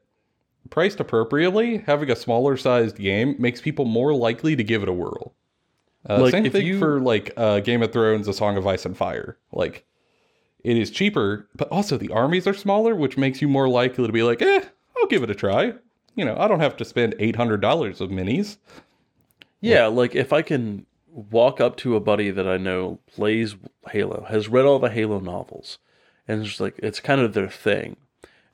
priced 0.70 0.98
appropriately, 1.00 1.78
having 1.78 2.10
a 2.10 2.16
smaller 2.16 2.56
sized 2.56 2.96
game 2.96 3.36
makes 3.38 3.60
people 3.60 3.84
more 3.84 4.12
likely 4.14 4.56
to 4.56 4.64
give 4.64 4.82
it 4.82 4.88
a 4.88 4.92
whirl. 4.92 5.34
Uh, 6.08 6.22
Like, 6.22 6.32
same 6.32 6.50
thing 6.50 6.66
you- 6.66 6.78
for 6.78 7.00
like 7.00 7.32
uh, 7.36 7.60
Game 7.60 7.82
of 7.82 7.92
Thrones, 7.92 8.26
A 8.28 8.32
Song 8.32 8.56
of 8.56 8.66
Ice 8.66 8.84
and 8.84 8.96
Fire. 8.96 9.38
Like 9.52 9.84
it 10.64 10.76
is 10.76 10.90
cheaper, 10.90 11.48
but 11.54 11.68
also 11.68 11.96
the 11.96 12.10
armies 12.10 12.46
are 12.46 12.54
smaller, 12.54 12.94
which 12.94 13.16
makes 13.16 13.40
you 13.42 13.48
more 13.48 13.68
likely 13.68 14.06
to 14.06 14.12
be 14.12 14.22
like, 14.22 14.42
eh, 14.42 14.62
I'll 14.96 15.06
give 15.06 15.22
it 15.22 15.30
a 15.30 15.34
try. 15.34 15.74
You 16.16 16.24
know, 16.24 16.36
I 16.38 16.48
don't 16.48 16.60
have 16.60 16.76
to 16.78 16.84
spend 16.84 17.14
eight 17.18 17.36
hundred 17.36 17.60
dollars 17.60 18.00
of 18.00 18.10
minis. 18.10 18.56
Yeah, 19.60 19.86
like 19.86 20.14
if 20.14 20.32
I 20.32 20.42
can 20.42 20.86
walk 21.14 21.60
up 21.60 21.76
to 21.76 21.94
a 21.94 22.00
buddy 22.00 22.30
that 22.30 22.46
I 22.46 22.56
know 22.56 22.98
plays 23.06 23.54
Halo, 23.90 24.26
has 24.28 24.48
read 24.48 24.64
all 24.64 24.78
the 24.78 24.90
Halo 24.90 25.20
novels, 25.20 25.78
and 26.26 26.44
it's 26.44 26.60
like 26.60 26.74
it's 26.78 27.00
kind 27.00 27.20
of 27.20 27.34
their 27.34 27.48
thing, 27.48 27.96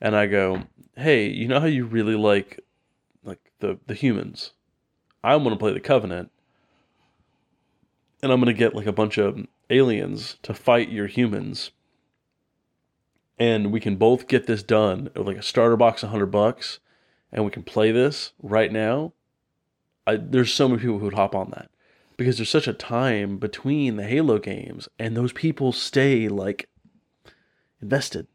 and 0.01 0.14
I 0.14 0.27
go, 0.27 0.64
"Hey, 0.96 1.27
you 1.29 1.49
know 1.49 1.61
how 1.61 1.66
you 1.66 1.87
really 1.87 2.14
like 2.14 2.61
like 3.25 3.40
the 3.61 3.79
the 3.87 3.94
humans? 3.94 4.53
I'm 5.25 5.42
going 5.42 5.55
to 5.55 5.59
play 5.59 5.73
the 5.73 5.81
Covenant, 5.81 6.31
and 8.23 8.31
I'm 8.31 8.40
going 8.40 8.55
to 8.55 8.59
get 8.59 8.75
like 8.75 8.87
a 8.87 8.92
bunch 8.92 9.16
of 9.18 9.46
aliens 9.70 10.37
to 10.42 10.55
fight 10.55 10.90
your 10.90 11.07
humans." 11.07 11.70
And 13.38 13.73
we 13.73 13.81
can 13.81 13.96
both 13.96 14.29
get 14.29 14.46
this 14.46 14.62
done 14.62 15.09
with 15.16 15.27
like 15.27 15.38
a 15.38 15.42
starter 15.42 15.79
box, 15.79 16.03
a 16.03 16.09
hundred 16.09 16.27
bucks, 16.27 16.79
and 17.33 17.42
we 17.42 17.51
can 17.51 17.62
play 17.62 17.90
this 17.90 18.33
right 18.42 18.70
now. 18.70 19.14
I, 20.07 20.16
there's 20.16 20.53
so 20.53 20.68
many 20.68 20.83
people 20.83 20.99
who 20.99 21.07
would 21.07 21.14
hop 21.14 21.35
on 21.35 21.51
that 21.53 21.70
because 22.21 22.37
there's 22.37 22.51
such 22.51 22.69
a 22.69 22.75
time 22.75 23.39
between 23.39 23.97
the 23.97 24.05
Halo 24.05 24.39
games, 24.39 24.89
and 24.99 25.17
those 25.17 25.33
people 25.33 25.73
stay 25.73 26.29
like 26.29 26.69
invested. 27.81 28.27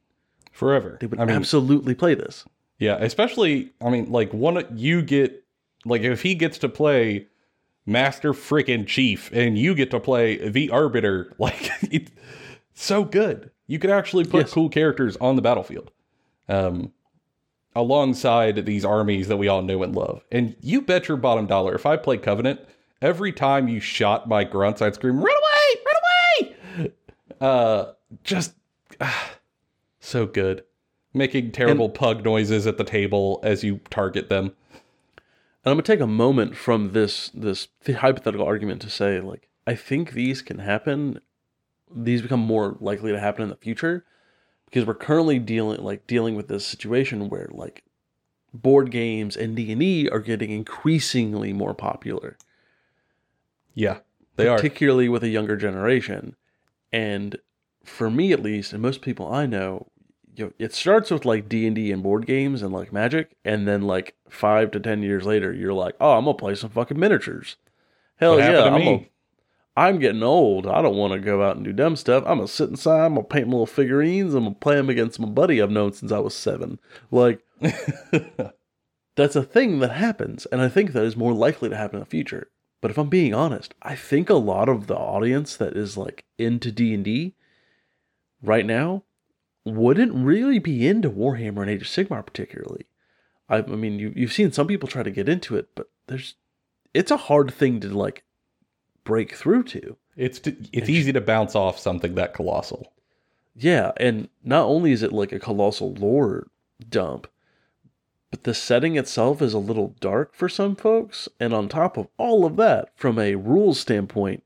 forever. 0.51 0.97
They 0.99 1.05
would 1.07 1.19
I 1.19 1.25
mean, 1.25 1.35
absolutely 1.35 1.93
play 1.93 2.15
this. 2.15 2.45
yeah, 2.79 2.97
especially 2.99 3.73
I 3.79 3.91
mean, 3.91 4.11
like 4.11 4.33
one 4.33 4.65
you 4.75 5.03
get 5.03 5.43
like 5.85 6.01
if 6.01 6.23
he 6.23 6.33
gets 6.33 6.57
to 6.59 6.67
play 6.69 7.27
Master 7.85 8.33
Frickin' 8.33 8.87
Chief 8.87 9.29
and 9.31 9.55
you 9.55 9.75
get 9.75 9.91
to 9.91 9.99
play 9.99 10.49
the 10.49 10.71
Arbiter, 10.71 11.31
like 11.39 11.69
it's 11.83 12.11
so 12.73 13.03
good. 13.03 13.51
You 13.67 13.77
could 13.77 13.91
actually 13.91 14.25
put 14.25 14.45
Yes. 14.45 14.53
cool 14.53 14.69
characters 14.69 15.15
on 15.17 15.35
the 15.35 15.41
battlefield. 15.43 15.91
Um 16.49 16.91
alongside 17.75 18.65
these 18.65 18.85
armies 18.85 19.27
that 19.27 19.35
we 19.37 19.47
all 19.49 19.61
know 19.61 19.83
and 19.83 19.93
love. 19.95 20.23
And 20.31 20.55
you 20.61 20.81
bet 20.81 21.07
your 21.07 21.17
bottom 21.17 21.45
dollar 21.45 21.75
if 21.75 21.85
I 21.85 21.97
play 21.97 22.17
Covenant, 22.17 22.61
every 23.01 23.31
time 23.31 23.67
you 23.67 23.79
shot 23.79 24.27
my 24.27 24.43
grunts, 24.43 24.81
I'd 24.81 24.95
scream, 24.95 25.21
"Run 25.21 25.35
away! 25.35 25.81
Run 25.85 26.85
away!" 26.85 26.91
Uh 27.39 27.93
just 28.23 28.53
ah, 29.01 29.31
so 29.99 30.25
good. 30.25 30.63
Making 31.13 31.51
terrible 31.53 31.89
pug 31.89 32.25
noises 32.25 32.67
at 32.67 32.77
the 32.77 32.83
table 32.83 33.39
as 33.41 33.63
you 33.63 33.79
target 33.89 34.27
them. 34.27 34.53
And 35.63 35.71
I'm 35.71 35.73
gonna 35.75 35.83
take 35.83 36.01
a 36.01 36.07
moment 36.07 36.55
from 36.55 36.91
this 36.91 37.29
this 37.33 37.69
hypothetical 37.87 38.45
argument 38.45 38.81
to 38.81 38.89
say, 38.89 39.19
like, 39.19 39.47
I 39.65 39.75
think 39.75 40.11
these 40.11 40.41
can 40.41 40.59
happen. 40.59 41.19
These 41.93 42.21
become 42.21 42.41
more 42.41 42.77
likely 42.79 43.11
to 43.11 43.19
happen 43.19 43.43
in 43.43 43.49
the 43.49 43.55
future 43.55 44.05
because 44.65 44.85
we're 44.85 44.93
currently 44.93 45.39
dealing 45.39 45.81
like 45.83 46.05
dealing 46.05 46.35
with 46.35 46.47
this 46.47 46.65
situation 46.65 47.29
where 47.29 47.49
like 47.51 47.83
board 48.53 48.91
games 48.91 49.37
and 49.37 49.55
D 49.55 49.71
and 49.71 49.79
D 49.79 50.09
are 50.09 50.19
getting 50.19 50.51
increasingly 50.51 51.53
more 51.53 51.73
popular. 51.73 52.37
Yeah, 53.75 53.99
they 54.37 54.47
are. 54.47 54.55
particularly 54.57 55.07
with 55.09 55.23
a 55.23 55.29
younger 55.29 55.55
generation. 55.57 56.35
And 56.91 57.37
for 57.83 58.09
me, 58.09 58.31
at 58.33 58.41
least, 58.41 58.73
and 58.73 58.81
most 58.81 59.01
people 59.01 59.31
I 59.31 59.45
know, 59.45 59.87
you 60.35 60.45
know, 60.45 60.51
it 60.57 60.73
starts 60.73 61.11
with 61.11 61.25
like 61.25 61.47
D 61.47 61.67
and 61.67 61.75
D 61.75 61.91
and 61.91 62.01
board 62.01 62.25
games 62.25 62.61
and 62.61 62.73
like 62.73 62.91
Magic, 62.91 63.35
and 63.45 63.67
then 63.67 63.81
like 63.83 64.15
five 64.29 64.71
to 64.71 64.79
ten 64.79 65.03
years 65.03 65.25
later, 65.25 65.53
you're 65.53 65.73
like, 65.73 65.95
oh, 66.01 66.13
I'm 66.13 66.25
gonna 66.25 66.37
play 66.37 66.55
some 66.55 66.69
fucking 66.71 66.97
miniatures. 66.99 67.57
Hell 68.17 68.35
What 68.37 68.39
yeah, 68.45 68.63
I'm, 68.63 68.83
gonna- 68.83 69.05
I'm 69.77 69.99
getting 69.99 70.23
old. 70.23 70.65
I 70.67 70.81
don't 70.81 70.95
want 70.95 71.11
to 71.13 71.19
go 71.19 71.43
out 71.43 71.57
and 71.57 71.65
do 71.65 71.73
dumb 71.73 71.95
stuff. 71.97 72.23
I'm 72.25 72.37
gonna 72.37 72.47
sit 72.47 72.69
inside. 72.69 73.05
I'm 73.05 73.15
gonna 73.15 73.27
paint 73.27 73.47
my 73.47 73.51
little 73.51 73.65
figurines. 73.65 74.33
I'm 74.33 74.43
gonna 74.45 74.55
play 74.55 74.75
them 74.75 74.89
against 74.89 75.19
my 75.19 75.27
buddy 75.27 75.61
I've 75.61 75.69
known 75.71 75.91
since 75.93 76.11
I 76.13 76.19
was 76.19 76.33
seven. 76.33 76.79
Like 77.11 77.41
that's 79.15 79.35
a 79.35 79.43
thing 79.43 79.79
that 79.79 79.91
happens 79.91 80.45
and 80.47 80.61
i 80.61 80.67
think 80.67 80.91
that 80.91 81.03
is 81.05 81.15
more 81.15 81.33
likely 81.33 81.69
to 81.69 81.77
happen 81.77 81.95
in 81.95 81.99
the 82.01 82.05
future 82.05 82.49
but 82.81 82.91
if 82.91 82.97
i'm 82.97 83.09
being 83.09 83.33
honest 83.33 83.73
i 83.81 83.95
think 83.95 84.29
a 84.29 84.35
lot 84.35 84.69
of 84.69 84.87
the 84.87 84.95
audience 84.95 85.55
that 85.55 85.75
is 85.75 85.97
like 85.97 86.25
into 86.37 86.71
d&d 86.71 87.33
right 88.41 88.65
now 88.65 89.03
wouldn't 89.63 90.13
really 90.13 90.59
be 90.59 90.87
into 90.87 91.09
warhammer 91.09 91.61
and 91.61 91.69
age 91.69 91.81
of 91.81 91.87
sigmar 91.87 92.25
particularly 92.25 92.85
i, 93.49 93.57
I 93.57 93.61
mean 93.61 93.99
you, 93.99 94.13
you've 94.15 94.33
seen 94.33 94.51
some 94.51 94.67
people 94.67 94.87
try 94.87 95.03
to 95.03 95.11
get 95.11 95.29
into 95.29 95.55
it 95.55 95.69
but 95.75 95.89
there's 96.07 96.35
it's 96.93 97.11
a 97.11 97.17
hard 97.17 97.53
thing 97.53 97.79
to 97.81 97.89
like 97.89 98.23
break 99.03 99.35
through 99.35 99.63
to 99.63 99.97
it's 100.15 100.39
it's 100.45 100.89
easy 100.89 101.11
to 101.13 101.21
bounce 101.21 101.55
off 101.55 101.77
something 101.77 102.15
that 102.15 102.33
colossal. 102.33 102.93
Yeah, 103.55 103.91
and 103.97 104.29
not 104.43 104.65
only 104.65 104.91
is 104.91 105.03
it 105.03 105.13
like 105.13 105.31
a 105.31 105.39
colossal 105.39 105.93
lore 105.93 106.47
dump, 106.89 107.27
but 108.31 108.43
the 108.43 108.53
setting 108.53 108.97
itself 108.97 109.41
is 109.41 109.53
a 109.53 109.59
little 109.59 109.95
dark 109.99 110.35
for 110.35 110.49
some 110.49 110.75
folks. 110.75 111.29
And 111.39 111.53
on 111.53 111.69
top 111.69 111.97
of 111.97 112.07
all 112.17 112.45
of 112.45 112.55
that, 112.57 112.89
from 112.95 113.19
a 113.19 113.35
rules 113.35 113.79
standpoint, 113.79 114.43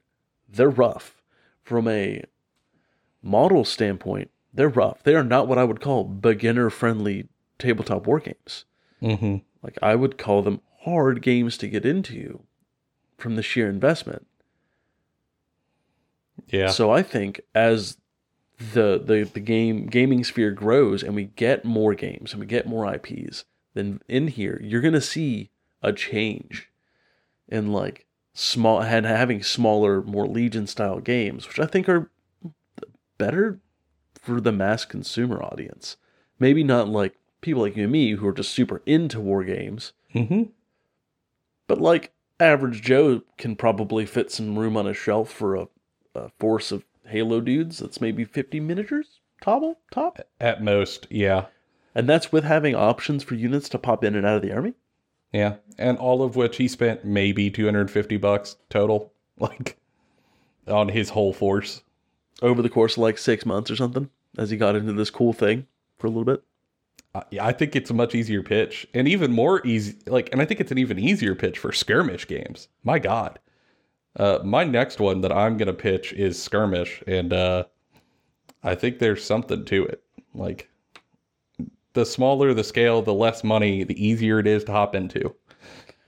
they're 0.47 0.69
rough. 0.69 1.21
From 1.63 1.87
a 1.87 2.23
model 3.21 3.65
standpoint, 3.65 4.31
they're 4.53 4.69
rough. 4.69 5.03
They 5.03 5.15
are 5.15 5.23
not 5.23 5.47
what 5.47 5.57
I 5.57 5.63
would 5.63 5.81
call 5.81 6.03
beginner 6.03 6.69
friendly 6.69 7.27
tabletop 7.57 8.07
war 8.07 8.19
games. 8.19 8.65
Mm-hmm. 9.01 9.37
Like 9.61 9.77
I 9.81 9.95
would 9.95 10.17
call 10.17 10.41
them 10.41 10.61
hard 10.81 11.21
games 11.21 11.57
to 11.57 11.67
get 11.67 11.85
into 11.85 12.41
from 13.17 13.35
the 13.35 13.43
sheer 13.43 13.69
investment. 13.69 14.25
Yeah. 16.47 16.69
So 16.69 16.91
I 16.91 17.03
think 17.03 17.41
as 17.53 17.97
the, 18.73 19.01
the 19.03 19.29
the 19.31 19.39
game 19.39 19.85
gaming 19.87 20.23
sphere 20.23 20.51
grows 20.51 21.03
and 21.03 21.15
we 21.15 21.25
get 21.25 21.63
more 21.63 21.93
games 21.93 22.33
and 22.33 22.39
we 22.39 22.45
get 22.45 22.67
more 22.67 22.91
IPs, 22.93 23.45
then 23.73 24.01
in 24.07 24.27
here 24.27 24.59
you're 24.63 24.81
gonna 24.81 25.01
see 25.01 25.49
a 25.81 25.93
change 25.93 26.69
in 27.47 27.71
like 27.71 28.05
small 28.33 28.81
and 28.81 29.05
having 29.05 29.41
smaller, 29.43 30.01
more 30.01 30.27
Legion 30.27 30.67
style 30.67 30.99
games, 30.99 31.47
which 31.47 31.59
I 31.59 31.65
think 31.65 31.87
are 31.89 32.09
better 33.17 33.59
for 34.21 34.39
the 34.39 34.51
mass 34.51 34.85
consumer 34.85 35.41
audience. 35.41 35.97
Maybe 36.39 36.63
not 36.63 36.87
like 36.87 37.15
people 37.41 37.61
like 37.63 37.75
you 37.75 37.83
and 37.83 37.91
me 37.91 38.11
who 38.11 38.27
are 38.27 38.33
just 38.33 38.51
super 38.51 38.81
into 38.85 39.19
war 39.19 39.43
games, 39.43 39.93
Mm-hmm. 40.15 40.43
but 41.67 41.79
like 41.79 42.11
average 42.39 42.81
Joe 42.81 43.21
can 43.37 43.55
probably 43.55 44.05
fit 44.05 44.31
some 44.31 44.57
room 44.57 44.75
on 44.77 44.87
a 44.87 44.93
shelf 44.93 45.31
for 45.31 45.55
a, 45.55 45.67
a 46.15 46.29
force 46.39 46.71
of 46.71 46.83
Halo 47.05 47.41
dudes 47.41 47.79
that's 47.79 48.01
maybe 48.01 48.23
50 48.23 48.59
miniatures 48.59 49.19
top, 49.41 49.77
top. 49.91 50.19
At 50.39 50.63
most, 50.63 51.07
yeah. 51.09 51.45
And 51.99 52.07
that's 52.07 52.31
with 52.31 52.45
having 52.45 52.75
options 52.75 53.25
for 53.25 53.35
units 53.35 53.67
to 53.67 53.77
pop 53.77 54.05
in 54.05 54.15
and 54.15 54.25
out 54.25 54.37
of 54.37 54.41
the 54.41 54.53
army. 54.53 54.73
Yeah. 55.33 55.55
And 55.77 55.97
all 55.97 56.23
of 56.23 56.37
which 56.37 56.55
he 56.55 56.69
spent 56.69 57.03
maybe 57.03 57.51
250 57.51 58.15
bucks 58.15 58.55
total, 58.69 59.11
like 59.37 59.75
on 60.65 60.87
his 60.87 61.09
whole 61.09 61.33
force. 61.33 61.81
over 62.41 62.61
the 62.61 62.69
course 62.69 62.93
of 62.93 62.99
like 62.99 63.17
six 63.17 63.45
months 63.45 63.69
or 63.69 63.75
something 63.75 64.09
as 64.37 64.49
he 64.49 64.55
got 64.55 64.77
into 64.77 64.93
this 64.93 65.09
cool 65.09 65.33
thing 65.33 65.67
for 65.97 66.07
a 66.07 66.09
little 66.09 66.23
bit. 66.23 66.41
Uh, 67.13 67.23
yeah, 67.31 67.45
I 67.45 67.51
think 67.51 67.75
it's 67.75 67.89
a 67.89 67.93
much 67.93 68.15
easier 68.15 68.43
pitch 68.43 68.87
and 68.93 69.05
even 69.05 69.33
more 69.33 69.65
easy. 69.67 69.97
Like, 70.07 70.29
and 70.31 70.41
I 70.41 70.45
think 70.45 70.61
it's 70.61 70.71
an 70.71 70.77
even 70.77 70.97
easier 70.99 71.35
pitch 71.35 71.59
for 71.59 71.73
skirmish 71.73 72.27
games. 72.27 72.69
My 72.81 72.97
God. 72.97 73.39
Uh, 74.15 74.39
my 74.45 74.63
next 74.63 75.01
one 75.01 75.19
that 75.19 75.33
I'm 75.33 75.57
going 75.57 75.67
to 75.67 75.73
pitch 75.73 76.13
is 76.13 76.41
skirmish. 76.41 77.03
And 77.05 77.33
uh, 77.33 77.65
I 78.63 78.75
think 78.75 78.99
there's 78.99 79.21
something 79.21 79.65
to 79.65 79.85
it. 79.85 80.01
Like, 80.33 80.69
the 81.93 82.05
smaller 82.05 82.53
the 82.53 82.63
scale, 82.63 83.01
the 83.01 83.13
less 83.13 83.43
money, 83.43 83.83
the 83.83 84.03
easier 84.05 84.39
it 84.39 84.47
is 84.47 84.63
to 84.65 84.71
hop 84.71 84.95
into. 84.95 85.33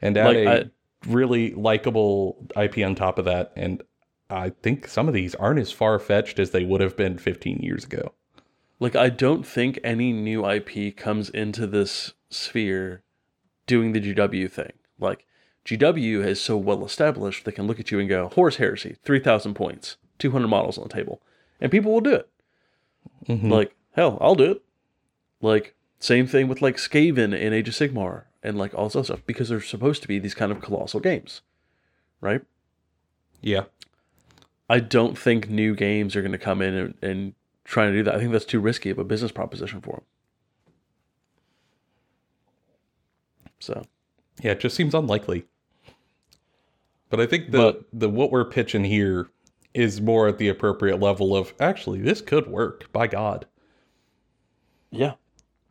And 0.02 0.18
add 0.18 0.28
Like, 0.28 0.38
a 0.38 0.50
I- 0.66 0.70
really 1.08 1.54
likable 1.54 2.48
IP 2.56 2.80
on 2.84 2.96
top 2.96 3.18
of 3.20 3.26
that. 3.26 3.52
And 3.56 3.82
I 4.30 4.50
think 4.50 4.88
some 4.88 5.08
of 5.08 5.14
these 5.14 5.36
aren't 5.36 5.60
as 5.60 5.72
far 5.72 5.98
fetched 6.00 6.40
as 6.40 6.52
they 6.52 6.64
would 6.64 6.82
have 6.82 6.96
been 6.96 7.18
15 7.18 7.58
years 7.60 7.84
ago. 7.86 8.14
Like, 8.80 8.96
I 8.96 9.10
don't 9.10 9.46
think 9.46 9.80
any 9.84 10.12
new 10.14 10.46
IP 10.50 10.96
comes 10.96 11.30
into 11.30 11.68
this 11.68 12.14
sphere 12.30 13.04
doing 13.68 13.92
the 13.92 14.00
GW 14.02 14.50
thing. 14.52 14.72
Like, 15.00 15.26
GW 15.66 16.26
is 16.26 16.42
so 16.42 16.58
well 16.58 16.84
established, 16.86 17.46
they 17.46 17.52
can 17.52 17.68
look 17.68 17.80
at 17.80 17.92
you 17.92 18.00
and 18.00 18.10
go, 18.10 18.30
Horus 18.30 18.56
Heresy, 18.56 18.96
3,000 19.04 19.54
points, 19.54 19.98
200 20.18 20.48
models 20.48 20.78
on 20.80 20.86
the 20.88 20.94
table. 20.94 21.22
And 21.60 21.72
people 21.72 21.92
will 21.94 22.02
do 22.02 22.14
it. 22.16 22.30
Mhm. 23.28 23.52
Like, 23.52 23.76
hell, 23.92 24.18
I'll 24.22 24.34
do 24.36 24.52
it. 24.54 24.62
Like, 25.42 25.76
same 26.00 26.28
thing 26.28 26.48
with 26.48 26.62
like 26.62 26.78
Skaven 26.78 27.38
in 27.38 27.54
Age 27.54 27.68
of 27.68 27.74
Sigmar 27.76 28.24
and 28.44 28.58
like 28.58 28.74
all 28.74 28.86
this 28.86 28.96
other 28.96 29.04
stuff 29.06 29.26
because 29.26 29.50
they're 29.50 29.62
supposed 29.62 30.02
to 30.02 30.08
be 30.08 30.20
these 30.20 30.34
kind 30.34 30.52
of 30.52 30.62
colossal 30.62 31.00
games, 31.00 31.42
right? 32.22 32.42
yeah. 33.42 33.64
I 34.70 34.80
don't 34.80 35.18
think 35.18 35.50
new 35.50 35.76
games 35.76 36.16
are 36.16 36.22
going 36.22 36.32
to 36.32 36.38
come 36.38 36.62
in 36.62 36.74
and, 36.74 36.94
and 37.02 37.34
try 37.66 37.88
to 37.88 37.92
do 37.92 38.04
that. 38.04 38.16
I 38.16 38.20
think 38.20 38.32
that's 38.32 38.46
too 38.46 38.62
risky 38.62 38.90
of 38.90 38.98
a 38.98 39.04
business 39.04 39.32
proposition 39.34 39.82
for 39.82 39.96
them. 39.96 40.04
So, 43.60 43.84
Yeah, 44.42 44.52
it 44.52 44.60
just 44.62 44.76
seems 44.76 44.94
unlikely. 44.96 45.46
But 47.10 47.20
I 47.20 47.26
think 47.26 47.52
the 47.52 47.58
But- 47.58 47.86
the 47.92 48.10
what 48.10 48.32
we're 48.32 48.46
pitching 48.46 48.86
here 48.86 49.30
is 49.74 50.00
more 50.02 50.28
at 50.30 50.38
the 50.38 50.48
appropriate 50.48 51.00
level 51.02 51.36
of 51.36 51.54
actually 51.60 52.00
this 52.00 52.22
could 52.22 52.48
work. 52.48 52.90
By 52.94 53.08
God. 53.08 53.48
yeah. 54.90 55.14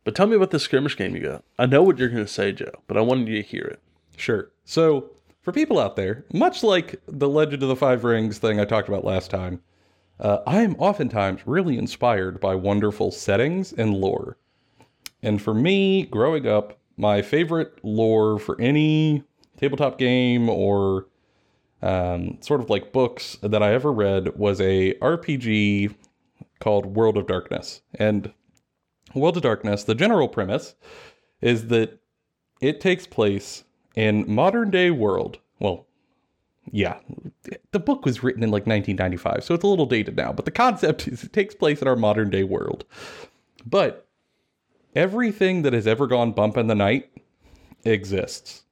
But 0.03 0.15
tell 0.15 0.27
me 0.27 0.35
about 0.35 0.51
the 0.51 0.59
skirmish 0.59 0.97
game 0.97 1.15
you 1.15 1.21
got. 1.21 1.43
I 1.59 1.65
know 1.65 1.83
what 1.83 1.97
you're 1.97 2.09
going 2.09 2.25
to 2.25 2.31
say, 2.31 2.51
Joe, 2.51 2.81
but 2.87 2.97
I 2.97 3.01
wanted 3.01 3.27
you 3.27 3.41
to 3.41 3.47
hear 3.47 3.63
it. 3.63 3.79
Sure. 4.17 4.51
So 4.65 5.11
for 5.41 5.51
people 5.51 5.79
out 5.79 5.95
there, 5.95 6.25
much 6.33 6.63
like 6.63 7.01
the 7.07 7.29
Legend 7.29 7.63
of 7.63 7.69
the 7.69 7.75
Five 7.75 8.03
Rings 8.03 8.37
thing 8.39 8.59
I 8.59 8.65
talked 8.65 8.87
about 8.87 9.05
last 9.05 9.29
time, 9.29 9.61
uh, 10.19 10.39
I 10.45 10.61
am 10.61 10.75
oftentimes 10.75 11.41
really 11.45 11.77
inspired 11.77 12.39
by 12.39 12.55
wonderful 12.55 13.11
settings 13.11 13.73
and 13.73 13.93
lore. 13.95 14.37
And 15.23 15.41
for 15.41 15.53
me, 15.53 16.05
growing 16.05 16.47
up, 16.47 16.79
my 16.97 17.21
favorite 17.21 17.79
lore 17.83 18.37
for 18.37 18.59
any 18.59 19.23
tabletop 19.57 19.97
game 19.97 20.49
or 20.49 21.07
um, 21.81 22.37
sort 22.41 22.61
of 22.61 22.69
like 22.69 22.91
books 22.91 23.37
that 23.41 23.63
I 23.63 23.73
ever 23.73 23.91
read 23.91 24.35
was 24.37 24.61
a 24.61 24.93
RPG 24.95 25.95
called 26.59 26.85
World 26.85 27.17
of 27.17 27.27
Darkness. 27.27 27.81
And 27.95 28.31
World 29.13 29.37
of 29.37 29.43
Darkness, 29.43 29.83
the 29.83 29.95
general 29.95 30.27
premise 30.27 30.75
is 31.41 31.67
that 31.67 31.99
it 32.61 32.79
takes 32.79 33.07
place 33.07 33.63
in 33.95 34.31
modern 34.31 34.69
day 34.69 34.91
world. 34.91 35.39
Well, 35.59 35.87
yeah, 36.71 36.99
the 37.71 37.79
book 37.79 38.05
was 38.05 38.23
written 38.23 38.43
in 38.43 38.51
like 38.51 38.67
1995, 38.67 39.43
so 39.43 39.53
it's 39.53 39.63
a 39.63 39.67
little 39.67 39.85
dated 39.85 40.15
now, 40.15 40.31
but 40.31 40.45
the 40.45 40.51
concept 40.51 41.07
is 41.07 41.23
it 41.23 41.33
takes 41.33 41.55
place 41.55 41.81
in 41.81 41.87
our 41.87 41.95
modern 41.95 42.29
day 42.29 42.43
world. 42.43 42.85
But 43.65 44.07
everything 44.95 45.63
that 45.63 45.73
has 45.73 45.87
ever 45.87 46.07
gone 46.07 46.31
bump 46.31 46.57
in 46.57 46.67
the 46.67 46.75
night 46.75 47.09
exists. 47.83 48.63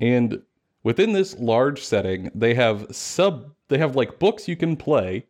And 0.00 0.42
within 0.82 1.12
this 1.12 1.38
large 1.38 1.82
setting, 1.82 2.30
they 2.34 2.54
have 2.54 2.86
sub 2.94 3.52
they 3.68 3.78
have 3.78 3.94
like 3.94 4.18
books 4.18 4.48
you 4.48 4.56
can 4.56 4.76
play 4.76 5.26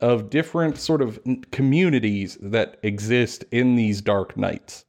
of 0.00 0.30
different 0.30 0.78
sort 0.78 1.00
of 1.00 1.18
communities 1.50 2.36
that 2.40 2.78
exist 2.82 3.44
in 3.50 3.76
these 3.76 4.00
dark 4.00 4.36
nights. 4.36 4.84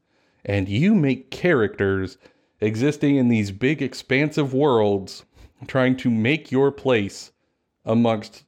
And 0.46 0.68
you 0.68 0.96
make 0.96 1.32
characters 1.32 2.18
existing 2.60 3.16
in 3.16 3.30
these 3.30 3.52
big 3.52 3.82
expansive 3.82 4.54
worlds 4.54 5.24
trying 5.68 5.98
to 5.98 6.10
make 6.10 6.52
your 6.52 6.72
place 6.72 7.32
amongst 7.86 8.44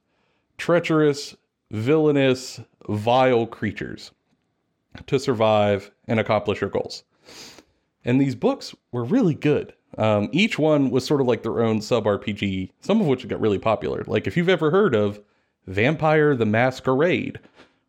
treacherous, 0.58 1.36
villainous, 1.70 2.60
vile 2.88 3.46
creatures 3.46 4.12
to 5.06 5.18
survive 5.18 5.90
and 6.06 6.20
accomplish 6.20 6.60
your 6.60 6.70
goals. 6.70 7.04
And 8.04 8.20
these 8.20 8.34
books 8.34 8.74
were 8.92 9.04
really 9.04 9.34
good. 9.34 9.74
Um, 9.98 10.28
each 10.32 10.58
one 10.58 10.90
was 10.90 11.04
sort 11.04 11.20
of 11.20 11.26
like 11.26 11.42
their 11.42 11.62
own 11.62 11.80
sub 11.80 12.04
RPG, 12.04 12.70
some 12.80 13.00
of 13.00 13.06
which 13.06 13.26
got 13.28 13.40
really 13.40 13.58
popular. 13.58 14.04
Like 14.06 14.26
if 14.26 14.36
you've 14.36 14.48
ever 14.48 14.70
heard 14.70 14.94
of 14.94 15.20
Vampire 15.66 16.34
the 16.34 16.46
Masquerade, 16.46 17.38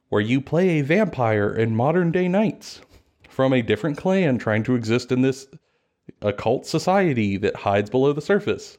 where 0.10 0.22
you 0.22 0.42
play 0.42 0.80
a 0.80 0.84
vampire 0.84 1.54
in 1.54 1.76
modern 1.76 2.12
day 2.12 2.28
nights 2.28 2.82
from 3.30 3.54
a 3.54 3.62
different 3.62 3.98
clan 3.98 4.38
trying 4.38 4.62
to 4.64 4.76
exist 4.76 5.12
in 5.12 5.22
this 5.22 5.48
occult 6.22 6.66
society 6.66 7.38
that 7.38 7.56
hides 7.56 7.90
below 7.90 8.12
the 8.12 8.22
surface. 8.22 8.78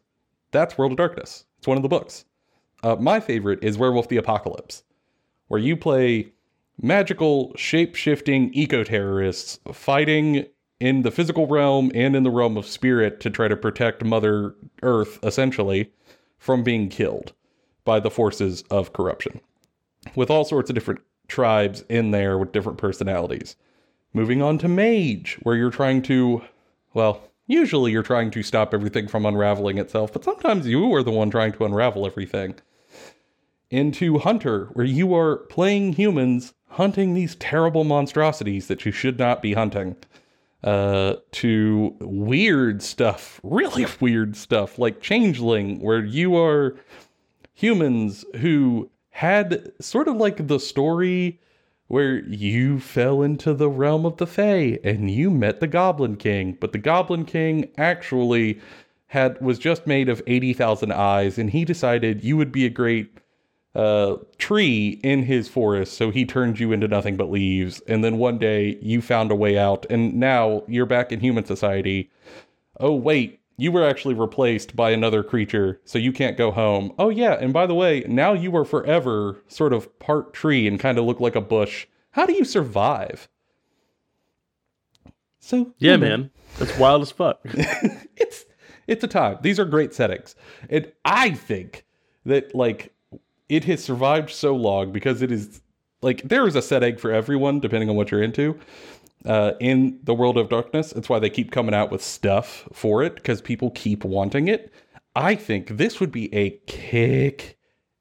That's 0.51 0.77
World 0.77 0.93
of 0.93 0.99
Darkness. 0.99 1.47
It's 1.59 1.67
one 1.67 1.79
of 1.79 1.83
the 1.83 1.89
books. 1.89 2.27
Uh, 2.83 2.97
my 2.97 3.19
favorite 3.19 3.65
is 3.65 3.79
Werewolf 3.79 4.09
the 4.09 4.19
Apocalypse, 4.19 4.83
where 5.49 5.61
you 5.61 5.77
play 5.77 6.33
magical, 6.81 7.53
shape 7.57 7.95
shifting 7.95 8.53
eco 8.53 8.85
terrorists 8.85 9.59
fighting 9.73 10.47
in 10.81 11.03
the 11.03 11.11
physical 11.11 11.47
realm 11.47 11.91
and 11.95 12.15
in 12.15 12.25
the 12.25 12.31
realm 12.31 12.57
of 12.57 12.67
spirit 12.67 13.21
to 13.21 13.31
try 13.31 13.49
to 13.49 13.57
protect 13.57 14.05
Mother 14.05 14.55
Earth, 14.83 15.19
essentially, 15.23 15.91
from 16.39 16.63
being 16.63 16.89
killed 16.89 17.33
by 17.85 18.01
the 18.01 18.11
forces 18.11 18.63
of 18.71 18.93
corruption. 18.93 19.41
With 20.15 20.31
all 20.31 20.45
sorts 20.45 20.71
of 20.71 20.75
different 20.75 21.01
tribes 21.29 21.85
in 21.89 22.11
there 22.11 22.39
with 22.39 22.53
different 22.53 22.79
personalities. 22.79 23.57
Moving 24.13 24.43
on 24.43 24.59
to 24.59 24.69
Mage, 24.69 25.39
where 25.43 25.57
you're 25.57 25.71
trying 25.71 26.03
to, 26.03 26.43
well, 26.93 27.23
usually 27.47 27.93
you're 27.93 28.03
trying 28.03 28.31
to 28.33 28.43
stop 28.43 28.75
everything 28.75 29.09
from 29.09 29.25
unraveling 29.25 29.79
itself, 29.79 30.13
but 30.13 30.25
sometimes 30.25 30.67
you 30.67 30.95
are 30.95 31.03
the 31.03 31.11
one 31.11 31.31
trying 31.31 31.53
to 31.53 31.65
unravel 31.65 32.07
everything. 32.07 32.55
Into 33.71 34.19
Hunter, 34.19 34.67
where 34.75 34.85
you 34.85 35.15
are 35.15 35.37
playing 35.37 35.95
humans 35.95 36.53
hunting 36.73 37.15
these 37.15 37.35
terrible 37.37 37.85
monstrosities 37.85 38.69
that 38.69 38.85
you 38.85 38.93
should 38.93 39.19
not 39.19 39.41
be 39.41 39.55
hunting. 39.55 39.97
Uh, 40.63 41.17
to 41.33 41.97
weird 42.01 42.83
stuff, 42.83 43.41
really 43.43 43.87
weird 44.01 44.37
stuff, 44.37 44.79
like 44.79 45.01
Changeling, 45.01 45.81
where 45.81 46.05
you 46.05 46.37
are 46.37 46.77
humans 47.63 48.25
who 48.41 48.91
had 49.11 49.73
sort 49.81 50.09
of 50.09 50.17
like 50.17 50.49
the 50.49 50.59
story 50.59 51.41
where 51.87 52.25
you 52.27 52.81
fell 52.81 53.23
into 53.23 53.55
the 53.55 53.69
realm 53.69 54.05
of 54.05 54.17
the 54.17 54.27
Fae 54.27 54.79
and 54.83 55.11
you 55.11 55.31
met 55.31 55.61
the 55.61 55.67
Goblin 55.67 56.17
King, 56.17 56.57
but 56.59 56.73
the 56.73 56.79
Goblin 56.79 57.25
King 57.25 57.71
actually 57.79 58.61
had 59.07 59.41
was 59.41 59.59
just 59.59 59.87
made 59.87 60.09
of 60.09 60.23
80,000 60.27 60.91
eyes 60.91 61.39
and 61.39 61.51
he 61.51 61.65
decided 61.65 62.25
you 62.25 62.37
would 62.37 62.51
be 62.51 62.67
a 62.67 62.71
great 62.71 63.19
uh, 63.75 64.17
tree 64.39 65.01
in 65.05 65.23
his 65.23 65.49
forest, 65.49 65.95
so 65.95 66.11
he 66.11 66.25
turned 66.25 66.59
you 66.59 66.73
into 66.73 66.89
nothing 66.89 67.17
but 67.17 67.31
leaves. 67.31 67.81
And 67.87 68.03
then 68.03 68.19
one 68.19 68.39
day 68.39 68.79
you 68.83 69.01
found 69.01 69.31
a 69.31 69.37
way 69.37 69.57
out, 69.57 69.87
and 69.89 70.15
now 70.15 70.63
you're 70.67 70.85
back 70.85 71.13
in 71.13 71.21
human 71.21 71.45
society. 71.45 72.11
Oh, 72.81 72.95
wait, 72.95 73.41
you 73.57 73.71
were 73.73 73.87
actually 73.87 74.15
replaced 74.15 74.75
by 74.75 74.91
another 74.91 75.23
creature, 75.23 75.81
so 75.85 75.99
you 75.99 76.13
can't 76.13 76.37
go 76.37 76.51
home. 76.51 76.93
Oh, 76.99 77.11
yeah, 77.11 77.35
and 77.35 77.53
by 77.53 77.67
the 77.67 77.75
way, 77.75 78.05
now 78.09 78.33
you 78.33 78.55
are 78.57 78.65
forever 78.65 79.43
sort 79.49 79.73
of 79.73 79.99
part 79.99 80.33
tree 80.33 80.67
and 80.67 80.81
kind 80.81 80.99
of 80.99 81.05
look 81.05 81.21
like 81.21 81.37
a 81.37 81.41
bush. 81.41 81.87
How 82.13 82.27
do 82.27 82.33
you 82.33 82.45
survive? 82.45 83.29
So, 85.41 85.75
Yeah, 85.79 85.93
you 85.93 85.99
know, 85.99 86.07
man. 86.07 86.31
That's 86.59 86.77
wild 86.79 87.03
as 87.03 87.11
fuck. 87.11 87.41
it's 87.45 88.45
it's 88.87 89.05
a 89.05 89.09
time. 89.09 89.39
These 89.43 89.59
are 89.59 89.65
great 89.65 89.95
settings. 89.95 90.35
And 90.69 90.91
I 91.05 91.31
think 91.31 91.85
that 92.25 92.55
like 92.55 92.95
it 93.49 93.65
has 93.65 93.83
survived 93.83 94.31
so 94.31 94.55
long 94.55 94.93
because 94.93 95.23
it 95.23 95.33
is 95.33 95.61
like 96.03 96.23
there 96.23 96.47
is 96.47 96.57
a 96.57 96.63
set 96.63 96.83
egg 96.83 97.01
for 97.01 97.11
everyone 97.11 97.61
depending 97.61 97.89
on 97.89 97.97
what 97.97 98.11
you're 98.11 98.23
into. 98.23 98.59
Uh, 99.25 99.53
in 99.61 99.99
the 100.03 100.15
world 100.15 100.37
of 100.37 100.49
darkness, 100.49 100.93
it's 100.93 101.09
why 101.09 101.19
they 101.19 101.31
keep 101.31 101.51
coming 101.53 101.75
out 101.75 101.91
with 101.93 102.03
stuff 102.03 102.69
for 102.73 103.03
it 103.05 103.15
because 103.15 103.41
people 103.41 103.71
keep 103.71 104.05
wanting 104.05 104.49
it. 104.49 104.73
I 105.15 105.35
think 105.37 105.69
this 105.77 106.01
would 106.01 106.11
be 106.11 106.33
a 106.35 106.51
kick 106.67 107.57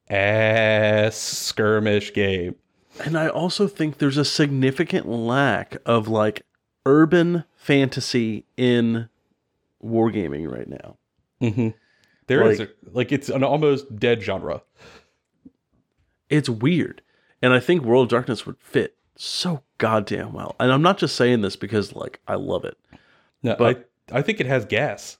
ass 0.09 1.15
skirmish 1.15 2.13
game. 2.13 2.55
And 3.03 3.17
I 3.17 3.27
also 3.27 3.67
think 3.67 3.97
there's 3.99 4.17
a 4.17 4.25
significant 4.25 5.07
lack 5.07 5.77
of 5.85 6.07
like 6.07 6.41
urban 6.85 7.43
fantasy 7.55 8.45
in 8.57 9.07
wargaming 9.83 10.51
right 10.51 10.67
now. 10.67 10.97
Mm-hmm. 11.41 11.69
There 12.27 12.49
is 12.49 12.59
Like- 12.59 12.69
a, 12.69 12.89
like 12.91 13.11
it's 13.11 13.29
an 13.29 13.43
almost 13.43 13.95
dead 13.97 14.21
genre. 14.23 14.63
It's 16.29 16.49
weird. 16.49 17.01
And 17.41 17.53
I 17.53 17.59
think 17.59 17.83
World 17.83 18.03
of 18.03 18.09
Darkness 18.09 18.45
would 18.45 18.57
fit 18.59 18.95
so 19.15 19.63
goddamn 19.81 20.31
well. 20.33 20.55
And 20.59 20.71
I'm 20.71 20.81
not 20.81 20.97
just 20.97 21.15
saying 21.15 21.41
this 21.41 21.55
because 21.57 21.93
like 21.93 22.19
I 22.27 22.35
love 22.35 22.63
it. 22.63 22.77
No, 23.43 23.55
But- 23.57 23.89
I 24.11 24.19
I 24.19 24.21
think 24.21 24.39
it 24.39 24.45
has 24.45 24.65
gas. 24.65 25.17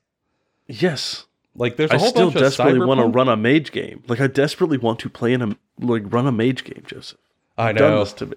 Yes. 0.67 1.25
Like 1.55 1.75
there's 1.75 1.91
a 1.91 1.95
I 1.95 1.97
whole 1.97 2.09
still 2.09 2.31
bunch 2.31 2.43
I 2.43 2.49
still 2.49 2.65
desperately 2.65 2.85
want 2.87 2.99
to 3.01 3.07
run 3.07 3.27
a 3.29 3.35
mage 3.35 3.71
game. 3.71 4.03
Like 4.07 4.21
I 4.21 4.27
desperately 4.27 4.77
want 4.77 4.99
to 4.99 5.09
play 5.09 5.33
in 5.33 5.41
a 5.41 5.57
like 5.79 6.03
run 6.05 6.27
a 6.27 6.31
mage 6.31 6.63
game, 6.63 6.83
Joseph. 6.85 7.17
I 7.57 7.69
You've 7.69 7.77
done 7.79 7.91
know. 7.91 7.99
this 8.03 8.13
to 8.13 8.25
me. 8.27 8.35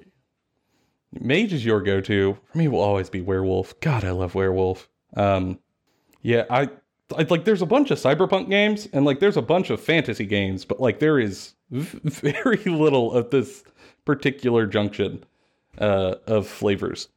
Mage 1.20 1.52
is 1.52 1.64
your 1.64 1.80
go-to. 1.80 2.36
For 2.50 2.58
me, 2.58 2.66
will 2.68 2.80
always 2.80 3.08
be 3.08 3.20
werewolf. 3.20 3.78
God, 3.80 4.04
I 4.04 4.10
love 4.10 4.34
werewolf. 4.34 4.88
Um, 5.16 5.60
yeah, 6.22 6.44
I, 6.50 6.68
I 7.16 7.22
like. 7.30 7.44
There's 7.44 7.62
a 7.62 7.66
bunch 7.66 7.92
of 7.92 7.98
cyberpunk 7.98 8.48
games, 8.50 8.88
and 8.92 9.04
like 9.04 9.20
there's 9.20 9.36
a 9.36 9.42
bunch 9.42 9.70
of 9.70 9.80
fantasy 9.80 10.26
games, 10.26 10.64
but 10.64 10.80
like 10.80 10.98
there 10.98 11.20
is 11.20 11.54
v- 11.70 12.00
very 12.32 12.64
little 12.64 13.12
of 13.12 13.30
this 13.30 13.62
particular 14.04 14.66
junction 14.66 15.22
uh, 15.78 16.16
of 16.26 16.46
flavors. 16.46 17.08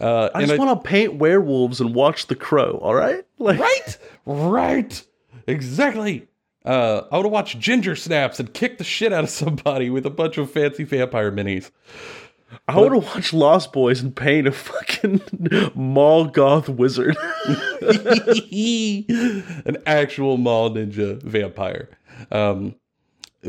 Uh, 0.00 0.30
I 0.34 0.44
just 0.44 0.58
want 0.58 0.82
to 0.82 0.88
paint 0.88 1.14
werewolves 1.14 1.80
and 1.80 1.94
watch 1.94 2.28
The 2.28 2.36
Crow. 2.36 2.78
All 2.82 2.94
right, 2.94 3.24
like 3.38 3.58
right, 3.58 3.98
right, 4.26 5.02
exactly. 5.46 6.28
Uh, 6.64 7.02
I 7.10 7.16
want 7.16 7.24
to 7.24 7.30
watch 7.30 7.58
Ginger 7.58 7.96
Snaps 7.96 8.38
and 8.38 8.52
kick 8.52 8.78
the 8.78 8.84
shit 8.84 9.12
out 9.12 9.24
of 9.24 9.30
somebody 9.30 9.90
with 9.90 10.06
a 10.06 10.10
bunch 10.10 10.38
of 10.38 10.50
fancy 10.50 10.84
vampire 10.84 11.32
minis. 11.32 11.70
I 12.66 12.76
want 12.76 12.92
to 12.92 12.98
watch 12.98 13.32
Lost 13.32 13.72
Boys 13.72 14.00
and 14.00 14.14
paint 14.14 14.46
a 14.46 14.52
fucking 14.52 15.70
mall 15.74 16.26
goth 16.26 16.68
wizard. 16.68 17.16
an 17.46 17.56
actual 19.86 20.38
mall 20.38 20.70
ninja 20.70 21.22
vampire. 21.22 21.88
Um, 22.30 22.74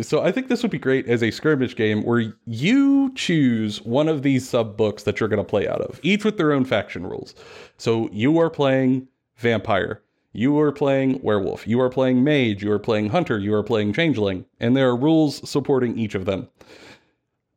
so 0.02 0.22
I 0.22 0.32
think 0.32 0.48
this 0.48 0.62
would 0.62 0.72
be 0.72 0.80
great 0.80 1.08
as 1.08 1.24
a 1.24 1.32
skirmish 1.32 1.76
game 1.76 2.04
where 2.04 2.34
you 2.46 3.12
choose 3.16 3.82
one 3.82 4.08
of 4.08 4.22
these 4.22 4.48
sub 4.48 4.78
books 4.78 5.04
that 5.04 5.20
you're 5.20 5.30
going 5.30 5.44
to 5.44 5.50
play 5.50 5.68
out 5.68 5.82
of, 5.82 6.00
each 6.04 6.24
with 6.24 6.38
their 6.38 6.52
own 6.52 6.66
faction 6.66 7.06
rules. 7.06 7.34
So 7.78 8.10
you 8.12 8.38
are 8.40 8.50
playing 8.50 9.08
vampire, 9.38 10.02
you 10.32 10.60
are 10.60 10.72
playing 10.72 11.20
werewolf, 11.24 11.68
you 11.68 11.82
are 11.82 11.90
playing 11.90 12.24
mage, 12.24 12.62
you 12.62 12.72
are 12.72 12.80
playing 12.80 13.10
hunter, 13.10 13.40
you 13.40 13.54
are 13.54 13.64
playing 13.64 13.94
changeling, 13.94 14.46
and 14.60 14.78
there 14.78 14.88
are 14.90 14.96
rules 14.96 15.50
supporting 15.50 15.98
each 15.98 16.14
of 16.14 16.26
them. 16.26 16.48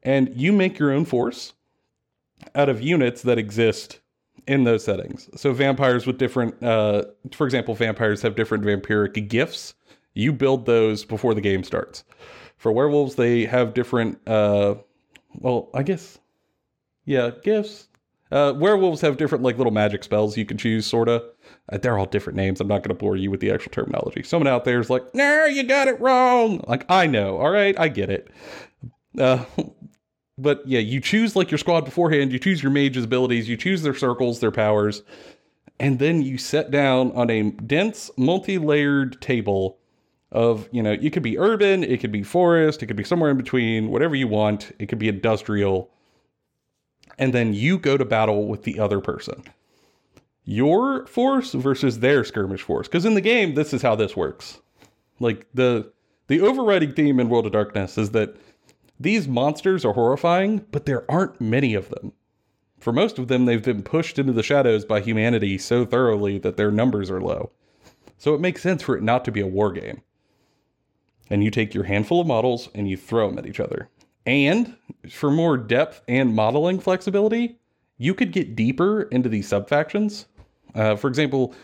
And 0.03 0.33
you 0.35 0.53
make 0.53 0.79
your 0.79 0.91
own 0.91 1.05
force 1.05 1.53
out 2.55 2.69
of 2.69 2.81
units 2.81 3.23
that 3.23 3.39
exist 3.39 4.01
in 4.47 4.65
those 4.65 4.85
settings. 4.85 5.29
So 5.37 5.53
vampires 5.53 6.07
with 6.07 6.19
different, 6.19 6.61
uh, 6.63 7.05
for 7.33 7.47
example, 7.47 7.75
vampires 7.75 8.23
have 8.23 8.35
different 8.35 8.65
vampiric 8.65 9.29
gifts. 9.29 9.75
You 10.15 10.33
build 10.33 10.67
those 10.67 11.05
before 11.05 11.35
the 11.35 11.41
game 11.41 11.65
starts. 11.65 12.05
For 12.57 12.71
werewolves, 12.71 13.17
they 13.17 13.45
have 13.47 13.75
different. 13.75 14.19
Uh, 14.27 14.77
well, 15.35 15.71
I 15.75 15.83
guess, 15.83 16.19
yeah, 17.05 17.31
gifts. 17.43 17.89
Uh, 18.31 18.55
werewolves 18.57 19.03
have 19.03 19.19
different 19.19 19.45
like 19.45 19.59
little 19.59 19.73
magic 19.73 20.03
spells 20.03 20.39
you 20.39 20.47
can 20.47 20.57
choose, 20.57 20.87
sorta. 20.87 21.23
Uh, 21.71 21.79
they're 21.79 21.99
all 21.99 22.07
different 22.07 22.37
names. 22.37 22.61
I'm 22.61 22.69
not 22.69 22.79
going 22.79 22.89
to 22.89 22.95
bore 22.95 23.17
you 23.17 23.31
with 23.31 23.41
the 23.41 23.51
actual 23.51 23.73
terminology. 23.73 24.23
Someone 24.23 24.47
out 24.47 24.65
there 24.65 24.81
is 24.81 24.89
like, 24.89 25.15
"No, 25.15 25.45
you 25.45 25.65
got 25.65 25.89
it 25.89 26.01
wrong." 26.01 26.65
Like 26.67 26.87
I 26.89 27.07
know. 27.07 27.39
All 27.39 27.51
right, 27.51 27.79
I 27.79 27.89
get 27.89 28.09
it. 28.09 28.31
Uh, 29.19 29.45
but 30.39 30.67
yeah, 30.67 30.81
you 30.81 31.01
choose 31.01 31.37
like 31.37 31.51
your 31.51 31.59
squad 31.59 31.85
beforehand. 31.85 32.33
You 32.33 32.39
choose 32.39 32.63
your 32.63 32.73
mage's 32.73 33.05
abilities. 33.05 33.49
You 33.49 33.57
choose 33.57 33.83
their 33.83 33.95
circles, 33.95 34.41
their 34.41 34.51
powers, 34.51 35.03
and 35.79 35.99
then 35.99 36.23
you 36.23 36.39
set 36.39 36.71
down 36.71 37.13
on 37.13 37.29
a 37.29 37.51
dense, 37.51 38.11
multi-layered 38.17 39.21
table 39.21 39.79
of 40.33 40.69
you 40.73 40.83
know 40.83 40.93
you 40.93 41.11
could 41.11 41.23
be 41.23 41.39
urban, 41.39 41.85
it 41.85 42.01
could 42.01 42.11
be 42.11 42.23
forest, 42.23 42.83
it 42.83 42.87
could 42.87 42.97
be 42.97 43.05
somewhere 43.05 43.31
in 43.31 43.37
between, 43.37 43.91
whatever 43.91 44.17
you 44.17 44.27
want. 44.27 44.73
It 44.79 44.87
could 44.87 44.99
be 44.99 45.09
industrial, 45.09 45.91
and 47.19 47.33
then 47.33 47.53
you 47.55 47.79
go 47.79 47.97
to 47.97 48.05
battle 48.05 48.49
with 48.49 48.65
the 48.65 48.81
other 48.81 49.01
person. 49.01 49.45
Your 50.45 51.07
force 51.07 51.53
versus 51.53 52.01
their 52.01 52.25
skirmish 52.25 52.63
force. 52.63 52.89
Because 52.89 53.05
in 53.05 53.15
the 53.15 53.21
game, 53.21 53.55
this 53.55 53.73
is 53.73 53.83
how 53.83 53.95
this 53.95 54.17
works. 54.17 54.61
Like 55.21 55.47
the 55.55 55.93
the 56.27 56.41
overriding 56.41 56.95
theme 56.95 57.21
in 57.21 57.29
World 57.29 57.47
of 57.47 57.53
Darkness 57.53 57.99
is 57.99 58.11
that 58.11 58.37
these 58.99 59.29
monsters 59.29 59.85
are 59.85 59.93
horrifying, 59.93 60.65
but 60.71 60.87
there 60.87 61.09
aren't 61.11 61.41
many 61.41 61.75
of 61.75 61.91
them. 61.91 62.13
For 62.79 62.93
most 62.93 63.19
of 63.19 63.29
them, 63.29 63.45
they've 63.45 63.63
been 63.63 63.83
pushed 63.83 64.19
into 64.19 64.33
the 64.33 64.43
shadows 64.43 64.85
by 64.85 65.01
humanity 65.01 65.59
so 65.59 65.85
thoroughly 65.85 66.39
that 66.39 66.57
their 66.57 66.71
numbers 66.71 67.11
are 67.11 67.21
low. 67.21 67.51
So 68.17 68.35
it 68.35 68.41
makes 68.41 68.63
sense 68.63 68.83
for 68.83 68.97
it 68.97 69.03
not 69.03 69.25
to 69.27 69.33
be 69.33 69.41
a 69.41 69.47
war 69.47 69.73
game. 69.73 70.03
And 71.33 71.43
you 71.43 71.51
take 71.51 71.73
your 71.73 71.85
handful 71.85 72.21
of 72.21 72.27
models 72.27 72.69
and 72.75 72.87
you 72.91 72.99
throw 72.99 73.31
them 73.31 73.39
at 73.39 73.47
each 73.47 73.59
other. 73.59 73.89
And 74.27 74.77
for 75.09 75.31
more 75.31 75.57
depth 75.57 76.03
and 76.07 76.35
modeling 76.35 76.79
flexibility, 76.79 77.59
you 77.97 78.13
could 78.13 78.33
get 78.33 78.55
deeper 78.55 79.05
into 79.05 79.31
these 79.31 79.49
subfactions. 79.49 80.27
Uh, 80.75 80.95
for 80.95 81.09
example, 81.09 81.55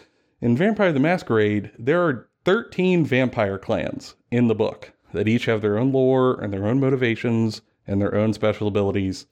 in 0.40 0.56
Vampire 0.56 0.90
the 0.90 1.00
Masquerade, 1.00 1.70
there 1.78 2.02
are 2.02 2.30
13 2.46 3.04
vampire 3.04 3.58
clans 3.58 4.14
in 4.30 4.48
the 4.48 4.54
book 4.54 4.92
that 5.12 5.28
each 5.28 5.44
have 5.44 5.60
their 5.60 5.78
own 5.78 5.92
lore 5.92 6.40
and 6.40 6.50
their 6.50 6.66
own 6.66 6.80
motivations 6.80 7.60
and 7.86 8.00
their 8.00 8.14
own 8.14 8.32
special 8.32 8.68
abilities. 8.68 9.26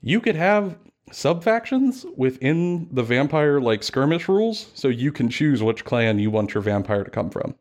You 0.00 0.20
could 0.20 0.34
have 0.34 0.76
subfactions 1.12 2.04
within 2.16 2.88
the 2.90 3.04
vampire 3.04 3.60
like 3.60 3.84
skirmish 3.84 4.28
rules, 4.28 4.72
so 4.74 4.88
you 4.88 5.12
can 5.12 5.28
choose 5.28 5.62
which 5.62 5.84
clan 5.84 6.18
you 6.18 6.32
want 6.32 6.52
your 6.52 6.64
vampire 6.64 7.04
to 7.04 7.10
come 7.10 7.30
from. 7.30 7.54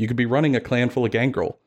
You 0.00 0.08
could 0.08 0.16
be 0.16 0.24
running 0.24 0.56
a 0.56 0.60
clan 0.60 0.88
full 0.88 1.04
of 1.04 1.10
Gangrel, 1.10 1.58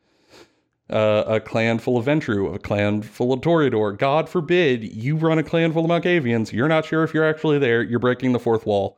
uh, 0.90 1.24
a 1.28 1.40
clan 1.40 1.78
full 1.78 1.98
of 1.98 2.06
Ventrue, 2.08 2.56
a 2.56 2.58
clan 2.58 3.04
full 3.04 3.32
of 3.32 3.42
Toreador. 3.42 3.96
God 3.96 4.28
forbid 4.28 4.84
you 4.84 5.16
run 5.16 5.38
a 5.38 5.44
clan 5.44 5.72
full 5.72 5.86
of 5.86 5.92
Malkavians. 5.92 6.52
You're 6.52 6.68
not 6.68 6.84
sure 6.84 7.04
if 7.04 7.14
you're 7.14 7.30
actually 7.30 7.60
there. 7.60 7.84
You're 7.84 8.00
breaking 8.00 8.32
the 8.32 8.40
fourth 8.40 8.66
wall. 8.66 8.98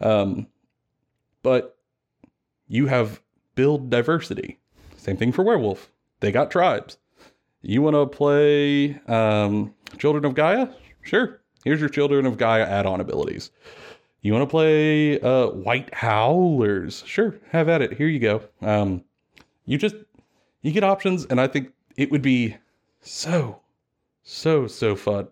Um, 0.00 0.48
but 1.44 1.78
you 2.66 2.88
have 2.88 3.22
build 3.54 3.88
diversity. 3.88 4.58
Same 4.96 5.16
thing 5.16 5.30
for 5.30 5.44
werewolf. 5.44 5.92
They 6.18 6.32
got 6.32 6.50
tribes. 6.50 6.98
You 7.60 7.82
want 7.82 7.94
to 7.94 8.06
play 8.06 8.98
um, 9.06 9.72
Children 9.98 10.24
of 10.24 10.34
Gaia? 10.34 10.66
Sure. 11.02 11.40
Here's 11.62 11.78
your 11.78 11.88
Children 11.88 12.26
of 12.26 12.36
Gaia 12.36 12.64
add-on 12.64 13.00
abilities. 13.00 13.52
You 14.22 14.32
want 14.32 14.42
to 14.42 14.50
play 14.50 15.20
uh, 15.20 15.48
White 15.48 15.92
Howlers? 15.92 17.02
Sure, 17.06 17.34
have 17.50 17.68
at 17.68 17.82
it. 17.82 17.94
Here 17.94 18.06
you 18.06 18.20
go. 18.20 18.42
Um, 18.60 19.02
you 19.66 19.78
just 19.78 19.96
you 20.62 20.70
get 20.70 20.84
options, 20.84 21.26
and 21.26 21.40
I 21.40 21.48
think 21.48 21.72
it 21.96 22.10
would 22.12 22.22
be 22.22 22.56
so, 23.00 23.60
so, 24.22 24.68
so 24.68 24.94
fun. 24.94 25.26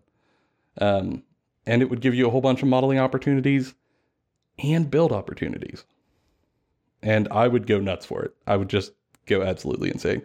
Um, 0.80 1.22
and 1.66 1.82
it 1.82 1.90
would 1.90 2.00
give 2.00 2.14
you 2.14 2.26
a 2.26 2.30
whole 2.30 2.40
bunch 2.40 2.62
of 2.62 2.68
modeling 2.68 2.98
opportunities 2.98 3.74
and 4.58 4.90
build 4.90 5.12
opportunities. 5.12 5.84
And 7.00 7.28
I 7.30 7.46
would 7.46 7.68
go 7.68 7.78
nuts 7.78 8.04
for 8.04 8.22
it. 8.22 8.34
I 8.46 8.56
would 8.56 8.68
just 8.68 8.92
go 9.26 9.42
absolutely 9.42 9.90
insane. 9.90 10.22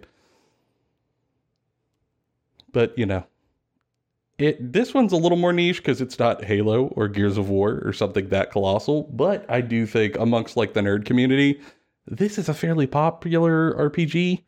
But 2.72 2.98
you 2.98 3.06
know, 3.06 3.26
it 4.38 4.74
this 4.74 4.94
one's 4.94 5.14
a 5.14 5.18
little 5.18 5.38
more 5.38 5.54
niche 5.54 5.78
because 5.78 6.02
it's 6.02 6.20
not 6.20 6.44
Halo 6.44 6.88
or 6.88 7.08
Gears 7.08 7.38
of 7.38 7.50
War 7.50 7.82
or 7.86 7.94
something 7.94 8.30
that 8.30 8.52
colossal. 8.52 9.04
But 9.14 9.46
I 9.50 9.62
do 9.62 9.86
think 9.86 10.18
amongst 10.18 10.58
like 10.58 10.74
the 10.74 10.82
nerd 10.82 11.06
community, 11.06 11.62
this 12.06 12.38
is 12.38 12.50
a 12.50 12.54
fairly 12.54 12.88
popular 12.88 13.74
RPG. 13.76 14.44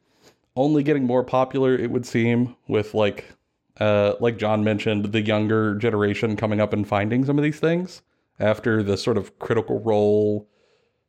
Only 0.55 0.83
getting 0.83 1.05
more 1.05 1.23
popular, 1.23 1.75
it 1.75 1.91
would 1.91 2.05
seem, 2.05 2.55
with 2.67 2.93
like 2.93 3.25
uh 3.79 4.13
like 4.19 4.38
John 4.38 4.63
mentioned, 4.63 5.05
the 5.11 5.21
younger 5.21 5.75
generation 5.75 6.35
coming 6.35 6.59
up 6.59 6.73
and 6.73 6.88
finding 6.88 7.23
some 7.23 7.38
of 7.38 7.43
these 7.43 7.59
things 7.59 8.01
after 8.39 8.83
the 8.83 8.97
sort 8.97 9.17
of 9.17 9.39
critical 9.39 9.79
role 9.79 10.49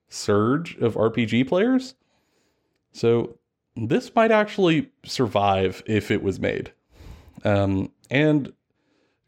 surge 0.08 0.76
of 0.76 0.94
RPG 0.94 1.48
players. 1.48 1.94
So 2.92 3.38
this 3.76 4.14
might 4.14 4.30
actually 4.30 4.90
survive 5.04 5.82
if 5.86 6.10
it 6.10 6.22
was 6.22 6.40
made. 6.40 6.72
Um, 7.44 7.92
and 8.10 8.52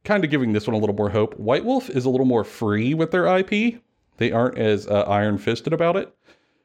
kind 0.05 0.25
of 0.25 0.31
giving 0.31 0.53
this 0.53 0.67
one 0.67 0.75
a 0.75 0.79
little 0.79 0.95
more 0.95 1.11
hope. 1.11 1.39
White 1.39 1.65
Wolf 1.65 1.91
is 1.91 2.05
a 2.05 2.11
little 2.11 2.27
more 2.27 2.45
free 2.45 2.95
with 2.95 3.11
their 3.11 3.27
IP. 3.27 3.81
They 4.17 4.33
aren't 4.33 4.59
as 4.59 4.87
uh, 4.87 5.03
iron 5.03 5.39
fisted 5.39 5.73
about 5.73 5.97
it. 5.97 6.15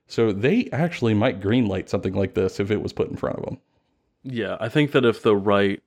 So 0.08 0.32
they 0.32 0.70
actually 0.72 1.14
might 1.14 1.42
greenlight 1.42 1.90
something 1.90 2.14
like 2.14 2.34
this 2.34 2.60
if 2.60 2.70
it 2.70 2.82
was 2.82 2.94
put 2.94 3.10
in 3.10 3.18
front 3.18 3.38
of 3.38 3.46
them. 3.46 3.58
Yeah, 4.24 4.58
I 4.60 4.70
think 4.70 4.92
that 4.92 5.06
if 5.06 5.22
the 5.22 5.36
right 5.36 5.82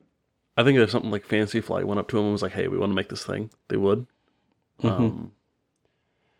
I 0.59 0.63
think 0.63 0.77
if 0.77 0.91
something 0.91 1.09
like 1.09 1.23
Fantasy 1.23 1.61
Flight 1.61 1.87
went 1.87 2.01
up 2.01 2.09
to 2.09 2.17
them 2.17 2.25
and 2.25 2.33
was 2.33 2.41
like, 2.41 2.51
"Hey, 2.51 2.67
we 2.67 2.77
want 2.77 2.89
to 2.89 2.95
make 2.95 3.07
this 3.07 3.23
thing," 3.23 3.49
they 3.69 3.77
would. 3.77 4.07
Um, 4.83 5.31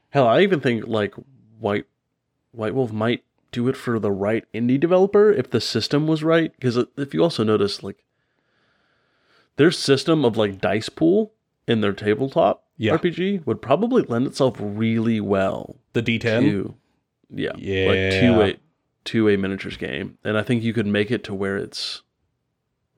hell, 0.09 0.27
I 0.27 0.41
even 0.41 0.59
think 0.59 0.87
like 0.87 1.13
White 1.57 1.85
White 2.51 2.75
Wolf 2.75 2.91
might 2.91 3.23
do 3.53 3.69
it 3.69 3.77
for 3.77 3.97
the 3.97 4.11
right 4.11 4.43
indie 4.53 4.79
developer 4.79 5.31
if 5.31 5.49
the 5.49 5.61
system 5.61 6.05
was 6.05 6.21
right. 6.21 6.51
Because 6.51 6.77
if 6.97 7.13
you 7.13 7.23
also 7.23 7.45
notice, 7.45 7.81
like 7.81 8.03
their 9.59 9.71
system 9.71 10.23
of 10.25 10.37
like 10.37 10.59
dice 10.61 10.89
pool 10.89 11.33
in 11.67 11.81
their 11.81 11.93
tabletop 11.93 12.63
Yeah. 12.77 12.93
RPG 12.97 13.45
would 13.45 13.61
probably 13.61 14.01
lend 14.03 14.25
itself 14.25 14.55
really 14.59 15.19
well 15.19 15.75
The 15.93 16.01
D10. 16.01 16.41
to 16.41 16.75
yeah, 17.29 17.51
like 17.51 17.59
Yeah. 17.61 18.21
two 18.21 18.41
a 18.41 18.55
two 19.05 19.29
a 19.29 19.37
miniatures 19.37 19.77
game, 19.77 20.17
and 20.23 20.37
I 20.37 20.43
think 20.43 20.63
you 20.63 20.73
could 20.73 20.87
make 20.87 21.11
it 21.11 21.23
to 21.25 21.33
where 21.33 21.57
it's 21.57 22.01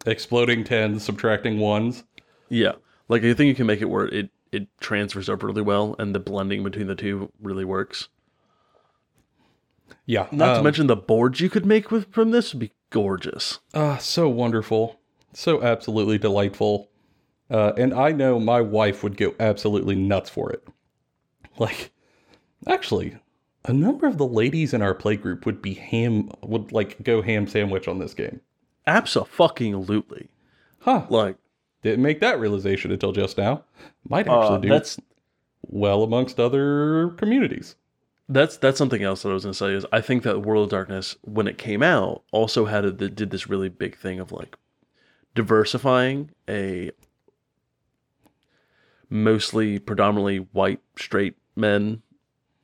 Exploding 0.06 0.64
tens, 0.64 1.04
subtracting 1.04 1.60
ones. 1.60 2.04
yeah, 2.50 2.74
like 3.10 3.24
I 3.24 3.34
think 3.34 3.48
you 3.50 3.56
can 3.56 3.68
make 3.68 3.82
it 3.82 3.90
where 3.90 4.06
it 4.08 4.30
it 4.52 4.68
transfers 4.80 5.30
up 5.30 5.44
really 5.44 5.62
well, 5.62 5.96
and 6.00 6.14
the 6.14 6.20
blending 6.20 6.64
between 6.64 6.88
the 6.88 6.96
two 6.96 7.32
really 7.42 7.66
works. 7.66 8.10
Yeah. 10.06 10.28
Not 10.32 10.54
to 10.54 10.58
um, 10.60 10.64
mention 10.64 10.88
the 10.88 10.96
boards 10.96 11.40
you 11.40 11.50
could 11.50 11.66
make 11.66 11.92
with 11.92 12.12
from 12.12 12.32
this 12.32 12.54
would 12.54 12.60
be 12.60 12.74
gorgeous. 12.90 13.60
Ah, 13.74 13.98
so 13.98 14.28
wonderful. 14.30 15.00
So 15.34 15.62
absolutely 15.64 16.18
delightful. 16.18 16.90
Uh, 17.50 17.74
and 17.78 17.94
I 17.94 18.12
know 18.12 18.40
my 18.40 18.62
wife 18.62 19.04
would 19.04 19.18
go 19.18 19.36
absolutely 19.40 19.96
nuts 19.96 20.30
for 20.30 20.52
it. 20.52 20.66
Like, 21.58 21.92
actually, 22.68 23.18
a 23.66 23.74
number 23.74 24.08
of 24.08 24.18
the 24.18 24.26
ladies 24.26 24.74
in 24.74 24.82
our 24.82 24.96
playgroup 24.96 25.46
would 25.46 25.62
be 25.62 25.74
ham, 25.74 26.32
would 26.42 26.72
like 26.72 27.04
go 27.04 27.22
ham 27.22 27.46
sandwich 27.48 27.88
on 27.88 28.00
this 28.00 28.14
game. 28.14 28.40
Absolutely. 28.88 30.30
Huh. 30.80 31.06
Like 31.10 31.36
Didn't 31.84 32.04
make 32.04 32.20
that 32.22 32.40
realization 32.40 32.92
until 32.92 33.12
just 33.12 33.38
now. 33.38 33.64
Might 34.08 34.28
actually 34.28 34.56
uh, 34.56 34.60
do 34.60 34.70
that's 34.70 35.00
well 35.64 36.04
amongst 36.04 36.40
other 36.40 37.10
communities. 37.18 37.76
that's 38.30 38.58
that's 38.58 38.78
something 38.78 39.04
else 39.04 39.22
that 39.24 39.30
I 39.30 39.34
was 39.34 39.44
gonna 39.44 39.54
say 39.54 39.74
is 39.74 39.86
I 39.92 40.02
think 40.02 40.24
that 40.24 40.42
World 40.42 40.64
of 40.66 40.70
Darkness 40.72 41.16
when 41.22 41.48
it 41.48 41.58
came 41.58 41.84
out 41.84 42.24
also 42.32 42.66
had 42.66 42.86
a, 42.86 42.92
did 42.92 43.30
this 43.30 43.50
really 43.50 43.70
big 43.70 43.96
thing 43.98 44.20
of 44.20 44.32
like 44.32 44.56
diversifying 45.36 46.32
a 46.50 46.92
mostly 49.10 49.80
predominantly 49.80 50.38
white 50.38 50.82
straight 50.98 51.36
men 51.56 52.02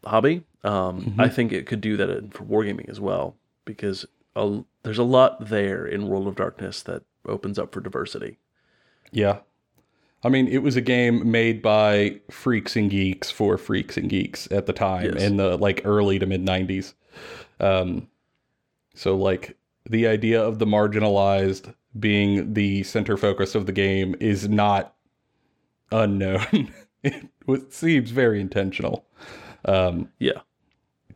hobby. 0.06 0.44
Um, 0.64 1.16
I 1.18 1.30
think 1.30 1.52
it 1.52 1.66
could 1.66 1.82
do 1.82 1.98
that 1.98 2.34
for 2.34 2.44
wargaming 2.44 2.90
as 2.90 3.00
well 3.00 3.36
because 3.66 4.06
a, 4.36 4.62
there's 4.84 4.98
a 4.98 5.04
lot 5.04 5.48
there 5.50 5.86
in 5.86 6.08
World 6.08 6.28
of 6.28 6.36
Darkness 6.36 6.82
that 6.84 7.04
opens 7.26 7.58
up 7.60 7.74
for 7.74 7.80
diversity. 7.82 8.38
Yeah. 9.12 9.40
I 10.24 10.30
mean, 10.30 10.48
it 10.48 10.60
was 10.64 10.76
a 10.76 10.82
game 10.82 11.30
made 11.30 11.62
by 11.62 12.20
freaks 12.30 12.76
and 12.76 12.90
geeks 12.90 13.30
for 13.32 13.58
freaks 13.58 13.98
and 13.98 14.10
geeks 14.10 14.48
at 14.52 14.66
the 14.66 14.74
time 14.74 15.14
Yes. 15.14 15.22
in 15.24 15.38
the 15.38 15.58
like 15.58 15.82
early 15.86 16.18
to 16.20 16.26
mid 16.26 16.44
90s. 16.46 16.94
Um, 17.60 18.08
so, 18.96 19.16
like, 19.16 19.56
the 19.90 20.08
idea 20.08 20.42
of 20.44 20.60
the 20.60 20.66
marginalized 20.66 21.74
being 22.00 22.54
the 22.54 22.84
center 22.84 23.18
focus 23.18 23.56
of 23.56 23.66
the 23.66 23.72
game 23.72 24.16
is 24.20 24.48
not 24.50 24.96
unknown. 25.92 26.74
it 27.04 27.74
seems 27.74 28.12
very 28.12 28.40
intentional. 28.42 29.06
Um, 29.66 30.10
Yeah. 30.20 30.42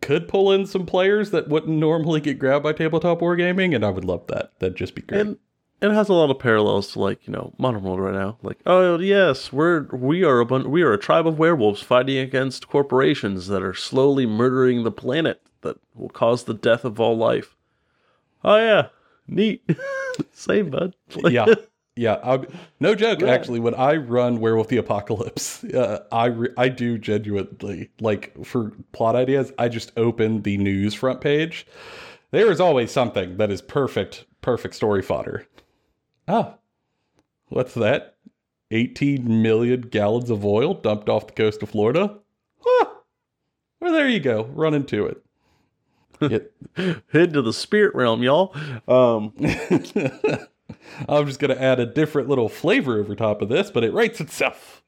could 0.01 0.27
pull 0.27 0.51
in 0.51 0.65
some 0.65 0.85
players 0.85 1.31
that 1.31 1.47
wouldn't 1.47 1.77
normally 1.77 2.19
get 2.21 2.39
grabbed 2.39 2.63
by 2.63 2.73
tabletop 2.73 3.19
wargaming, 3.21 3.75
and 3.75 3.85
I 3.85 3.89
would 3.89 4.05
love 4.05 4.25
that. 4.27 4.51
That'd 4.59 4.75
just 4.77 4.95
be 4.95 5.01
great. 5.03 5.21
and 5.21 5.37
it 5.81 5.91
has 5.91 6.09
a 6.09 6.13
lot 6.13 6.29
of 6.29 6.37
parallels 6.39 6.91
to 6.91 6.99
like 6.99 7.25
you 7.25 7.33
know 7.33 7.53
modern 7.57 7.81
world 7.81 7.99
right 7.99 8.13
now 8.13 8.37
like 8.43 8.59
oh 8.67 8.99
yes 8.99 9.51
we're 9.51 9.87
we 9.91 10.23
are 10.23 10.39
a 10.39 10.45
bun- 10.45 10.69
we 10.69 10.83
are 10.83 10.93
a 10.93 10.97
tribe 10.99 11.25
of 11.25 11.39
werewolves 11.39 11.81
fighting 11.81 12.17
against 12.19 12.67
corporations 12.67 13.47
that 13.47 13.63
are 13.63 13.73
slowly 13.73 14.27
murdering 14.27 14.83
the 14.83 14.91
planet 14.91 15.41
that 15.61 15.77
will 15.95 16.09
cause 16.09 16.43
the 16.43 16.53
death 16.53 16.85
of 16.85 16.99
all 16.99 17.17
life 17.17 17.55
oh 18.43 18.57
yeah 18.57 18.89
neat. 19.31 19.67
Same 20.33 20.69
bud. 20.69 20.93
Yeah. 21.25 21.45
Yeah 21.95 22.19
I, 22.23 22.45
no 22.79 22.95
joke 22.95 23.19
Yeah. 23.19 23.27
actually 23.27 23.59
when 23.59 23.75
i 23.75 23.95
run 23.97 24.39
werewolf 24.39 24.69
the 24.69 24.77
apocalypse 24.77 25.61
uh, 25.73 26.03
i 26.11 26.27
re- 26.27 26.53
i 26.57 26.69
do 26.69 26.97
genuinely 26.97 27.89
like 27.99 28.33
for 28.45 28.71
plot 28.93 29.15
ideas 29.17 29.51
i 29.59 29.67
just 29.67 29.91
open 29.97 30.41
the 30.43 30.57
news 30.57 30.93
front 30.93 31.19
page. 31.19 31.67
There 32.31 32.49
is 32.49 32.61
always 32.61 32.91
something 32.91 33.35
that 33.37 33.51
is 33.51 33.61
perfect 33.61 34.23
perfect 34.39 34.73
story 34.75 35.01
fodder. 35.01 35.45
Oh 36.29 36.55
what's 37.49 37.73
that? 37.73 38.15
18 38.71 39.41
million 39.41 39.81
gallons 39.81 40.29
of 40.29 40.45
oil 40.45 40.73
dumped 40.73 41.09
off 41.09 41.27
the 41.27 41.33
coast 41.33 41.61
of 41.61 41.69
florida? 41.71 42.17
Huh. 42.61 42.85
well 43.81 43.91
there 43.91 44.07
you 44.07 44.21
go 44.21 44.45
run 44.53 44.73
into 44.73 45.05
it 45.07 45.21
It- 46.21 46.53
head 47.11 47.33
to 47.33 47.41
the 47.41 47.51
spirit 47.53 47.93
realm 47.95 48.23
y'all 48.23 48.55
um 48.87 49.33
I'm 51.09 51.25
just 51.27 51.39
going 51.39 51.55
to 51.55 51.61
add 51.61 51.79
a 51.79 51.85
different 51.85 52.29
little 52.29 52.47
flavor 52.49 52.99
over 52.99 53.13
top 53.15 53.41
of 53.41 53.49
this, 53.49 53.69
but 53.69 53.83
it 53.83 53.91
writes 53.93 54.21
itself. 54.21 54.81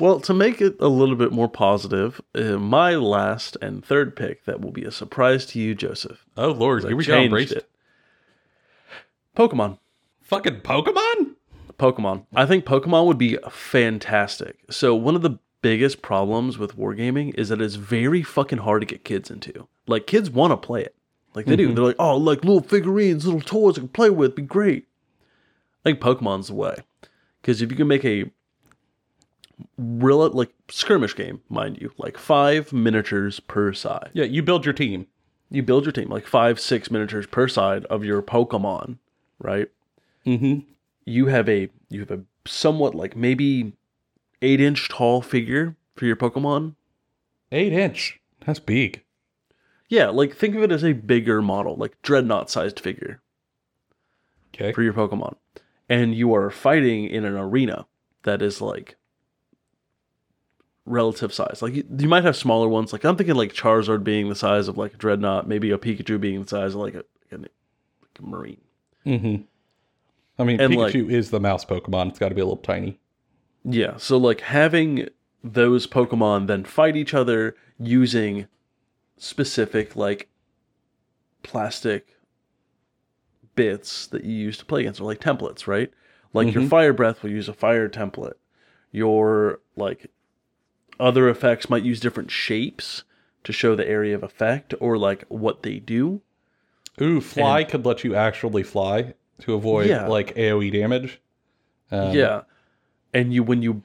well 0.00 0.20
to 0.20 0.32
make 0.32 0.60
it 0.60 0.76
a 0.80 0.88
little 0.88 1.16
bit 1.16 1.32
more 1.32 1.48
positive 1.48 2.20
uh, 2.34 2.56
my 2.58 2.94
last 2.94 3.56
and 3.60 3.84
third 3.84 4.16
pick 4.16 4.44
that 4.46 4.60
will 4.60 4.72
be 4.72 4.84
a 4.84 4.90
surprise 4.90 5.44
to 5.46 5.58
you 5.58 5.74
joseph 5.74 6.24
Oh 6.36 6.50
lord, 6.52 6.84
I 6.84 6.88
here 6.88 6.96
we 6.96 7.04
go. 7.04 7.20
Embraced. 7.20 7.52
it. 7.52 7.68
pokemon 9.36 9.78
Fucking 10.22 10.60
Pokemon? 10.62 11.34
Pokemon. 11.78 12.24
I 12.34 12.46
think 12.46 12.64
Pokemon 12.64 13.04
would 13.06 13.18
be 13.18 13.36
fantastic. 13.50 14.56
So 14.70 14.94
one 14.94 15.14
of 15.14 15.20
the 15.20 15.38
biggest 15.62 16.02
problems 16.02 16.58
with 16.58 16.76
wargaming 16.76 17.34
is 17.38 17.48
that 17.48 17.60
it's 17.60 17.76
very 17.76 18.22
fucking 18.22 18.58
hard 18.58 18.82
to 18.82 18.86
get 18.86 19.04
kids 19.04 19.30
into. 19.30 19.68
Like 19.86 20.06
kids 20.06 20.30
want 20.30 20.50
to 20.50 20.56
play 20.56 20.82
it. 20.82 20.94
Like 21.34 21.46
they 21.46 21.56
do. 21.56 21.72
They're 21.72 21.84
like, 21.84 21.96
oh, 21.98 22.16
like 22.16 22.44
little 22.44 22.60
figurines, 22.60 23.24
little 23.24 23.40
toys 23.40 23.78
I 23.78 23.80
can 23.80 23.88
play 23.88 24.10
with, 24.10 24.36
be 24.36 24.42
great. 24.42 24.86
I 25.80 25.90
think 25.90 26.00
Pokemon's 26.00 26.48
the 26.48 26.54
way. 26.54 26.76
Because 27.40 27.62
if 27.62 27.70
you 27.70 27.76
can 27.76 27.88
make 27.88 28.04
a 28.04 28.30
real 29.78 30.28
like 30.30 30.52
skirmish 30.68 31.16
game, 31.16 31.40
mind 31.48 31.80
you, 31.80 31.92
like 31.96 32.18
five 32.18 32.72
miniatures 32.72 33.40
per 33.40 33.72
side. 33.72 34.10
Yeah, 34.12 34.24
you 34.24 34.42
build 34.42 34.64
your 34.66 34.74
team. 34.74 35.06
You 35.50 35.62
build 35.62 35.84
your 35.84 35.92
team, 35.92 36.08
like 36.08 36.26
five, 36.26 36.58
six 36.60 36.90
miniatures 36.90 37.26
per 37.26 37.46
side 37.48 37.84
of 37.86 38.04
your 38.04 38.22
Pokemon, 38.22 38.98
right? 39.38 39.68
Mm-hmm. 40.26 40.60
you 41.04 41.26
have 41.26 41.48
a 41.48 41.68
you 41.88 41.98
have 41.98 42.12
a 42.12 42.20
somewhat 42.46 42.94
like 42.94 43.16
maybe 43.16 43.72
eight 44.42 44.60
inch 44.60 44.88
tall 44.88 45.22
figure 45.22 45.76
for 45.96 46.04
your 46.06 46.16
Pokemon. 46.16 46.74
Eight 47.50 47.72
inch. 47.72 48.20
That's 48.44 48.58
big. 48.60 49.02
Yeah, 49.88 50.08
like 50.08 50.34
think 50.36 50.54
of 50.56 50.62
it 50.62 50.72
as 50.72 50.82
a 50.84 50.92
bigger 50.92 51.40
model, 51.42 51.76
like 51.76 52.00
dreadnought 52.02 52.50
sized 52.50 52.80
figure 52.80 53.20
Okay. 54.54 54.72
for 54.72 54.82
your 54.82 54.92
Pokemon. 54.94 55.36
And 55.88 56.14
you 56.14 56.34
are 56.34 56.50
fighting 56.50 57.04
in 57.04 57.24
an 57.24 57.36
arena 57.36 57.86
that 58.22 58.40
is 58.42 58.60
like 58.60 58.96
relative 60.86 61.32
size. 61.32 61.60
Like 61.62 61.74
you, 61.74 61.84
you 61.98 62.08
might 62.08 62.24
have 62.24 62.36
smaller 62.36 62.68
ones. 62.68 62.92
Like 62.92 63.04
I'm 63.04 63.16
thinking 63.16 63.34
like 63.36 63.52
Charizard 63.52 64.02
being 64.04 64.28
the 64.28 64.34
size 64.34 64.68
of 64.68 64.78
like 64.78 64.94
a 64.94 64.96
dreadnought, 64.96 65.46
maybe 65.46 65.70
a 65.70 65.78
Pikachu 65.78 66.20
being 66.20 66.42
the 66.42 66.48
size 66.48 66.74
of 66.74 66.80
like 66.80 66.94
a, 66.94 67.04
like 67.30 67.32
a, 67.32 67.36
like 67.38 67.50
marine. 68.20 68.60
Mm-hmm. 69.06 69.42
I 70.38 70.44
mean, 70.44 70.60
And, 70.60 70.74
like- 70.74 70.94
Pikachu 70.94 71.10
is 71.10 71.30
the 71.30 71.40
mouse 71.40 71.64
Pokemon. 71.64 72.08
It's 72.10 72.18
got 72.18 72.30
to 72.30 72.34
be 72.34 72.40
a 72.40 72.44
little 72.44 72.56
tiny. 72.56 72.98
Yeah, 73.64 73.96
so 73.96 74.16
like 74.16 74.40
having 74.40 75.08
those 75.44 75.86
Pokemon 75.86 76.46
then 76.46 76.64
fight 76.64 76.96
each 76.96 77.14
other 77.14 77.54
using 77.78 78.46
specific 79.16 79.94
like 79.96 80.28
plastic 81.42 82.16
bits 83.54 84.06
that 84.08 84.24
you 84.24 84.32
use 84.34 84.58
to 84.58 84.64
play 84.64 84.80
against, 84.80 85.00
or 85.00 85.04
like 85.04 85.20
templates, 85.20 85.66
right? 85.66 85.90
Like 86.32 86.54
your 86.54 86.62
Mhm. 86.64 86.68
fire 86.70 86.92
breath 86.92 87.22
will 87.22 87.30
use 87.30 87.48
a 87.48 87.52
fire 87.52 87.88
template. 87.88 88.34
Your 88.90 89.60
like 89.76 90.10
other 90.98 91.28
effects 91.28 91.68
might 91.68 91.82
use 91.82 92.00
different 92.00 92.30
shapes 92.30 93.04
to 93.44 93.52
show 93.52 93.74
the 93.74 93.86
area 93.88 94.14
of 94.14 94.22
effect 94.22 94.74
or 94.80 94.96
like 94.96 95.24
what 95.28 95.62
they 95.62 95.78
do. 95.78 96.20
Ooh, 97.00 97.20
fly 97.20 97.64
could 97.64 97.84
let 97.84 98.04
you 98.04 98.14
actually 98.14 98.62
fly 98.62 99.14
to 99.40 99.54
avoid 99.54 99.88
Yeah. 99.88 100.06
like 100.06 100.34
AoE 100.36 100.70
damage. 100.70 101.20
Um, 101.90 102.16
yeah. 102.16 102.42
And 103.14 103.32
you 103.32 103.42
when 103.42 103.62
you 103.62 103.82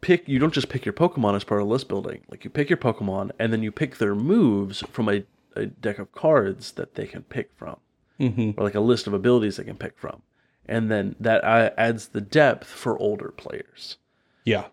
pick 0.00 0.28
you 0.28 0.38
don't 0.38 0.52
just 0.52 0.68
pick 0.68 0.84
your 0.84 0.92
Pokemon 0.92 1.36
as 1.36 1.44
part 1.44 1.62
of 1.62 1.68
list 1.68 1.88
building. 1.88 2.22
Like 2.30 2.44
you 2.44 2.50
pick 2.50 2.68
your 2.68 2.76
Pokemon 2.76 3.30
and 3.38 3.52
then 3.52 3.62
you 3.62 3.72
pick 3.72 3.98
their 3.98 4.14
moves 4.14 4.82
from 4.90 5.08
a, 5.08 5.24
a 5.56 5.66
deck 5.66 5.98
of 5.98 6.12
cards 6.12 6.72
that 6.72 6.94
they 6.94 7.06
can 7.06 7.22
pick 7.22 7.50
from. 7.56 7.76
Mm-hmm. 8.20 8.58
Or 8.58 8.64
like 8.64 8.74
a 8.74 8.80
list 8.80 9.06
of 9.06 9.12
abilities 9.14 9.56
they 9.56 9.64
can 9.64 9.76
pick 9.76 9.98
from. 9.98 10.22
And 10.66 10.90
then 10.90 11.14
that 11.20 11.42
adds 11.44 12.08
the 12.08 12.20
depth 12.20 12.66
for 12.68 12.98
older 12.98 13.30
players. 13.30 13.96
Yeah. 14.44 14.66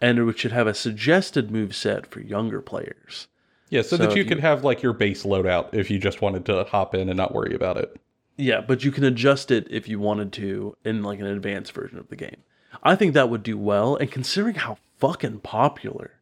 And 0.00 0.18
it 0.18 0.38
should 0.38 0.52
have 0.52 0.66
a 0.66 0.74
suggested 0.74 1.50
move 1.50 1.74
set 1.74 2.06
for 2.06 2.20
younger 2.20 2.60
players. 2.60 3.28
Yeah, 3.70 3.82
so, 3.82 3.96
So 3.96 3.96
that 3.98 4.16
you 4.16 4.22
you- 4.22 4.28
could 4.28 4.40
have 4.40 4.62
like 4.64 4.82
your 4.82 4.92
base 4.92 5.24
loadout 5.24 5.74
if 5.74 5.90
you 5.90 5.98
just 5.98 6.22
wanted 6.22 6.46
to 6.46 6.64
hop 6.64 6.94
in 6.94 7.08
and 7.08 7.16
not 7.16 7.34
worry 7.34 7.54
about 7.54 7.76
it. 7.76 7.96
Yeah, 8.36 8.60
but 8.60 8.84
you 8.84 8.92
can 8.92 9.04
adjust 9.04 9.50
it 9.50 9.66
if 9.70 9.88
you 9.88 9.98
wanted 9.98 10.32
to 10.34 10.76
in 10.84 11.02
like 11.02 11.18
an 11.20 11.26
advanced 11.26 11.72
version 11.72 11.98
of 11.98 12.08
the 12.08 12.16
game. 12.16 12.36
I 12.82 12.94
think 12.96 13.14
that 13.14 13.30
would 13.30 13.42
do 13.42 13.56
well, 13.58 13.96
and 13.96 14.10
considering 14.10 14.54
how 14.56 14.78
fucking 14.98 15.40
popular 15.40 16.12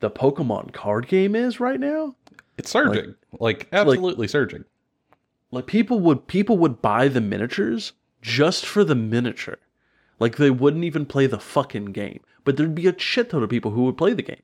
the 0.00 0.10
Pokemon 0.10 0.72
card 0.72 1.06
game 1.08 1.34
is 1.34 1.60
right 1.60 1.78
now, 1.80 2.14
It's 2.58 2.70
surging. 2.70 3.14
Like, 3.38 3.68
absolutely 3.72 4.28
surging. 4.28 4.64
like 5.50 5.66
people 5.66 6.00
would 6.00 6.26
people 6.26 6.58
would 6.58 6.82
buy 6.82 7.08
the 7.08 7.20
miniatures 7.20 7.92
just 8.20 8.64
for 8.66 8.84
the 8.84 8.94
miniature. 8.94 9.58
Like 10.18 10.36
they 10.36 10.50
wouldn't 10.50 10.84
even 10.84 11.06
play 11.06 11.26
the 11.26 11.38
fucking 11.40 11.86
game. 11.86 12.20
But 12.44 12.56
there'd 12.56 12.74
be 12.74 12.86
a 12.88 12.98
shit 12.98 13.30
ton 13.30 13.42
of 13.42 13.50
people 13.50 13.70
who 13.72 13.84
would 13.84 13.96
play 13.96 14.12
the 14.14 14.22
game. 14.22 14.42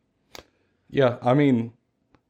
Yeah, 0.91 1.17
I 1.23 1.35
mean, 1.35 1.73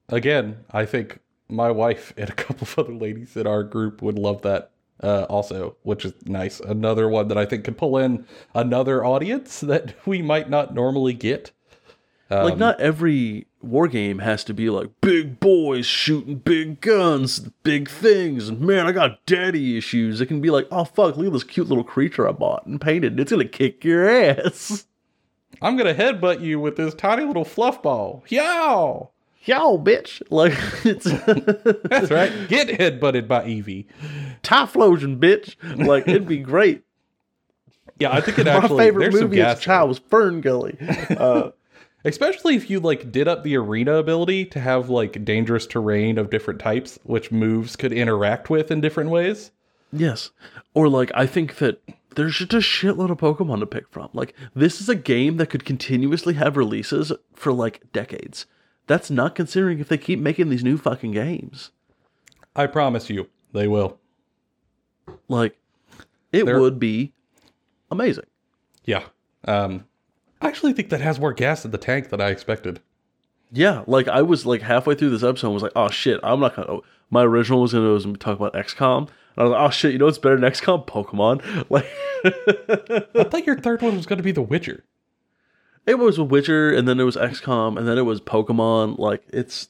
again, 0.08 0.64
I 0.70 0.84
think 0.86 1.20
my 1.48 1.70
wife 1.70 2.12
and 2.16 2.28
a 2.30 2.32
couple 2.44 2.66
of 2.66 2.78
other 2.78 2.94
ladies 2.94 3.36
in 3.36 3.46
our 3.46 3.62
group 3.62 4.02
would 4.02 4.18
love 4.18 4.42
that 4.42 4.70
uh, 5.02 5.26
also, 5.28 5.76
which 5.82 6.04
is 6.04 6.12
nice. 6.24 6.60
Another 6.60 7.08
one 7.08 7.28
that 7.28 7.38
I 7.38 7.44
think 7.46 7.64
could 7.64 7.78
pull 7.78 7.96
in 7.96 8.26
another 8.54 9.04
audience 9.04 9.60
that 9.62 9.94
we 10.06 10.22
might 10.22 10.50
not 10.50 10.74
normally 10.74 11.14
get. 11.14 11.52
like 12.30 12.54
Um, 12.54 12.58
not 12.58 12.80
every 12.80 13.46
war 13.62 13.88
game 13.88 14.18
has 14.20 14.44
to 14.44 14.54
be 14.54 14.70
like 14.70 14.88
big 15.00 15.40
boys 15.40 15.86
shooting 15.86 16.36
big 16.36 16.80
guns, 16.80 17.40
big 17.62 17.88
things, 17.88 18.48
and 18.48 18.60
man, 18.60 18.86
I 18.86 18.92
got 18.92 19.24
daddy 19.26 19.78
issues. 19.78 20.20
It 20.20 20.26
can 20.26 20.40
be 20.40 20.50
like, 20.50 20.66
oh 20.70 20.84
fuck, 20.84 21.16
look 21.16 21.26
at 21.26 21.32
this 21.32 21.44
cute 21.44 21.68
little 21.68 21.84
creature 21.84 22.28
I 22.28 22.32
bought 22.32 22.66
and 22.66 22.80
painted. 22.80 23.18
It's 23.18 23.30
gonna 23.30 23.44
kick 23.46 23.84
your 23.84 24.08
ass. 24.08 24.86
I'm 25.62 25.76
gonna 25.76 25.94
headbutt 25.94 26.40
you 26.40 26.60
with 26.60 26.76
this 26.76 26.94
tiny 26.94 27.24
little 27.24 27.44
fluff 27.44 27.82
ball. 27.82 28.22
Yow! 28.28 29.10
Yo, 29.44 29.78
bitch. 29.78 30.22
Like 30.30 30.52
it's 30.84 31.04
That's 31.88 32.10
right. 32.10 32.48
Get 32.48 32.68
headbutted 32.68 33.28
by 33.28 33.44
Eevee. 33.44 33.86
Typhlosion, 34.42 35.18
bitch. 35.18 35.56
Like 35.86 36.06
it'd 36.08 36.28
be 36.28 36.38
great. 36.38 36.84
Yeah, 37.98 38.12
I 38.12 38.20
think 38.20 38.38
it 38.38 38.46
actually. 38.46 38.76
My 38.76 38.84
favorite 38.84 39.12
movie 39.12 39.40
as 39.42 39.58
a 39.58 39.62
child 39.62 39.88
was 39.88 39.98
Fern 39.98 40.40
Gully. 40.40 40.76
Uh, 41.10 41.50
Especially 42.04 42.54
if 42.54 42.70
you 42.70 42.78
like 42.78 43.10
did 43.10 43.26
up 43.26 43.42
the 43.42 43.56
arena 43.56 43.94
ability 43.94 44.44
to 44.46 44.60
have 44.60 44.88
like 44.88 45.24
dangerous 45.24 45.66
terrain 45.66 46.16
of 46.16 46.30
different 46.30 46.60
types, 46.60 46.98
which 47.02 47.32
moves 47.32 47.74
could 47.74 47.92
interact 47.92 48.48
with 48.48 48.70
in 48.70 48.80
different 48.80 49.10
ways. 49.10 49.50
yes. 49.92 50.30
Or 50.74 50.88
like 50.88 51.10
I 51.14 51.26
think 51.26 51.56
that 51.56 51.82
there's 52.14 52.36
just 52.36 52.54
a 52.54 52.58
shitload 52.58 53.10
of 53.10 53.18
Pokemon 53.18 53.60
to 53.60 53.66
pick 53.66 53.88
from. 53.88 54.10
Like 54.12 54.32
this 54.54 54.80
is 54.80 54.88
a 54.88 54.94
game 54.94 55.38
that 55.38 55.48
could 55.50 55.64
continuously 55.64 56.34
have 56.34 56.56
releases 56.56 57.12
for 57.34 57.52
like 57.52 57.82
decades. 57.92 58.46
That's 58.88 59.10
not 59.10 59.34
considering 59.36 59.78
if 59.78 59.88
they 59.88 59.98
keep 59.98 60.18
making 60.18 60.48
these 60.48 60.64
new 60.64 60.76
fucking 60.76 61.12
games. 61.12 61.70
I 62.56 62.66
promise 62.66 63.08
you, 63.08 63.28
they 63.52 63.68
will. 63.68 63.98
Like 65.28 65.56
it 66.32 66.44
There- 66.44 66.60
would 66.60 66.78
be 66.80 67.12
amazing. 67.90 68.24
Yeah. 68.84 69.04
Um, 69.44 69.84
I 70.40 70.48
actually 70.48 70.72
think 70.72 70.88
that 70.90 71.00
has 71.00 71.20
more 71.20 71.32
gas 71.32 71.64
in 71.64 71.70
the 71.70 71.78
tank 71.78 72.08
than 72.10 72.20
I 72.20 72.28
expected. 72.30 72.80
Yeah, 73.50 73.82
like 73.86 74.08
I 74.08 74.22
was 74.22 74.44
like 74.44 74.60
halfway 74.62 74.94
through 74.94 75.10
this 75.10 75.22
episode 75.22 75.48
and 75.48 75.54
was 75.54 75.62
like, 75.62 75.72
oh 75.74 75.88
shit, 75.88 76.20
I'm 76.22 76.40
not 76.40 76.54
gonna. 76.56 76.80
My 77.10 77.22
original 77.22 77.62
was 77.62 77.72
gonna 77.72 77.88
was 77.90 78.04
talk 78.18 78.36
about 78.38 78.52
XCOM. 78.52 79.02
And 79.02 79.08
I 79.38 79.42
was 79.44 79.52
like, 79.52 79.60
oh 79.66 79.70
shit, 79.70 79.92
you 79.92 79.98
know 79.98 80.04
what's 80.04 80.18
better 80.18 80.38
than 80.38 80.50
XCOM? 80.50 80.86
Pokemon. 80.86 81.42
Like, 81.70 81.86
I 83.14 83.24
thought 83.24 83.46
your 83.46 83.58
third 83.58 83.80
one 83.82 83.96
was 83.96 84.04
going 84.06 84.18
to 84.18 84.22
be 84.22 84.32
The 84.32 84.42
Witcher. 84.42 84.84
It 85.88 85.98
was 85.98 86.20
Witcher, 86.20 86.70
and 86.70 86.86
then 86.86 87.00
it 87.00 87.04
was 87.04 87.16
XCOM, 87.16 87.78
and 87.78 87.88
then 87.88 87.96
it 87.96 88.02
was 88.02 88.20
Pokemon. 88.20 88.98
Like, 88.98 89.22
it's 89.32 89.68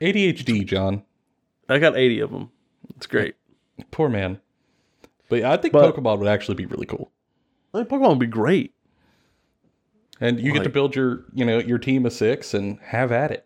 ADHD, 0.00 0.64
John. 0.64 1.02
I 1.68 1.78
got 1.78 1.96
80 1.96 2.20
of 2.20 2.30
them. 2.30 2.50
It's 2.96 3.06
great. 3.06 3.34
Poor 3.90 4.08
man. 4.08 4.40
But 5.28 5.40
yeah, 5.40 5.52
I 5.52 5.56
think 5.56 5.72
But- 5.72 5.94
Pokemon 5.94 6.18
would 6.20 6.28
actually 6.28 6.54
be 6.54 6.66
really 6.66 6.86
cool. 6.86 7.10
I 7.74 7.78
think 7.78 7.88
Pokemon 7.88 8.10
would 8.10 8.18
be 8.20 8.26
great. 8.26 8.72
And 10.20 10.38
you 10.38 10.52
get 10.52 10.62
to 10.62 10.70
build 10.70 10.94
your, 10.94 11.24
you 11.34 11.44
know, 11.44 11.58
your 11.58 11.78
team 11.78 12.06
of 12.06 12.12
six 12.12 12.54
and 12.54 12.78
have 12.80 13.10
at 13.10 13.32
it. 13.32 13.44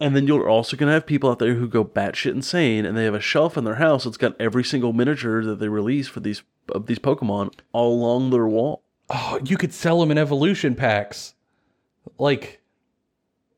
And 0.00 0.16
then 0.16 0.26
you're 0.26 0.48
also 0.48 0.76
gonna 0.76 0.90
have 0.92 1.06
people 1.06 1.30
out 1.30 1.38
there 1.38 1.54
who 1.54 1.68
go 1.68 1.84
batshit 1.84 2.32
insane, 2.32 2.84
and 2.84 2.96
they 2.96 3.04
have 3.04 3.14
a 3.14 3.20
shelf 3.20 3.56
in 3.56 3.62
their 3.62 3.76
house 3.76 4.02
that's 4.02 4.16
got 4.16 4.34
every 4.40 4.64
single 4.64 4.92
miniature 4.92 5.44
that 5.44 5.60
they 5.60 5.68
release 5.68 6.08
for 6.08 6.18
these 6.18 6.42
of 6.70 6.86
these 6.86 6.98
Pokemon 6.98 7.52
all 7.72 7.94
along 7.94 8.30
their 8.30 8.48
wall. 8.48 8.81
Oh, 9.10 9.40
you 9.44 9.56
could 9.56 9.72
sell 9.74 10.00
them 10.00 10.10
in 10.10 10.18
evolution 10.18 10.74
packs. 10.74 11.34
Like, 12.18 12.60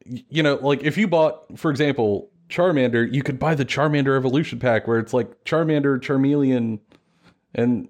you 0.04 0.42
know, 0.42 0.56
like 0.56 0.82
if 0.82 0.98
you 0.98 1.06
bought, 1.08 1.58
for 1.58 1.70
example, 1.70 2.30
Charmander, 2.48 3.10
you 3.12 3.22
could 3.22 3.38
buy 3.38 3.54
the 3.54 3.64
Charmander 3.64 4.16
evolution 4.16 4.58
pack 4.58 4.86
where 4.86 4.98
it's 4.98 5.12
like 5.14 5.44
Charmander, 5.44 5.98
Charmeleon, 6.00 6.80
and 7.54 7.88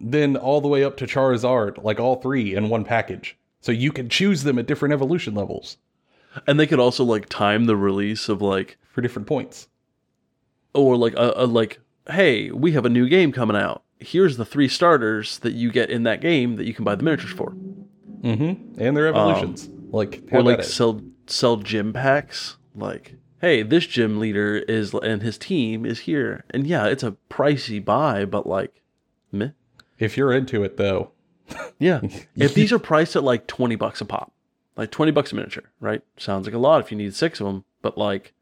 then 0.00 0.36
all 0.36 0.60
the 0.60 0.68
way 0.68 0.82
up 0.82 0.96
to 0.98 1.06
Charizard, 1.06 1.82
like 1.82 2.00
all 2.00 2.16
three 2.16 2.54
in 2.54 2.68
one 2.68 2.84
package. 2.84 3.36
So 3.60 3.72
you 3.72 3.92
can 3.92 4.08
choose 4.08 4.42
them 4.42 4.58
at 4.58 4.66
different 4.66 4.92
evolution 4.92 5.34
levels 5.34 5.78
And 6.46 6.58
they 6.60 6.66
could 6.66 6.80
also 6.80 7.04
like 7.04 7.28
time 7.28 7.64
the 7.66 7.76
release 7.76 8.28
of 8.28 8.42
like 8.42 8.76
for 8.90 9.00
different 9.00 9.28
points. 9.28 9.68
or 10.74 10.96
like 10.96 11.14
a, 11.14 11.32
a 11.36 11.46
like 11.46 11.80
hey 12.10 12.50
we 12.50 12.72
have 12.72 12.84
a 12.84 12.90
new 12.90 13.08
game 13.08 13.32
coming 13.32 13.56
out 13.56 13.82
here's 14.04 14.36
the 14.36 14.44
three 14.44 14.68
starters 14.68 15.38
that 15.38 15.52
you 15.52 15.70
get 15.72 15.90
in 15.90 16.02
that 16.04 16.20
game 16.20 16.56
that 16.56 16.66
you 16.66 16.74
can 16.74 16.84
buy 16.84 16.94
the 16.94 17.02
miniatures 17.02 17.32
for. 17.32 17.54
Mm-hmm. 18.22 18.80
And 18.80 18.96
their 18.96 19.08
evolutions. 19.08 19.68
like, 19.90 20.22
or 20.32 20.42
like 20.42 20.62
sell 20.62 21.00
sell 21.26 21.56
gym 21.56 21.92
packs. 21.92 22.56
Like 22.74 23.16
hey 23.40 23.62
this 23.62 23.86
gym 23.86 24.18
leader 24.18 24.56
is 24.56 24.94
and 24.94 25.22
his 25.22 25.38
team 25.38 25.84
is 25.84 26.00
here. 26.00 26.44
And 26.50 26.66
yeah 26.66 26.86
it's 26.86 27.02
a 27.02 27.16
pricey 27.30 27.84
buy 27.84 28.24
but 28.24 28.46
like 28.46 28.82
meh. 29.32 29.50
If 29.98 30.16
you're 30.16 30.32
into 30.32 30.64
it, 30.64 30.76
though, 30.76 31.12
yeah. 31.78 32.00
If 32.36 32.54
these 32.54 32.72
are 32.72 32.80
priced 32.80 33.14
at 33.14 33.22
like 33.22 33.46
20 33.46 33.76
bucks 33.76 34.00
a 34.00 34.04
pop 34.04 34.32
like 34.76 34.90
20 34.90 35.12
bucks 35.12 35.32
a 35.32 35.36
miniature 35.36 35.70
right? 35.80 36.02
Sounds 36.16 36.46
like 36.46 36.54
a 36.54 36.58
lot 36.58 36.80
if 36.80 36.90
you 36.90 36.96
need 36.98 37.14
six 37.14 37.40
of 37.40 37.46
them 37.46 37.64
but 37.82 37.96
like 37.98 38.32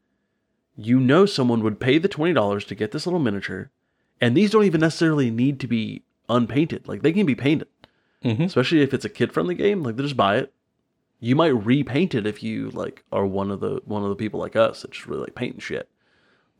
you 0.75 0.99
know 0.99 1.25
someone 1.25 1.61
would 1.63 1.79
pay 1.79 1.97
the 1.99 2.09
$20 2.09 2.65
to 2.65 2.75
get 2.75 2.91
this 2.91 3.05
little 3.05 3.19
miniature 3.19 3.69
and 4.23 4.37
these 4.37 4.51
don't 4.51 4.63
even 4.63 4.81
necessarily 4.81 5.29
need 5.29 5.59
to 5.59 5.67
be 5.67 6.01
unpainted. 6.29 6.87
Like 6.87 7.01
they 7.01 7.11
can 7.13 7.25
be 7.25 7.35
painted. 7.35 7.67
Mhm. 8.23 8.45
especially 8.45 8.81
if 8.81 8.93
it's 8.93 9.03
a 9.03 9.09
kid 9.09 9.33
friendly 9.33 9.53
game 9.53 9.83
like 9.83 9.97
they 9.97 10.03
just 10.03 10.15
buy 10.15 10.37
it. 10.37 10.53
You 11.19 11.35
might 11.35 11.65
repaint 11.65 12.15
it 12.15 12.25
if 12.25 12.41
you 12.41 12.69
like 12.71 13.03
are 13.11 13.25
one 13.25 13.51
of 13.51 13.59
the 13.59 13.81
one 13.83 14.01
of 14.03 14.09
the 14.09 14.15
people 14.15 14.39
like 14.39 14.55
us 14.55 14.81
that 14.81 14.91
just 14.91 15.07
really 15.07 15.23
like 15.23 15.35
painting 15.35 15.59
shit. 15.59 15.89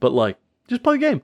But 0.02 0.12
like 0.12 0.38
just 0.68 0.84
play 0.84 0.96
the 0.96 1.00
game. 1.10 1.22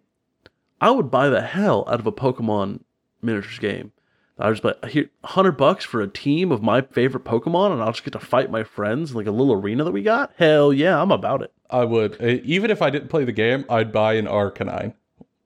I 0.79 0.91
would 0.91 1.11
buy 1.11 1.27
the 1.27 1.41
hell 1.41 1.83
out 1.89 1.99
of 1.99 2.07
a 2.07 2.11
pokemon 2.13 2.81
miniatures 3.21 3.59
game. 3.59 3.91
I 4.37 4.49
just 4.51 4.63
buy 4.63 4.75
here 4.87 5.09
100 5.21 5.57
bucks 5.57 5.83
for 5.83 5.99
a 5.99 6.07
team 6.07 6.53
of 6.53 6.63
my 6.63 6.79
favorite 6.83 7.25
pokemon 7.25 7.73
and 7.73 7.81
i'll 7.81 7.91
just 7.91 8.05
get 8.05 8.13
to 8.13 8.19
fight 8.21 8.49
my 8.49 8.63
friends 8.63 9.11
in 9.11 9.17
like 9.17 9.27
a 9.27 9.31
little 9.31 9.53
arena 9.53 9.83
that 9.83 9.91
we 9.91 10.01
got? 10.03 10.31
Hell 10.37 10.71
yeah 10.71 11.01
i'm 11.01 11.11
about 11.11 11.41
it. 11.41 11.51
I 11.69 11.83
would. 11.83 12.13
Uh, 12.21 12.39
Even 12.45 12.71
if 12.71 12.81
I 12.81 12.89
didn't 12.89 13.09
play 13.09 13.25
the 13.25 13.33
game, 13.33 13.65
I'd 13.69 13.91
buy 13.91 14.13
an 14.13 14.25
Arcanine 14.25 14.93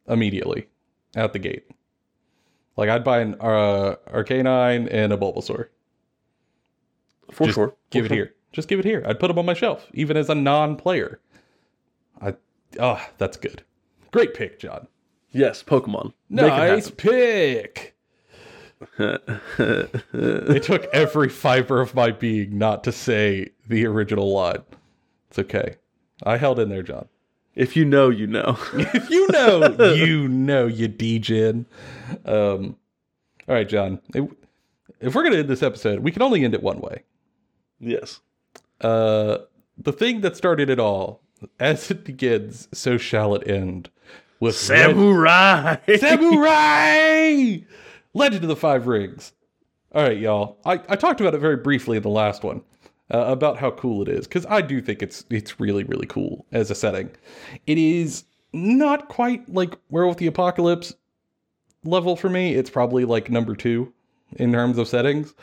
immediately 0.07 0.67
out 1.15 1.33
the 1.33 1.39
gate. 1.39 1.65
Like, 2.75 2.89
I'd 2.89 3.03
buy 3.03 3.19
an 3.19 3.35
uh, 3.39 3.95
Arcanine 4.11 4.87
and 4.91 5.13
a 5.13 5.17
Bulbasaur. 5.17 5.67
for 7.31 7.45
Just 7.45 7.55
sure 7.55 7.67
For 7.69 7.75
Give 7.91 8.05
it 8.05 8.07
sure. 8.09 8.15
here. 8.17 8.33
Just 8.51 8.67
give 8.67 8.79
it 8.79 8.85
here. 8.85 9.03
I'd 9.07 9.19
put 9.19 9.27
them 9.29 9.39
on 9.39 9.45
my 9.45 9.53
shelf, 9.53 9.87
even 9.93 10.17
as 10.17 10.29
a 10.29 10.35
non-player. 10.35 11.19
I, 12.21 12.35
ah, 12.79 13.09
that's 13.17 13.37
good. 13.37 13.63
Great 14.11 14.33
pick, 14.35 14.59
John. 14.59 14.87
yes 15.31 15.63
pokemon 15.63 16.13
Make 16.29 16.47
Nice 16.47 16.91
pick. 16.91 17.95
it 18.99 20.63
took 20.63 20.83
every 20.93 21.29
fiber 21.29 21.81
of 21.81 21.95
my 21.95 22.11
being 22.11 22.57
not 22.57 22.83
to 22.83 22.91
say 22.91 23.49
the 23.67 23.85
original 23.85 24.31
line. 24.33 24.63
It's 25.29 25.39
okay. 25.39 25.77
I 26.23 26.37
held 26.37 26.59
in 26.59 26.69
there, 26.69 26.83
John. 26.83 27.07
If 27.55 27.75
you 27.75 27.85
know 27.85 28.09
you 28.09 28.27
know 28.27 28.57
if 28.73 29.09
you 29.09 29.27
know, 29.31 29.93
you 29.93 30.27
know, 30.27 30.67
you 30.67 30.87
degen. 30.87 31.65
Um, 32.25 32.75
all 33.47 33.55
right, 33.55 33.67
John. 33.67 33.99
If, 34.13 34.29
if 34.99 35.15
we're 35.15 35.23
gonna 35.23 35.37
end 35.37 35.49
this 35.49 35.63
episode, 35.63 35.99
we 35.99 36.11
can 36.11 36.21
only 36.21 36.43
end 36.43 36.53
it 36.53 36.63
one 36.63 36.79
way. 36.79 37.03
yes 37.79 38.21
Uh, 38.81 39.39
the 39.77 39.93
thing 39.93 40.21
that 40.21 40.37
started 40.37 40.69
it 40.69 40.79
all, 40.79 41.21
as 41.59 41.89
it 41.91 42.03
begins, 42.03 42.67
so 42.73 42.97
shall 42.97 43.35
it 43.35 43.47
end. 43.47 43.89
With 44.39 44.55
samurai 44.55 45.77
Samurai, 45.97 47.59
Legend 48.13 48.43
of 48.43 48.49
the 48.49 48.55
Five 48.57 48.87
Rings. 48.87 49.31
All 49.93 50.03
right, 50.03 50.17
y'all. 50.17 50.57
I, 50.65 50.73
I 50.89 50.95
talked 50.95 51.21
about 51.21 51.33
it 51.33 51.37
very 51.37 51.55
briefly 51.55 51.97
in 51.97 52.03
the 52.03 52.09
last 52.09 52.43
one 52.43 52.61
uh, 53.11 53.25
about 53.27 53.57
how 53.57 53.71
cool 53.71 54.01
it 54.01 54.07
is 54.07 54.27
because 54.27 54.45
I 54.47 54.61
do 54.61 54.81
think 54.81 55.01
it's 55.01 55.25
it's 55.29 55.59
really 55.59 55.83
really 55.83 56.07
cool 56.07 56.45
as 56.51 56.71
a 56.71 56.75
setting. 56.75 57.11
It 57.67 57.77
is 57.77 58.23
not 58.53 59.09
quite 59.09 59.47
like 59.53 59.77
Werewolf 59.89 60.17
the 60.17 60.27
Apocalypse 60.27 60.93
level 61.83 62.15
for 62.15 62.29
me. 62.29 62.55
It's 62.55 62.69
probably 62.69 63.05
like 63.05 63.29
number 63.29 63.55
two 63.55 63.93
in 64.37 64.51
terms 64.51 64.77
of 64.77 64.87
settings, 64.87 65.33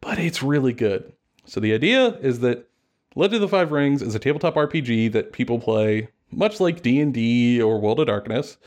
but 0.00 0.18
it's 0.18 0.42
really 0.42 0.72
good. 0.72 1.12
So 1.46 1.60
the 1.60 1.72
idea 1.72 2.08
is 2.20 2.40
that 2.40 2.68
Legend 3.14 3.36
of 3.36 3.40
the 3.42 3.48
Five 3.48 3.72
Rings 3.72 4.02
is 4.02 4.14
a 4.14 4.18
tabletop 4.18 4.54
RPG 4.54 5.12
that 5.12 5.32
people 5.32 5.58
play 5.58 6.08
much 6.30 6.60
like 6.60 6.82
D&D 6.82 7.62
or 7.62 7.80
World 7.80 8.00
of 8.00 8.08
Darkness, 8.08 8.58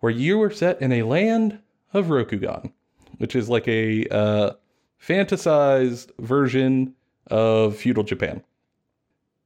where 0.00 0.12
you 0.12 0.42
are 0.42 0.50
set 0.50 0.80
in 0.82 0.92
a 0.92 1.04
land 1.04 1.58
of 1.92 2.06
Rokugan, 2.06 2.72
which 3.18 3.36
is 3.36 3.48
like 3.48 3.66
a 3.68 4.06
uh, 4.08 4.52
fantasized 5.00 6.10
version 6.18 6.94
of 7.28 7.76
feudal 7.76 8.04
Japan. 8.04 8.42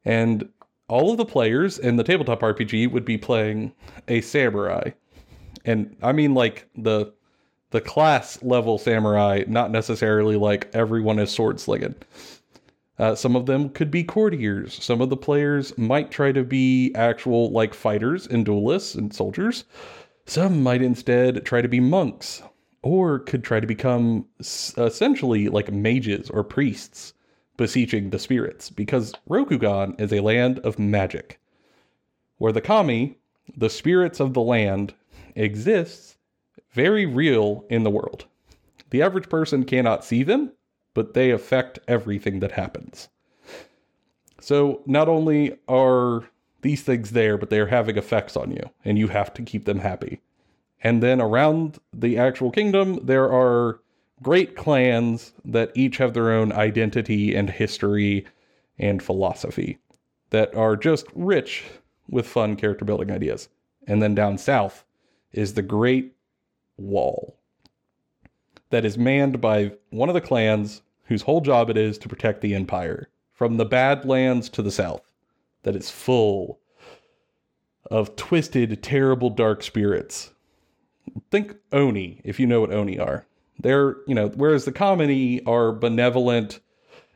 And 0.05 0.49
all 0.89 1.11
of 1.11 1.19
the 1.19 1.25
players 1.25 1.79
in 1.79 1.97
the 1.97 2.05
tabletop 2.05 2.41
RPG 2.41 2.91
would 2.91 3.05
be 3.05 3.19
playing 3.19 3.73
a 4.09 4.21
samurai. 4.21 4.91
And 5.65 5.97
I 6.03 6.13
mean 6.13 6.35
like 6.35 6.69
the 6.77 7.13
the 7.71 7.81
class 7.83 8.43
level 8.43 8.79
samurai, 8.79 9.45
not 9.47 9.71
necessarily 9.71 10.37
like 10.37 10.71
everyone 10.73 11.19
is 11.19 11.31
sword 11.31 11.61
slinging. 11.61 11.95
Uh, 12.99 13.15
some 13.15 13.37
of 13.37 13.45
them 13.45 13.69
could 13.69 13.91
be 13.91 14.03
courtiers. 14.03 14.83
Some 14.83 15.03
of 15.03 15.11
the 15.11 15.17
players 15.17 15.77
might 15.77 16.11
try 16.11 16.33
to 16.33 16.43
be 16.43 16.93
actual 16.95 17.51
like 17.51 17.75
fighters 17.75 18.27
and 18.27 18.45
duelists 18.45 18.95
and 18.95 19.15
soldiers. 19.15 19.65
Some 20.25 20.63
might 20.63 20.83
instead 20.83 21.45
try 21.45 21.61
to 21.61 21.69
be 21.69 21.81
monks 21.81 22.43
or 22.83 23.19
could 23.19 23.45
try 23.45 23.61
to 23.61 23.67
become 23.67 24.27
essentially 24.41 25.49
like 25.49 25.71
mages 25.71 26.31
or 26.31 26.43
priests 26.43 27.13
beseeching 27.59 28.09
the 28.09 28.19
spirits 28.19 28.71
because 28.71 29.13
Rokugan 29.29 30.01
is 30.01 30.11
a 30.13 30.21
land 30.21 30.61
of 30.61 30.79
magic 30.79 31.39
where 32.39 32.53
the 32.53 32.63
kami, 32.63 33.19
the 33.55 33.69
spirits 33.69 34.21
of 34.21 34.33
the 34.33 34.41
land, 34.41 34.95
exists 35.35 36.17
very 36.73 37.05
real 37.05 37.67
in 37.69 37.83
the 37.83 37.91
world. 37.91 38.25
The 38.91 39.03
average 39.03 39.29
person 39.29 39.65
cannot 39.65 40.05
see 40.05 40.23
them, 40.23 40.53
but 40.95 41.13
they 41.13 41.31
affect 41.31 41.79
everything 41.87 42.41
that 42.41 42.53
happens. 42.53 43.09
So 44.41 44.83
not 44.87 45.09
only 45.09 45.59
are 45.69 46.25
these 46.63 46.83
things 46.83 47.11
there, 47.11 47.37
but 47.37 47.51
they 47.51 47.59
are 47.59 47.67
having 47.67 47.97
effects 47.97 48.37
on 48.37 48.51
you, 48.53 48.71
and 48.85 48.99
you 48.99 49.09
have 49.09 49.35
to 49.35 49.43
keep 49.43 49.65
them 49.65 49.81
happy. 49.81 50.21
And 50.83 51.03
then 51.03 51.21
around 51.21 51.79
the 51.93 52.19
actual 52.19 52.51
kingdom, 52.51 53.01
there 53.05 53.31
are 53.31 53.81
great 54.23 54.57
clans 54.57 55.33
that 55.45 55.73
each 55.75 55.97
have 55.99 56.15
their 56.15 56.33
own 56.33 56.53
identity 56.53 57.35
and 57.35 57.51
history 57.51 58.27
and 58.79 59.03
philosophy 59.03 59.79
that 60.31 60.55
are 60.55 60.77
just 60.77 61.07
rich 61.15 61.65
with 62.09 62.27
fun 62.27 62.57
character 62.57 62.85
building 62.85 63.11
ideas. 63.11 63.49
And 63.87 64.03
then 64.03 64.15
down 64.15 64.39
south 64.39 64.85
is 65.33 65.55
the 65.55 65.63
Great 65.63 66.15
Wall 66.77 67.39
that 68.71 68.85
is 68.85 68.99
manned 68.99 69.41
by 69.41 69.73
one 69.91 70.09
of 70.09 70.15
the 70.15 70.21
clans 70.21 70.83
whose 71.05 71.23
whole 71.23 71.41
job 71.41 71.71
it 71.71 71.77
is 71.77 71.97
to 71.99 72.09
protect 72.09 72.41
the 72.41 72.55
empire 72.55 73.09
from 73.33 73.57
the 73.57 73.65
Badlands 73.65 74.49
to 74.51 74.63
the 74.63 74.71
south, 74.71 75.13
that 75.63 75.77
is 75.77 75.91
full 75.91 76.59
of 77.91 78.17
twisted, 78.17 78.83
terrible, 78.83 79.31
dark 79.31 79.63
spirits. 79.63 80.33
Think 81.31 81.55
Oni, 81.73 82.21
if 82.25 82.39
you 82.39 82.47
know 82.47 82.61
what 82.61 82.73
Oni 82.73 82.99
are. 82.99 83.27
They're, 83.61 83.97
you 84.07 84.15
know, 84.15 84.29
whereas 84.29 84.65
the 84.65 84.73
Kamini 84.73 85.47
are 85.47 85.73
benevolent 85.73 86.61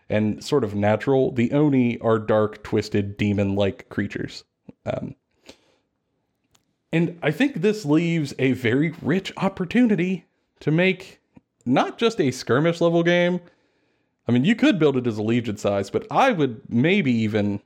and 0.09 0.43
sort 0.45 0.65
of 0.65 0.75
natural, 0.75 1.33
the 1.33 1.53
Oni 1.53 1.99
are 2.01 2.19
dark, 2.19 2.63
twisted, 2.63 3.17
demon 3.17 3.55
like 3.55 3.89
creatures. 3.89 4.45
Um, 4.85 5.15
and 6.93 7.19
I 7.23 7.31
think 7.31 7.57
this 7.57 7.85
leaves 7.85 8.35
a 8.39 8.53
very 8.53 8.95
rich 9.01 9.33
opportunity 9.37 10.27
to 10.61 10.71
make 10.71 11.21
not 11.65 11.97
just 11.97 12.21
a 12.21 12.31
skirmish 12.31 12.81
level 12.81 13.03
game. 13.03 13.41
I 14.29 14.33
mean, 14.33 14.45
you 14.45 14.55
could 14.55 14.79
build 14.79 14.97
it 14.97 15.07
as 15.07 15.17
a 15.17 15.23
legion 15.23 15.57
size, 15.57 15.91
but 15.91 16.07
I 16.11 16.33
would 16.33 16.61
maybe 16.69 17.13
even 17.13 17.61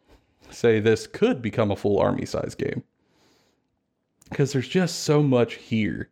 say 0.51 0.79
this 0.79 1.07
could 1.07 1.43
become 1.43 1.70
a 1.70 1.77
full 1.77 1.99
army 1.99 2.24
size 2.24 2.55
game. 2.55 2.85
Because 4.31 4.53
there's 4.53 4.68
just 4.68 5.01
so 5.01 5.22
much 5.22 5.55
here. 5.55 6.11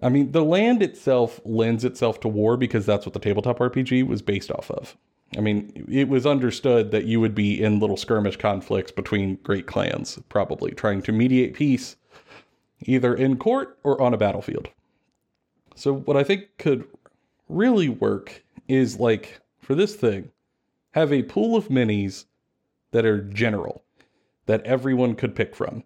I 0.00 0.08
mean, 0.08 0.32
the 0.32 0.44
land 0.44 0.82
itself 0.82 1.40
lends 1.44 1.84
itself 1.84 2.20
to 2.20 2.28
war 2.28 2.56
because 2.56 2.86
that's 2.86 3.04
what 3.04 3.12
the 3.12 3.20
tabletop 3.20 3.58
RPG 3.58 4.06
was 4.06 4.22
based 4.22 4.50
off 4.50 4.70
of. 4.70 4.96
I 5.36 5.40
mean, 5.40 5.86
it 5.90 6.08
was 6.08 6.26
understood 6.26 6.90
that 6.90 7.04
you 7.04 7.20
would 7.20 7.34
be 7.34 7.62
in 7.62 7.80
little 7.80 7.96
skirmish 7.96 8.36
conflicts 8.36 8.92
between 8.92 9.36
great 9.36 9.66
clans, 9.66 10.18
probably 10.28 10.72
trying 10.72 11.02
to 11.02 11.12
mediate 11.12 11.54
peace 11.54 11.96
either 12.84 13.14
in 13.14 13.36
court 13.36 13.78
or 13.82 14.00
on 14.00 14.12
a 14.12 14.18
battlefield. 14.18 14.68
So, 15.74 15.94
what 15.94 16.16
I 16.16 16.24
think 16.24 16.48
could 16.58 16.84
really 17.48 17.88
work 17.88 18.44
is 18.68 18.98
like 18.98 19.40
for 19.60 19.74
this 19.74 19.94
thing, 19.94 20.30
have 20.92 21.12
a 21.12 21.22
pool 21.22 21.56
of 21.56 21.68
minis 21.68 22.26
that 22.90 23.06
are 23.06 23.22
general 23.22 23.84
that 24.46 24.62
everyone 24.64 25.14
could 25.14 25.34
pick 25.34 25.54
from. 25.54 25.84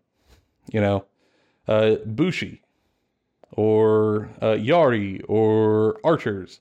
You 0.73 0.81
know, 0.81 1.05
uh, 1.69 1.97
Bushi 2.05 2.63
or 3.53 4.29
uh, 4.43 4.57
Yari 4.57 5.23
or 5.29 5.99
archers, 6.05 6.61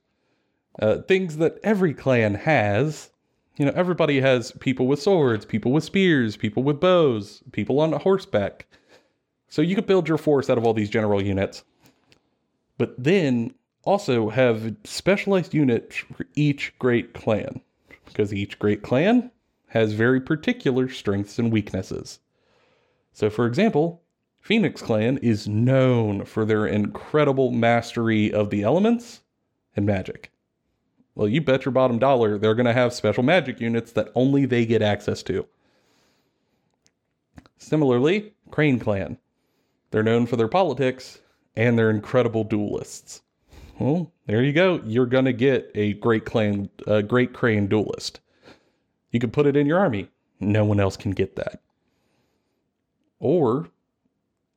uh, 0.82 0.98
things 1.08 1.38
that 1.38 1.58
every 1.64 1.94
clan 1.94 2.36
has. 2.36 3.10
You 3.58 3.66
know, 3.66 3.74
everybody 3.76 4.20
has 4.20 4.52
people 4.54 4.86
with 4.86 5.02
swords, 5.02 5.46
people 5.46 5.72
with 5.72 5.86
spears, 5.86 6.36
people 6.36 6.62
with 6.64 6.82
bows, 6.82 7.42
people 7.54 7.80
on 7.80 7.94
horseback. 7.94 8.68
So 9.48 9.62
you 9.62 9.76
could 9.76 9.88
build 9.88 10.10
your 10.10 10.18
force 10.18 10.50
out 10.50 10.58
of 10.58 10.66
all 10.66 10.74
these 10.74 10.90
general 10.90 11.22
units, 11.22 11.64
but 12.78 12.94
then 12.98 13.54
also 13.84 14.30
have 14.30 14.76
specialized 14.84 15.54
units 15.54 15.96
for 15.96 16.26
each 16.36 16.78
great 16.80 17.14
clan, 17.14 17.62
because 18.06 18.34
each 18.34 18.60
great 18.60 18.82
clan 18.82 19.32
has 19.68 19.94
very 19.94 20.20
particular 20.20 20.90
strengths 20.90 21.40
and 21.40 21.52
weaknesses. 21.52 22.20
So, 23.14 23.30
for 23.30 23.46
example, 23.46 24.02
Phoenix 24.46 24.80
Clan 24.80 25.18
is 25.24 25.48
known 25.48 26.24
for 26.24 26.46
their 26.46 26.68
incredible 26.68 27.50
mastery 27.50 28.32
of 28.32 28.52
the 28.52 28.62
elements 28.62 29.22
and 29.76 29.88
magic. 29.88 30.32
Well, 31.16 31.28
you 31.28 31.42
bet 31.42 31.66
your 31.66 31.72
bottom 31.72 31.98
dollar 31.98 32.38
they're 32.38 32.54
going 32.54 32.68
to 32.68 32.74
have 32.74 32.94
special 32.94 33.24
magic 33.24 33.60
units 33.60 33.92
that 33.94 34.12
only 34.14 34.46
they 34.46 34.68
get 34.68 34.84
access 34.84 35.24
to. 35.24 35.48
Similarly, 37.58 38.36
Crane 38.52 38.78
Clan. 38.78 39.18
They're 39.90 40.04
known 40.04 40.28
for 40.28 40.36
their 40.36 40.48
politics 40.48 41.22
and 41.56 41.76
their 41.76 41.90
incredible 41.90 42.44
duelists. 42.44 43.24
Well, 43.80 44.12
there 44.28 44.44
you 44.44 44.54
go. 44.54 44.80
You're 44.86 45.08
going 45.08 45.26
to 45.26 45.34
get 45.34 45.72
a 45.74 45.94
great 45.94 46.26
clan, 46.26 46.70
a 46.86 47.02
great 47.02 47.34
crane 47.34 47.66
duelist. 47.66 48.20
You 49.10 49.20
can 49.20 49.32
put 49.32 49.48
it 49.48 49.58
in 49.58 49.66
your 49.66 49.80
army. 49.80 50.08
No 50.40 50.66
one 50.66 50.80
else 50.80 50.98
can 50.98 51.14
get 51.14 51.36
that. 51.36 51.64
Or 53.18 53.72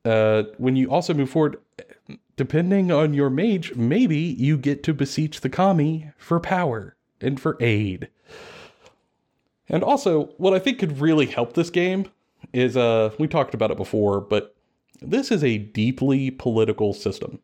uh, 0.05 0.43
when 0.57 0.75
you 0.75 0.91
also 0.91 1.13
move 1.13 1.29
forward, 1.29 1.57
depending 2.35 2.91
on 2.91 3.13
your 3.13 3.29
mage, 3.29 3.75
maybe 3.75 4.17
you 4.17 4.57
get 4.57 4.83
to 4.83 4.93
beseech 4.93 5.41
the 5.41 5.49
kami 5.49 6.11
for 6.17 6.39
power 6.39 6.95
and 7.21 7.39
for 7.39 7.57
aid. 7.59 8.09
And 9.67 9.83
also, 9.83 10.25
what 10.37 10.53
I 10.53 10.59
think 10.59 10.79
could 10.79 10.99
really 10.99 11.27
help 11.27 11.53
this 11.53 11.69
game 11.69 12.09
is 12.53 12.75
uh, 12.75 13.11
we 13.19 13.27
talked 13.27 13.53
about 13.53 13.71
it 13.71 13.77
before, 13.77 14.19
but 14.21 14.55
this 15.01 15.31
is 15.31 15.43
a 15.43 15.57
deeply 15.57 16.31
political 16.31 16.93
system. 16.93 17.39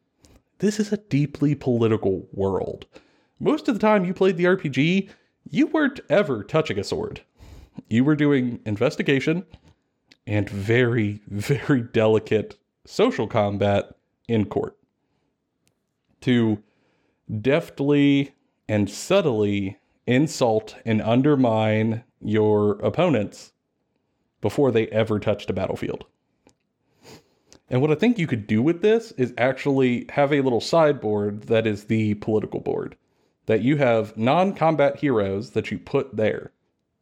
This 0.60 0.80
is 0.80 0.92
a 0.92 0.98
deeply 0.98 1.54
political 1.54 2.28
world. 2.32 2.86
Most 3.40 3.68
of 3.68 3.76
the 3.76 3.80
time 3.80 4.06
you 4.06 4.14
played 4.14 4.38
the 4.38 4.46
RPG, 4.46 5.10
you 5.50 5.68
weren't 5.68 6.00
ever 6.10 6.44
touching 6.44 6.80
a 6.80 6.84
sword. 6.84 7.22
You 7.90 8.04
were 8.04 8.16
doing 8.16 8.60
investigation, 8.66 9.46
and 10.28 10.50
very, 10.50 11.22
very 11.28 11.82
delicate 11.82 12.58
social 12.86 13.28
combat 13.28 13.96
in 14.28 14.46
court. 14.46 14.78
To 16.22 16.62
deftly 17.42 18.34
and 18.68 18.90
subtly 18.90 19.78
insult 20.08 20.76
and 20.86 21.02
undermine 21.02 22.04
your 22.22 22.74
opponents 22.80 23.54
before 24.42 24.72
they 24.72 24.88
ever 24.88 25.20
touched 25.20 25.50
a 25.50 25.54
battlefield. 25.54 26.06
And 27.70 27.82
what 27.82 27.92
I 27.92 27.96
think 27.96 28.20
you 28.20 28.28
could 28.28 28.46
do 28.46 28.62
with 28.62 28.82
this 28.82 29.12
is 29.14 29.34
actually 29.38 30.06
have 30.10 30.32
a 30.32 30.42
little 30.42 30.62
sideboard 30.62 31.44
that 31.44 31.66
is 31.66 31.86
the 31.86 32.14
political 32.16 32.60
board. 32.60 32.96
That 33.48 33.62
you 33.62 33.78
have 33.78 34.16
non 34.18 34.54
combat 34.54 34.98
heroes 34.98 35.52
that 35.52 35.72
you 35.72 35.80
put 35.80 36.16
there. 36.16 36.52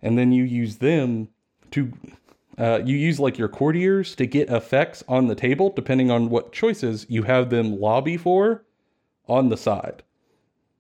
And 0.02 0.18
then 0.18 0.32
you 0.32 0.44
use 0.44 0.78
them 0.78 1.30
to 1.72 1.92
uh, 2.58 2.82
you 2.86 2.96
use 2.96 3.20
like 3.20 3.38
your 3.38 3.48
courtiers 3.48 4.16
to 4.16 4.26
get 4.26 4.50
effects 4.50 5.04
on 5.08 5.28
the 5.28 5.36
table 5.36 5.72
depending 5.72 6.12
on 6.12 6.30
what 6.30 6.52
choices 6.52 7.06
you 7.10 7.24
have 7.24 7.50
them 7.50 7.80
lobby 7.80 8.18
for 8.18 8.64
on 9.28 9.50
the 9.50 9.58
side. 9.58 10.04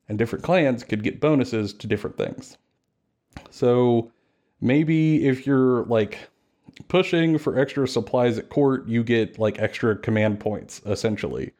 And 0.08 0.18
different 0.18 0.44
clans 0.44 0.84
could 0.84 1.04
get 1.04 1.20
bonuses 1.20 1.74
to 1.74 1.88
different 1.88 2.18
things. 2.18 2.58
So 3.50 4.12
maybe 4.62 5.26
if 5.26 5.48
you're 5.48 5.86
like 5.86 6.30
pushing 6.88 7.38
for 7.38 7.58
extra 7.58 7.88
supplies 7.88 8.38
at 8.38 8.50
court, 8.50 8.88
you 8.88 9.04
get 9.04 9.40
like 9.40 9.60
extra 9.60 9.96
command 9.96 10.40
points 10.40 10.82
essentially. 10.86 11.54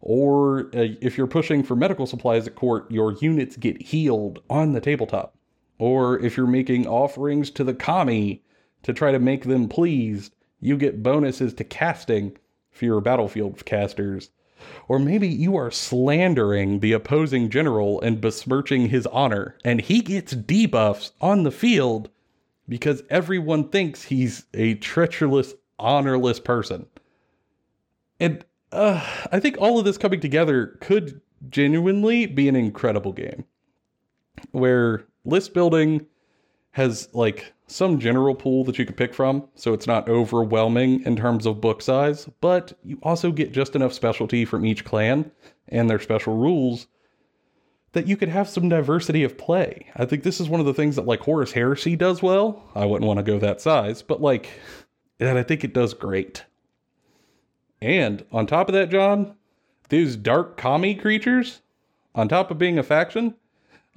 Or 0.00 0.70
uh, 0.74 0.94
if 1.00 1.18
you're 1.18 1.26
pushing 1.26 1.62
for 1.62 1.76
medical 1.76 2.06
supplies 2.06 2.46
at 2.46 2.54
court, 2.54 2.90
your 2.90 3.12
units 3.14 3.56
get 3.56 3.82
healed 3.82 4.40
on 4.48 4.72
the 4.72 4.80
tabletop. 4.80 5.34
Or 5.78 6.18
if 6.20 6.36
you're 6.36 6.46
making 6.46 6.86
offerings 6.86 7.50
to 7.50 7.64
the 7.64 7.74
kami, 7.74 8.42
to 8.82 8.92
try 8.92 9.12
to 9.12 9.18
make 9.18 9.44
them 9.44 9.68
pleased, 9.68 10.34
You 10.60 10.76
get 10.76 11.02
bonuses 11.02 11.54
to 11.54 11.64
casting 11.64 12.36
for 12.70 12.84
your 12.84 13.00
battlefield 13.00 13.64
casters. 13.64 14.30
Or 14.88 14.98
maybe 14.98 15.28
you 15.28 15.56
are 15.56 15.70
slandering 15.70 16.80
the 16.80 16.92
opposing 16.92 17.48
general 17.48 18.00
and 18.00 18.20
besmirching 18.20 18.88
his 18.88 19.06
honor, 19.06 19.56
and 19.64 19.80
he 19.80 20.00
gets 20.00 20.34
debuffs 20.34 21.12
on 21.20 21.44
the 21.44 21.52
field 21.52 22.10
because 22.68 23.02
everyone 23.08 23.68
thinks 23.68 24.02
he's 24.02 24.46
a 24.54 24.74
treacherous, 24.74 25.54
honorless 25.78 26.40
person. 26.40 26.86
And 28.20 28.44
uh, 28.72 29.04
I 29.30 29.40
think 29.40 29.58
all 29.58 29.78
of 29.78 29.84
this 29.84 29.98
coming 29.98 30.20
together 30.20 30.78
could 30.80 31.20
genuinely 31.48 32.26
be 32.26 32.48
an 32.48 32.56
incredible 32.56 33.12
game 33.12 33.44
where 34.50 35.04
list 35.24 35.54
building 35.54 36.06
has 36.78 37.08
like 37.12 37.52
some 37.66 37.98
general 37.98 38.34
pool 38.34 38.64
that 38.64 38.78
you 38.78 38.86
could 38.86 38.96
pick 38.96 39.12
from, 39.12 39.46
so 39.54 39.74
it's 39.74 39.86
not 39.86 40.08
overwhelming 40.08 41.02
in 41.04 41.16
terms 41.16 41.44
of 41.44 41.60
book 41.60 41.82
size, 41.82 42.28
but 42.40 42.72
you 42.82 42.98
also 43.02 43.30
get 43.30 43.52
just 43.52 43.76
enough 43.76 43.92
specialty 43.92 44.44
from 44.44 44.64
each 44.64 44.84
clan 44.84 45.30
and 45.68 45.90
their 45.90 45.98
special 45.98 46.36
rules 46.36 46.86
that 47.92 48.06
you 48.06 48.16
could 48.16 48.28
have 48.28 48.48
some 48.48 48.68
diversity 48.68 49.24
of 49.24 49.36
play. 49.36 49.86
I 49.96 50.04
think 50.04 50.22
this 50.22 50.40
is 50.40 50.48
one 50.48 50.60
of 50.60 50.66
the 50.66 50.74
things 50.74 50.96
that 50.96 51.06
like 51.06 51.20
Horus 51.20 51.52
Heresy 51.52 51.96
does 51.96 52.22
well. 52.22 52.62
I 52.74 52.86
wouldn't 52.86 53.06
want 53.06 53.18
to 53.18 53.22
go 53.22 53.38
that 53.38 53.60
size, 53.60 54.02
but 54.02 54.22
like 54.22 54.48
that 55.18 55.36
I 55.36 55.42
think 55.42 55.64
it 55.64 55.74
does 55.74 55.94
great. 55.94 56.44
And 57.80 58.24
on 58.32 58.46
top 58.46 58.68
of 58.68 58.74
that, 58.74 58.90
John, 58.90 59.34
these 59.88 60.16
dark 60.16 60.56
commie 60.56 60.94
creatures, 60.94 61.60
on 62.14 62.28
top 62.28 62.50
of 62.50 62.58
being 62.58 62.78
a 62.78 62.82
faction, 62.82 63.34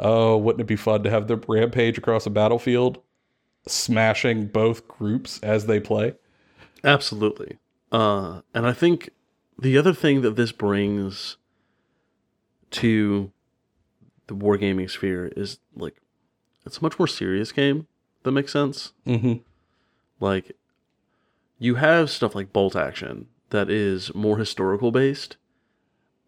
oh, 0.02 0.38
wouldn't 0.38 0.62
it 0.62 0.68
be 0.68 0.76
fun 0.76 1.04
to 1.04 1.10
have 1.10 1.28
them 1.28 1.44
rampage 1.48 1.98
across 1.98 2.26
a 2.26 2.30
battlefield, 2.30 3.02
smashing 3.68 4.48
both 4.48 4.88
groups 4.88 5.40
as 5.42 5.68
they 5.68 5.80
play? 5.80 6.16
Absolutely. 6.84 7.58
Uh, 7.92 8.42
and 8.54 8.66
I 8.66 8.74
think 8.74 9.10
the 9.60 9.78
other 9.78 9.94
thing 9.94 10.22
that 10.22 10.36
this 10.36 10.52
brings 10.52 11.38
to 12.72 13.32
the 14.28 14.36
wargaming 14.36 14.90
sphere 14.90 15.32
is 15.36 15.60
like 15.76 15.98
it's 16.66 16.78
a 16.78 16.84
much 16.84 16.98
more 16.98 17.08
serious 17.08 17.52
game. 17.52 17.88
That 18.24 18.32
makes 18.32 18.52
sense. 18.52 18.94
Mm-hmm. 19.06 19.34
Like 20.20 20.56
you 21.60 21.76
have 21.76 22.10
stuff 22.10 22.34
like 22.34 22.54
bolt 22.54 22.76
action 22.76 23.28
that 23.50 23.70
is 23.70 24.14
more 24.16 24.38
historical 24.38 24.92
based 24.92 25.38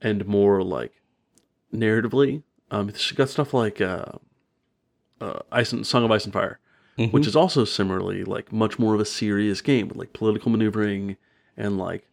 and 0.01 0.25
more 0.27 0.61
like 0.61 0.91
narratively. 1.73 2.43
Um, 2.73 2.89
it's 2.89 3.11
got 3.11 3.29
stuff 3.29 3.53
like 3.53 3.79
uh, 3.81 4.05
uh, 5.21 5.39
Ice 5.51 5.71
and, 5.71 5.85
Song 5.85 6.03
of 6.03 6.11
Ice 6.11 6.23
and 6.25 6.33
Fire, 6.33 6.59
Mhm. 6.97 7.11
which 7.13 7.27
is 7.27 7.35
also 7.35 7.65
similarly 7.65 8.23
like 8.23 8.51
much 8.51 8.79
more 8.79 8.95
of 8.95 8.99
a 8.99 9.05
serious 9.05 9.61
game 9.61 9.87
with 9.87 9.97
like 9.97 10.11
political 10.11 10.49
maneuvering 10.51 11.17
and 11.55 11.77
like 11.77 12.07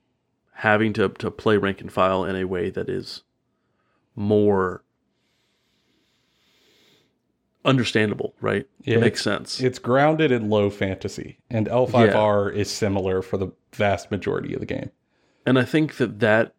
having 0.57 0.93
to 0.93 1.09
to 1.09 1.31
play 1.31 1.57
rank 1.57 1.81
and 1.81 1.91
file 1.91 2.25
in 2.27 2.37
a 2.37 2.45
way 2.45 2.69
that 2.69 2.91
is 2.91 3.23
more 4.15 4.85
understandable, 7.65 8.35
right? 8.43 8.67
Yeah, 8.83 8.97
it 8.97 9.01
makes 9.01 9.23
sense. 9.23 9.61
It's 9.61 9.79
grounded 9.79 10.31
in 10.31 10.51
low 10.51 10.69
fantasy, 10.69 11.39
and 11.51 11.69
L5R 11.69 12.55
is 12.55 12.71
similar 12.71 13.23
for 13.23 13.39
the 13.39 13.49
vast 13.73 14.11
majority 14.11 14.53
of 14.53 14.61
the 14.61 14.67
game. 14.67 14.91
And 15.47 15.59
I 15.59 15.65
think 15.65 15.97
that 15.97 16.21
that, 16.21 16.55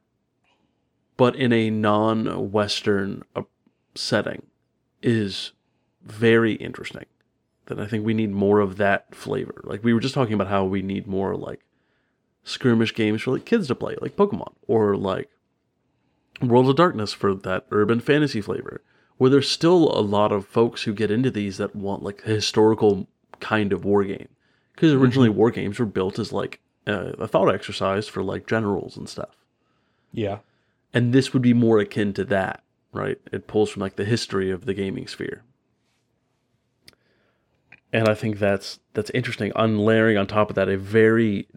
but 1.17 1.35
in 1.35 1.53
a 1.53 1.69
non 1.69 2.51
Western 2.51 3.23
uh, 3.35 3.43
setting, 3.95 4.43
is 5.01 5.51
very 6.03 6.53
interesting. 6.53 7.05
That 7.65 7.79
I 7.79 7.87
think 7.87 8.05
we 8.05 8.13
need 8.13 8.31
more 8.31 8.59
of 8.59 8.77
that 8.77 9.13
flavor. 9.15 9.61
Like 9.63 9.83
we 9.83 9.93
were 9.93 9.99
just 9.99 10.13
talking 10.13 10.33
about 10.33 10.47
how 10.47 10.65
we 10.65 10.81
need 10.81 11.07
more 11.07 11.35
like 11.35 11.61
skirmish 12.43 12.93
games 12.93 13.21
for 13.21 13.31
like 13.31 13.45
kids 13.45 13.67
to 13.67 13.75
play, 13.75 13.95
like 14.01 14.15
Pokemon, 14.15 14.53
or 14.67 14.95
like 14.95 15.29
World 16.41 16.69
of 16.69 16.75
Darkness 16.75 17.13
for 17.13 17.33
that 17.33 17.65
urban 17.71 17.99
fantasy 17.99 18.41
flavor. 18.41 18.81
Where 19.17 19.29
there's 19.29 19.49
still 19.49 19.95
a 19.95 20.01
lot 20.01 20.31
of 20.31 20.47
folks 20.47 20.83
who 20.83 20.93
get 20.93 21.11
into 21.11 21.29
these 21.29 21.57
that 21.57 21.75
want 21.75 22.01
like 22.01 22.23
a 22.25 22.29
historical 22.29 23.07
kind 23.39 23.71
of 23.71 23.85
war 23.85 24.03
game. 24.03 24.29
Because 24.73 24.93
originally 24.93 25.29
war 25.29 25.51
games 25.51 25.77
were 25.77 25.85
built 25.85 26.17
as 26.17 26.33
like 26.33 26.59
uh, 26.87 27.11
a 27.19 27.27
thought 27.27 27.53
exercise 27.53 28.07
for 28.07 28.23
like 28.23 28.47
generals 28.47 28.97
and 28.97 29.07
stuff. 29.07 29.35
Yeah. 30.11 30.39
And 30.93 31.13
this 31.13 31.33
would 31.33 31.43
be 31.43 31.53
more 31.53 31.79
akin 31.79 32.13
to 32.13 32.25
that, 32.25 32.63
right? 32.91 33.19
It 33.31 33.47
pulls 33.47 33.69
from 33.69 33.81
like 33.81 33.95
the 33.95 34.05
history 34.05 34.51
of 34.51 34.65
the 34.65 34.73
gaming 34.73 35.07
sphere. 35.07 35.43
And 37.93 38.07
I 38.07 38.13
think 38.13 38.39
that's 38.39 38.79
that's 38.93 39.09
interesting. 39.11 39.51
Unlayering 39.55 40.17
on 40.17 40.27
top 40.27 40.49
of 40.49 40.55
that 40.55 40.69
a 40.69 40.77
very 40.77 41.47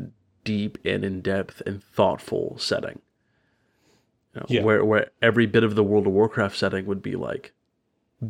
deep 0.42 0.78
and 0.84 1.04
in 1.04 1.20
depth 1.20 1.62
and 1.64 1.82
thoughtful 1.82 2.56
setting. 2.58 3.00
You 4.34 4.40
know, 4.40 4.46
Yeah. 4.48 4.62
Where 4.62 4.84
where 4.84 5.10
every 5.22 5.46
bit 5.46 5.64
of 5.64 5.74
the 5.74 5.84
World 5.84 6.06
of 6.06 6.12
Warcraft 6.12 6.56
setting 6.56 6.86
would 6.86 7.02
be 7.02 7.14
like 7.14 7.52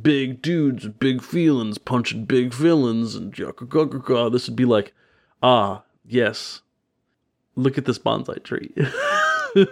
big 0.03 0.43
dudes, 0.43 0.87
big 0.87 1.23
feelings, 1.23 1.79
punching 1.79 2.25
big 2.25 2.53
villains, 2.53 3.15
and 3.15 3.33
This 3.33 4.49
would 4.49 4.57
be 4.57 4.65
like, 4.65 4.93
ah, 5.43 5.83
yes. 6.05 6.63
Look 7.57 7.79
at 7.79 7.85
this 7.85 7.99
bonsai 7.99 8.43
tree. 8.43 8.75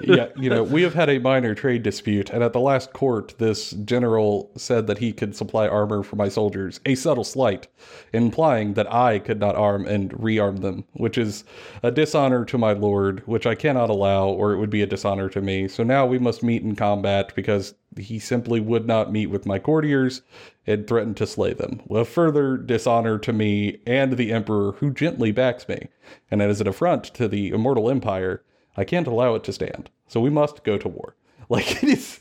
yeah, 0.02 0.28
you 0.36 0.48
know, 0.50 0.62
we 0.62 0.82
have 0.82 0.94
had 0.94 1.08
a 1.08 1.18
minor 1.18 1.54
trade 1.54 1.82
dispute, 1.82 2.30
and 2.30 2.42
at 2.42 2.52
the 2.52 2.60
last 2.60 2.92
court, 2.92 3.34
this 3.38 3.70
general 3.70 4.50
said 4.56 4.86
that 4.86 4.98
he 4.98 5.12
could 5.12 5.34
supply 5.36 5.66
armor 5.66 6.02
for 6.02 6.16
my 6.16 6.28
soldiers, 6.28 6.80
a 6.86 6.94
subtle 6.94 7.24
slight, 7.24 7.68
implying 8.12 8.74
that 8.74 8.92
I 8.92 9.18
could 9.18 9.40
not 9.40 9.56
arm 9.56 9.86
and 9.86 10.10
rearm 10.12 10.60
them, 10.60 10.84
which 10.92 11.18
is 11.18 11.44
a 11.82 11.90
dishonor 11.90 12.44
to 12.44 12.58
my 12.58 12.72
lord, 12.72 13.22
which 13.26 13.46
I 13.46 13.54
cannot 13.54 13.90
allow, 13.90 14.28
or 14.28 14.52
it 14.52 14.58
would 14.58 14.70
be 14.70 14.82
a 14.82 14.86
dishonor 14.86 15.28
to 15.30 15.40
me. 15.40 15.68
So 15.68 15.82
now 15.82 16.06
we 16.06 16.18
must 16.18 16.42
meet 16.42 16.62
in 16.62 16.76
combat 16.76 17.34
because 17.34 17.74
he 17.96 18.18
simply 18.18 18.60
would 18.60 18.86
not 18.86 19.12
meet 19.12 19.26
with 19.26 19.46
my 19.46 19.58
courtiers 19.58 20.22
and 20.66 20.86
threatened 20.86 21.16
to 21.18 21.26
slay 21.26 21.52
them. 21.52 21.82
A 21.90 22.04
further 22.04 22.56
dishonor 22.56 23.18
to 23.18 23.32
me 23.32 23.80
and 23.86 24.16
the 24.16 24.32
emperor, 24.32 24.72
who 24.72 24.92
gently 24.92 25.32
backs 25.32 25.68
me, 25.68 25.88
and 26.30 26.40
as 26.40 26.60
an 26.60 26.68
affront 26.68 27.04
to 27.14 27.28
the 27.28 27.50
immortal 27.50 27.90
empire. 27.90 28.42
I 28.76 28.84
can't 28.84 29.06
allow 29.06 29.34
it 29.34 29.44
to 29.44 29.52
stand. 29.52 29.90
So 30.08 30.20
we 30.20 30.30
must 30.30 30.64
go 30.64 30.78
to 30.78 30.88
war. 30.88 31.14
Like 31.48 31.82
it 31.82 31.88
is 31.90 32.20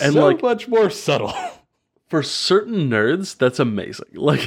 And, 0.00 0.14
so 0.14 0.24
like- 0.26 0.40
much 0.42 0.68
more 0.68 0.88
subtle. 0.90 1.34
for 2.08 2.22
certain 2.22 2.88
nerds, 2.88 3.36
that's 3.36 3.58
amazing. 3.58 4.06
Like 4.14 4.40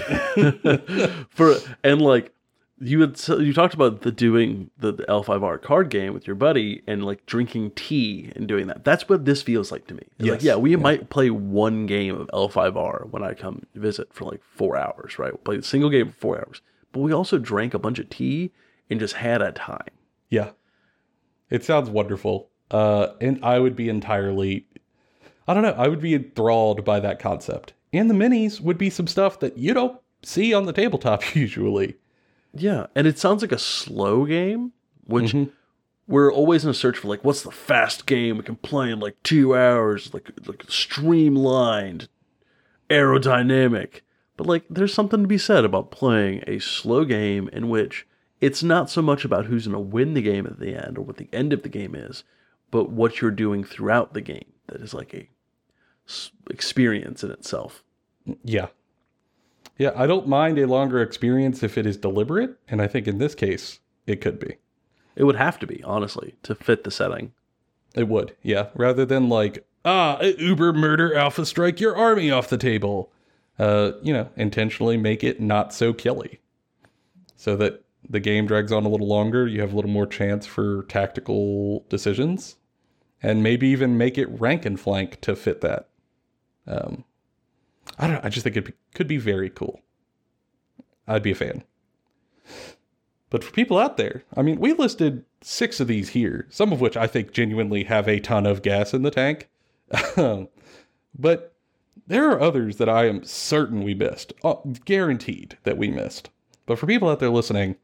for 1.30 1.56
and 1.84 2.02
like 2.02 2.32
you 2.80 3.00
had 3.02 3.20
you 3.28 3.54
talked 3.54 3.74
about 3.74 4.02
the 4.02 4.12
doing 4.12 4.70
the, 4.78 4.92
the 4.92 5.04
L5R 5.04 5.62
card 5.62 5.90
game 5.90 6.14
with 6.14 6.26
your 6.28 6.36
buddy 6.36 6.82
and 6.88 7.06
like 7.06 7.26
drinking 7.26 7.72
tea 7.72 8.32
and 8.36 8.48
doing 8.48 8.68
that. 8.68 8.84
That's 8.84 9.08
what 9.08 9.26
this 9.26 9.42
feels 9.42 9.72
like 9.72 9.88
to 9.88 9.94
me. 9.94 10.04
It's 10.20 10.30
like 10.30 10.44
yeah, 10.44 10.56
we 10.56 10.76
might 10.76 11.10
play 11.10 11.30
one 11.30 11.86
game 11.86 12.16
of 12.20 12.28
L5R 12.34 13.10
when 13.12 13.24
I 13.24 13.34
come 13.36 13.64
visit 13.76 14.12
for 14.14 14.26
like 14.26 14.42
four 14.44 14.76
hours, 14.76 15.18
right? 15.20 15.32
We'll 15.32 15.44
play 15.44 15.58
a 15.58 15.64
single 15.64 15.90
game 15.90 16.08
for 16.10 16.16
four 16.18 16.38
hours. 16.40 16.62
But 16.92 17.02
we 17.02 17.14
also 17.14 17.38
drank 17.38 17.74
a 17.74 17.80
bunch 17.80 18.00
of 18.00 18.10
tea 18.10 18.52
and 18.90 19.00
just 19.00 19.14
had 19.16 19.42
a 19.42 19.52
time. 19.52 19.90
yeah. 20.30 20.52
It 21.50 21.64
sounds 21.64 21.90
wonderful. 21.90 22.50
Uh, 22.72 23.10
and 23.22 23.40
I 23.44 23.60
would 23.60 23.76
be 23.76 23.90
entirely, 23.90 24.66
I 25.48 25.54
don't 25.54 25.64
know, 25.64 25.76
I 25.78 25.88
would 25.88 26.02
be 26.02 26.16
enthralled 26.16 26.84
by 26.84 27.00
that 27.00 27.20
concept. 27.20 27.74
And 27.92 28.10
the 28.10 28.16
minis 28.16 28.60
would 28.60 28.78
be 28.78 28.90
some 28.90 29.06
stuff 29.08 29.40
that 29.42 29.58
you 29.58 29.74
don't 29.74 30.00
see 30.24 30.54
on 30.54 30.66
the 30.66 30.74
tabletop 30.74 31.36
usually. 31.36 31.96
Yeah, 32.56 32.88
and 32.96 33.06
it 33.08 33.20
sounds 33.20 33.42
like 33.42 33.52
a 33.52 33.58
slow 33.60 34.26
game, 34.26 34.72
which 35.06 35.34
Mhm. 35.34 35.50
we're 36.08 36.32
always 36.34 36.64
in 36.64 36.70
a 36.72 36.74
search 36.74 36.98
for 36.98 37.08
like 37.08 37.24
what's 37.24 37.42
the 37.44 37.52
fast 37.52 38.06
game 38.06 38.38
we 38.38 38.44
can 38.44 38.56
play 38.58 38.92
in 38.92 39.00
like 39.00 39.16
two 39.24 39.56
hours, 39.56 40.14
like 40.14 40.32
like 40.48 40.64
streamlined, 40.70 42.08
aerodynamic. 42.90 44.02
But 44.38 44.48
like 44.48 44.64
there's 44.70 44.94
something 44.94 45.22
to 45.22 45.28
be 45.28 45.38
said 45.38 45.66
about 45.66 45.92
playing 45.92 46.44
a 46.48 46.60
slow 46.60 47.06
game 47.06 47.50
in 47.54 47.70
which 47.70 48.08
it's 48.44 48.62
not 48.62 48.90
so 48.90 49.02
much 49.02 49.24
about 49.24 49.46
who's 49.46 49.68
gonna 49.68 49.80
win 49.80 50.16
the 50.16 50.22
game 50.22 50.46
at 50.46 50.60
the 50.60 50.76
end 50.76 50.98
or 50.98 51.02
what 51.02 51.16
the 51.16 51.30
end 51.32 51.54
of 51.54 51.64
the 51.64 51.70
game 51.70 51.96
is, 51.96 52.26
but 52.72 52.90
what 52.90 53.22
you're 53.22 53.32
doing 53.32 53.64
throughout 53.64 54.14
the 54.14 54.20
game 54.20 54.52
that 54.68 54.82
is 54.82 54.94
like 54.94 55.14
a 55.14 55.30
experience 56.50 57.24
in 57.24 57.32
itself. 57.32 57.86
Yeah. 58.44 58.68
Yeah, 59.78 59.92
I 59.96 60.08
don't 60.08 60.28
mind 60.28 60.60
a 60.60 60.68
longer 60.68 61.02
experience 61.02 61.64
if 61.64 61.78
it 61.78 61.86
is 61.86 61.96
deliberate. 61.96 62.60
And 62.68 62.82
I 62.82 62.88
think 62.88 63.08
in 63.08 63.18
this 63.18 63.34
case, 63.34 63.80
it 64.06 64.20
could 64.20 64.40
be. 64.40 64.58
It 65.16 65.24
would 65.24 65.38
have 65.38 65.58
to 65.60 65.68
be, 65.68 65.82
honestly, 65.84 66.36
to 66.44 66.54
fit 66.54 66.84
the 66.84 66.92
setting. 66.92 67.32
It 67.96 68.10
would, 68.10 68.36
yeah. 68.42 68.68
Rather 68.76 69.06
than 69.06 69.30
like, 69.30 69.66
ah, 69.86 70.22
Uber 70.22 70.74
murder 70.74 71.16
Alpha 71.16 71.46
strike 71.46 71.80
your 71.80 71.96
army 71.96 72.30
off 72.30 72.50
the 72.50 72.58
table. 72.58 73.10
Uh, 73.58 73.94
you 74.02 74.12
know, 74.12 74.28
intentionally 74.36 74.98
make 74.98 75.24
it 75.24 75.40
not 75.40 75.74
so 75.74 75.94
killy. 75.94 76.42
So 77.38 77.56
that 77.58 77.83
the 78.10 78.20
game 78.20 78.46
drags 78.46 78.72
on 78.72 78.86
a 78.86 78.90
little 78.90 79.08
longer, 79.08 79.48
you 79.48 79.62
have 79.62 79.74
a 79.74 79.76
little 79.76 79.92
more 79.92 80.08
chance 80.08 80.46
for 80.46 80.84
tactical 80.84 81.86
decisions. 81.90 82.56
And 83.22 83.42
maybe 83.42 83.68
even 83.70 83.98
make 83.98 84.18
it 84.18 84.28
rank 84.40 84.66
and 84.66 84.78
flank 84.78 85.22
to 85.22 85.36
fit 85.36 85.62
that. 85.62 85.90
Um 86.68 87.06
I 87.98 88.08
don't 88.08 88.16
know, 88.16 88.22
I 88.24 88.30
just 88.30 88.44
think 88.44 88.58
it 88.58 88.76
could 88.94 89.08
be 89.08 89.18
very 89.18 89.50
cool. 89.50 89.82
I'd 91.08 91.24
be 91.24 91.32
a 91.32 91.36
fan. 91.36 91.64
But 93.30 93.44
for 93.44 93.52
people 93.52 93.80
out 93.80 93.98
there, 93.98 94.24
I 94.38 94.42
mean, 94.42 94.60
we 94.60 94.74
listed 94.74 95.26
six 95.42 95.80
of 95.80 95.88
these 95.88 96.10
here, 96.10 96.48
some 96.50 96.72
of 96.72 96.82
which 96.82 96.96
I 96.96 97.08
think 97.08 97.32
genuinely 97.32 97.86
have 97.86 98.08
a 98.08 98.20
ton 98.20 98.46
of 98.46 98.62
gas 98.62 98.94
in 98.94 99.02
the 99.02 99.12
tank. 99.12 99.50
but 101.18 101.56
there 102.06 102.30
are 102.30 102.40
others 102.40 102.78
that 102.78 102.90
I 102.90 103.08
am 103.08 103.24
certain 103.24 103.84
we 103.84 103.96
missed, 103.96 104.34
uh, 104.44 104.56
guaranteed 104.86 105.58
that 105.64 105.78
we 105.78 105.90
missed. 105.90 106.30
But 106.66 106.78
for 106.78 106.86
people 106.86 107.10
out 107.10 107.20
there 107.20 107.30
listening, 107.30 107.76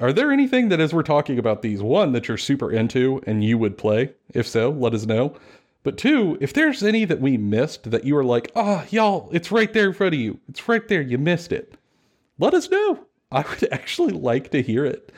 are 0.00 0.12
there 0.12 0.30
anything 0.30 0.68
that 0.68 0.80
as 0.80 0.92
we're 0.92 1.02
talking 1.02 1.38
about 1.38 1.62
these, 1.62 1.82
one, 1.82 2.12
that 2.12 2.28
you're 2.28 2.36
super 2.36 2.70
into 2.70 3.20
and 3.26 3.42
you 3.42 3.58
would 3.58 3.78
play? 3.78 4.12
If 4.32 4.46
so, 4.46 4.70
let 4.70 4.94
us 4.94 5.06
know. 5.06 5.36
But 5.82 5.96
two, 5.96 6.36
if 6.40 6.52
there's 6.52 6.82
any 6.82 7.04
that 7.04 7.20
we 7.20 7.36
missed 7.36 7.90
that 7.90 8.04
you 8.04 8.16
are 8.16 8.24
like, 8.24 8.50
ah, 8.54 8.82
oh, 8.82 8.86
y'all, 8.90 9.28
it's 9.32 9.50
right 9.50 9.72
there 9.72 9.88
in 9.88 9.94
front 9.94 10.14
of 10.14 10.20
you. 10.20 10.38
It's 10.48 10.68
right 10.68 10.86
there. 10.86 11.00
You 11.00 11.18
missed 11.18 11.52
it. 11.52 11.74
Let 12.38 12.54
us 12.54 12.70
know. 12.70 13.06
I 13.32 13.44
would 13.48 13.68
actually 13.72 14.12
like 14.12 14.50
to 14.50 14.62
hear 14.62 14.84
it. 14.84 15.12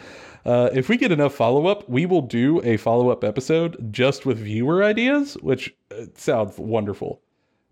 Uh, 0.44 0.70
if 0.72 0.88
we 0.88 0.96
get 0.96 1.12
enough 1.12 1.34
follow 1.34 1.66
up, 1.66 1.88
we 1.88 2.06
will 2.06 2.22
do 2.22 2.62
a 2.64 2.76
follow 2.76 3.10
up 3.10 3.24
episode 3.24 3.92
just 3.92 4.24
with 4.24 4.38
viewer 4.38 4.82
ideas, 4.82 5.34
which 5.42 5.74
uh, 5.90 6.06
sounds 6.14 6.58
wonderful. 6.58 7.20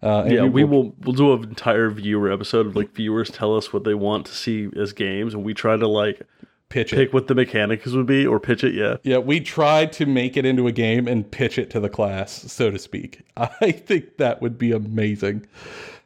Uh, 0.02 0.24
yeah, 0.28 0.42
we, 0.42 0.48
we 0.48 0.64
will 0.64 0.94
we'll 1.00 1.14
do 1.14 1.32
an 1.32 1.44
entire 1.44 1.90
viewer 1.90 2.30
episode 2.30 2.66
of 2.66 2.76
like 2.76 2.92
viewers 2.94 3.30
tell 3.30 3.56
us 3.56 3.72
what 3.72 3.82
they 3.82 3.94
want 3.94 4.26
to 4.26 4.32
see 4.32 4.68
as 4.76 4.92
games, 4.92 5.34
and 5.34 5.42
we 5.42 5.52
try 5.54 5.76
to 5.76 5.88
like 5.88 6.22
pitch 6.68 6.90
pick 6.90 7.08
it. 7.08 7.14
what 7.14 7.26
the 7.26 7.34
mechanics 7.34 7.86
would 7.86 8.06
be 8.06 8.26
or 8.26 8.38
pitch 8.40 8.64
it. 8.64 8.74
Yeah, 8.74 8.96
yeah, 9.02 9.18
we 9.18 9.40
tried 9.40 9.92
to 9.94 10.06
make 10.06 10.36
it 10.36 10.44
into 10.44 10.66
a 10.66 10.72
game 10.72 11.08
and 11.08 11.30
pitch 11.30 11.58
it 11.58 11.70
to 11.70 11.80
the 11.80 11.88
class, 11.88 12.32
so 12.52 12.70
to 12.70 12.78
speak. 12.78 13.22
I 13.36 13.72
think 13.72 14.18
that 14.18 14.40
would 14.42 14.58
be 14.58 14.72
amazing. 14.72 15.46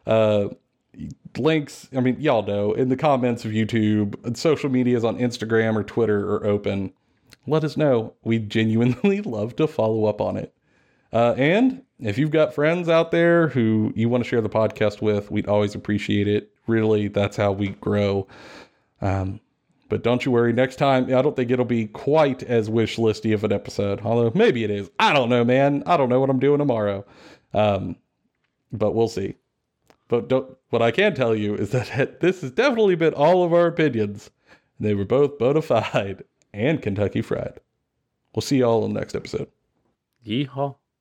Uh, 0.06 0.48
links, 1.36 1.88
I 1.96 2.00
mean, 2.00 2.20
y'all 2.20 2.44
know 2.44 2.72
in 2.72 2.88
the 2.88 2.96
comments 2.96 3.44
of 3.44 3.52
YouTube, 3.52 4.24
and 4.24 4.36
social 4.36 4.70
medias 4.70 5.04
on 5.04 5.18
Instagram 5.18 5.76
or 5.76 5.84
Twitter 5.84 6.34
are 6.34 6.46
open. 6.46 6.92
Let 7.46 7.64
us 7.64 7.76
know. 7.76 8.14
We 8.22 8.38
genuinely 8.38 9.20
love 9.24 9.56
to 9.56 9.66
follow 9.66 10.04
up 10.04 10.20
on 10.20 10.36
it. 10.36 10.54
Uh, 11.12 11.34
and 11.36 11.82
if 11.98 12.16
you've 12.16 12.30
got 12.30 12.54
friends 12.54 12.88
out 12.88 13.10
there 13.10 13.48
who 13.48 13.92
you 13.94 14.08
want 14.08 14.24
to 14.24 14.28
share 14.28 14.40
the 14.40 14.48
podcast 14.48 15.02
with, 15.02 15.30
we'd 15.30 15.46
always 15.46 15.74
appreciate 15.74 16.26
it. 16.26 16.50
Really, 16.66 17.08
that's 17.08 17.36
how 17.36 17.52
we 17.52 17.68
grow. 17.68 18.26
Um, 19.00 19.40
but 19.92 20.02
don't 20.02 20.24
you 20.24 20.32
worry, 20.32 20.54
next 20.54 20.76
time, 20.76 21.14
I 21.14 21.20
don't 21.20 21.36
think 21.36 21.50
it'll 21.50 21.66
be 21.66 21.86
quite 21.86 22.42
as 22.44 22.70
wish 22.70 22.96
listy 22.96 23.34
of 23.34 23.44
an 23.44 23.52
episode, 23.52 24.00
although 24.00 24.32
maybe 24.34 24.64
it 24.64 24.70
is. 24.70 24.90
I 24.98 25.12
don't 25.12 25.28
know, 25.28 25.44
man. 25.44 25.82
I 25.84 25.98
don't 25.98 26.08
know 26.08 26.18
what 26.18 26.30
I'm 26.30 26.38
doing 26.38 26.60
tomorrow. 26.60 27.04
Um, 27.52 27.96
but 28.72 28.94
we'll 28.94 29.08
see. 29.08 29.34
But 30.08 30.32
what 30.70 30.80
I 30.80 30.92
can 30.92 31.14
tell 31.14 31.36
you 31.36 31.54
is 31.54 31.72
that 31.72 32.20
this 32.20 32.40
has 32.40 32.52
definitely 32.52 32.94
been 32.94 33.12
all 33.12 33.44
of 33.44 33.52
our 33.52 33.66
opinions. 33.66 34.30
They 34.80 34.94
were 34.94 35.04
both 35.04 35.38
bona 35.38 35.60
fide 35.60 36.24
and 36.54 36.80
Kentucky 36.80 37.20
fried. 37.20 37.60
We'll 38.34 38.40
see 38.40 38.60
y'all 38.60 38.86
in 38.86 38.94
the 38.94 38.98
next 38.98 39.14
episode. 39.14 39.48
Yeehaw. 40.26 40.74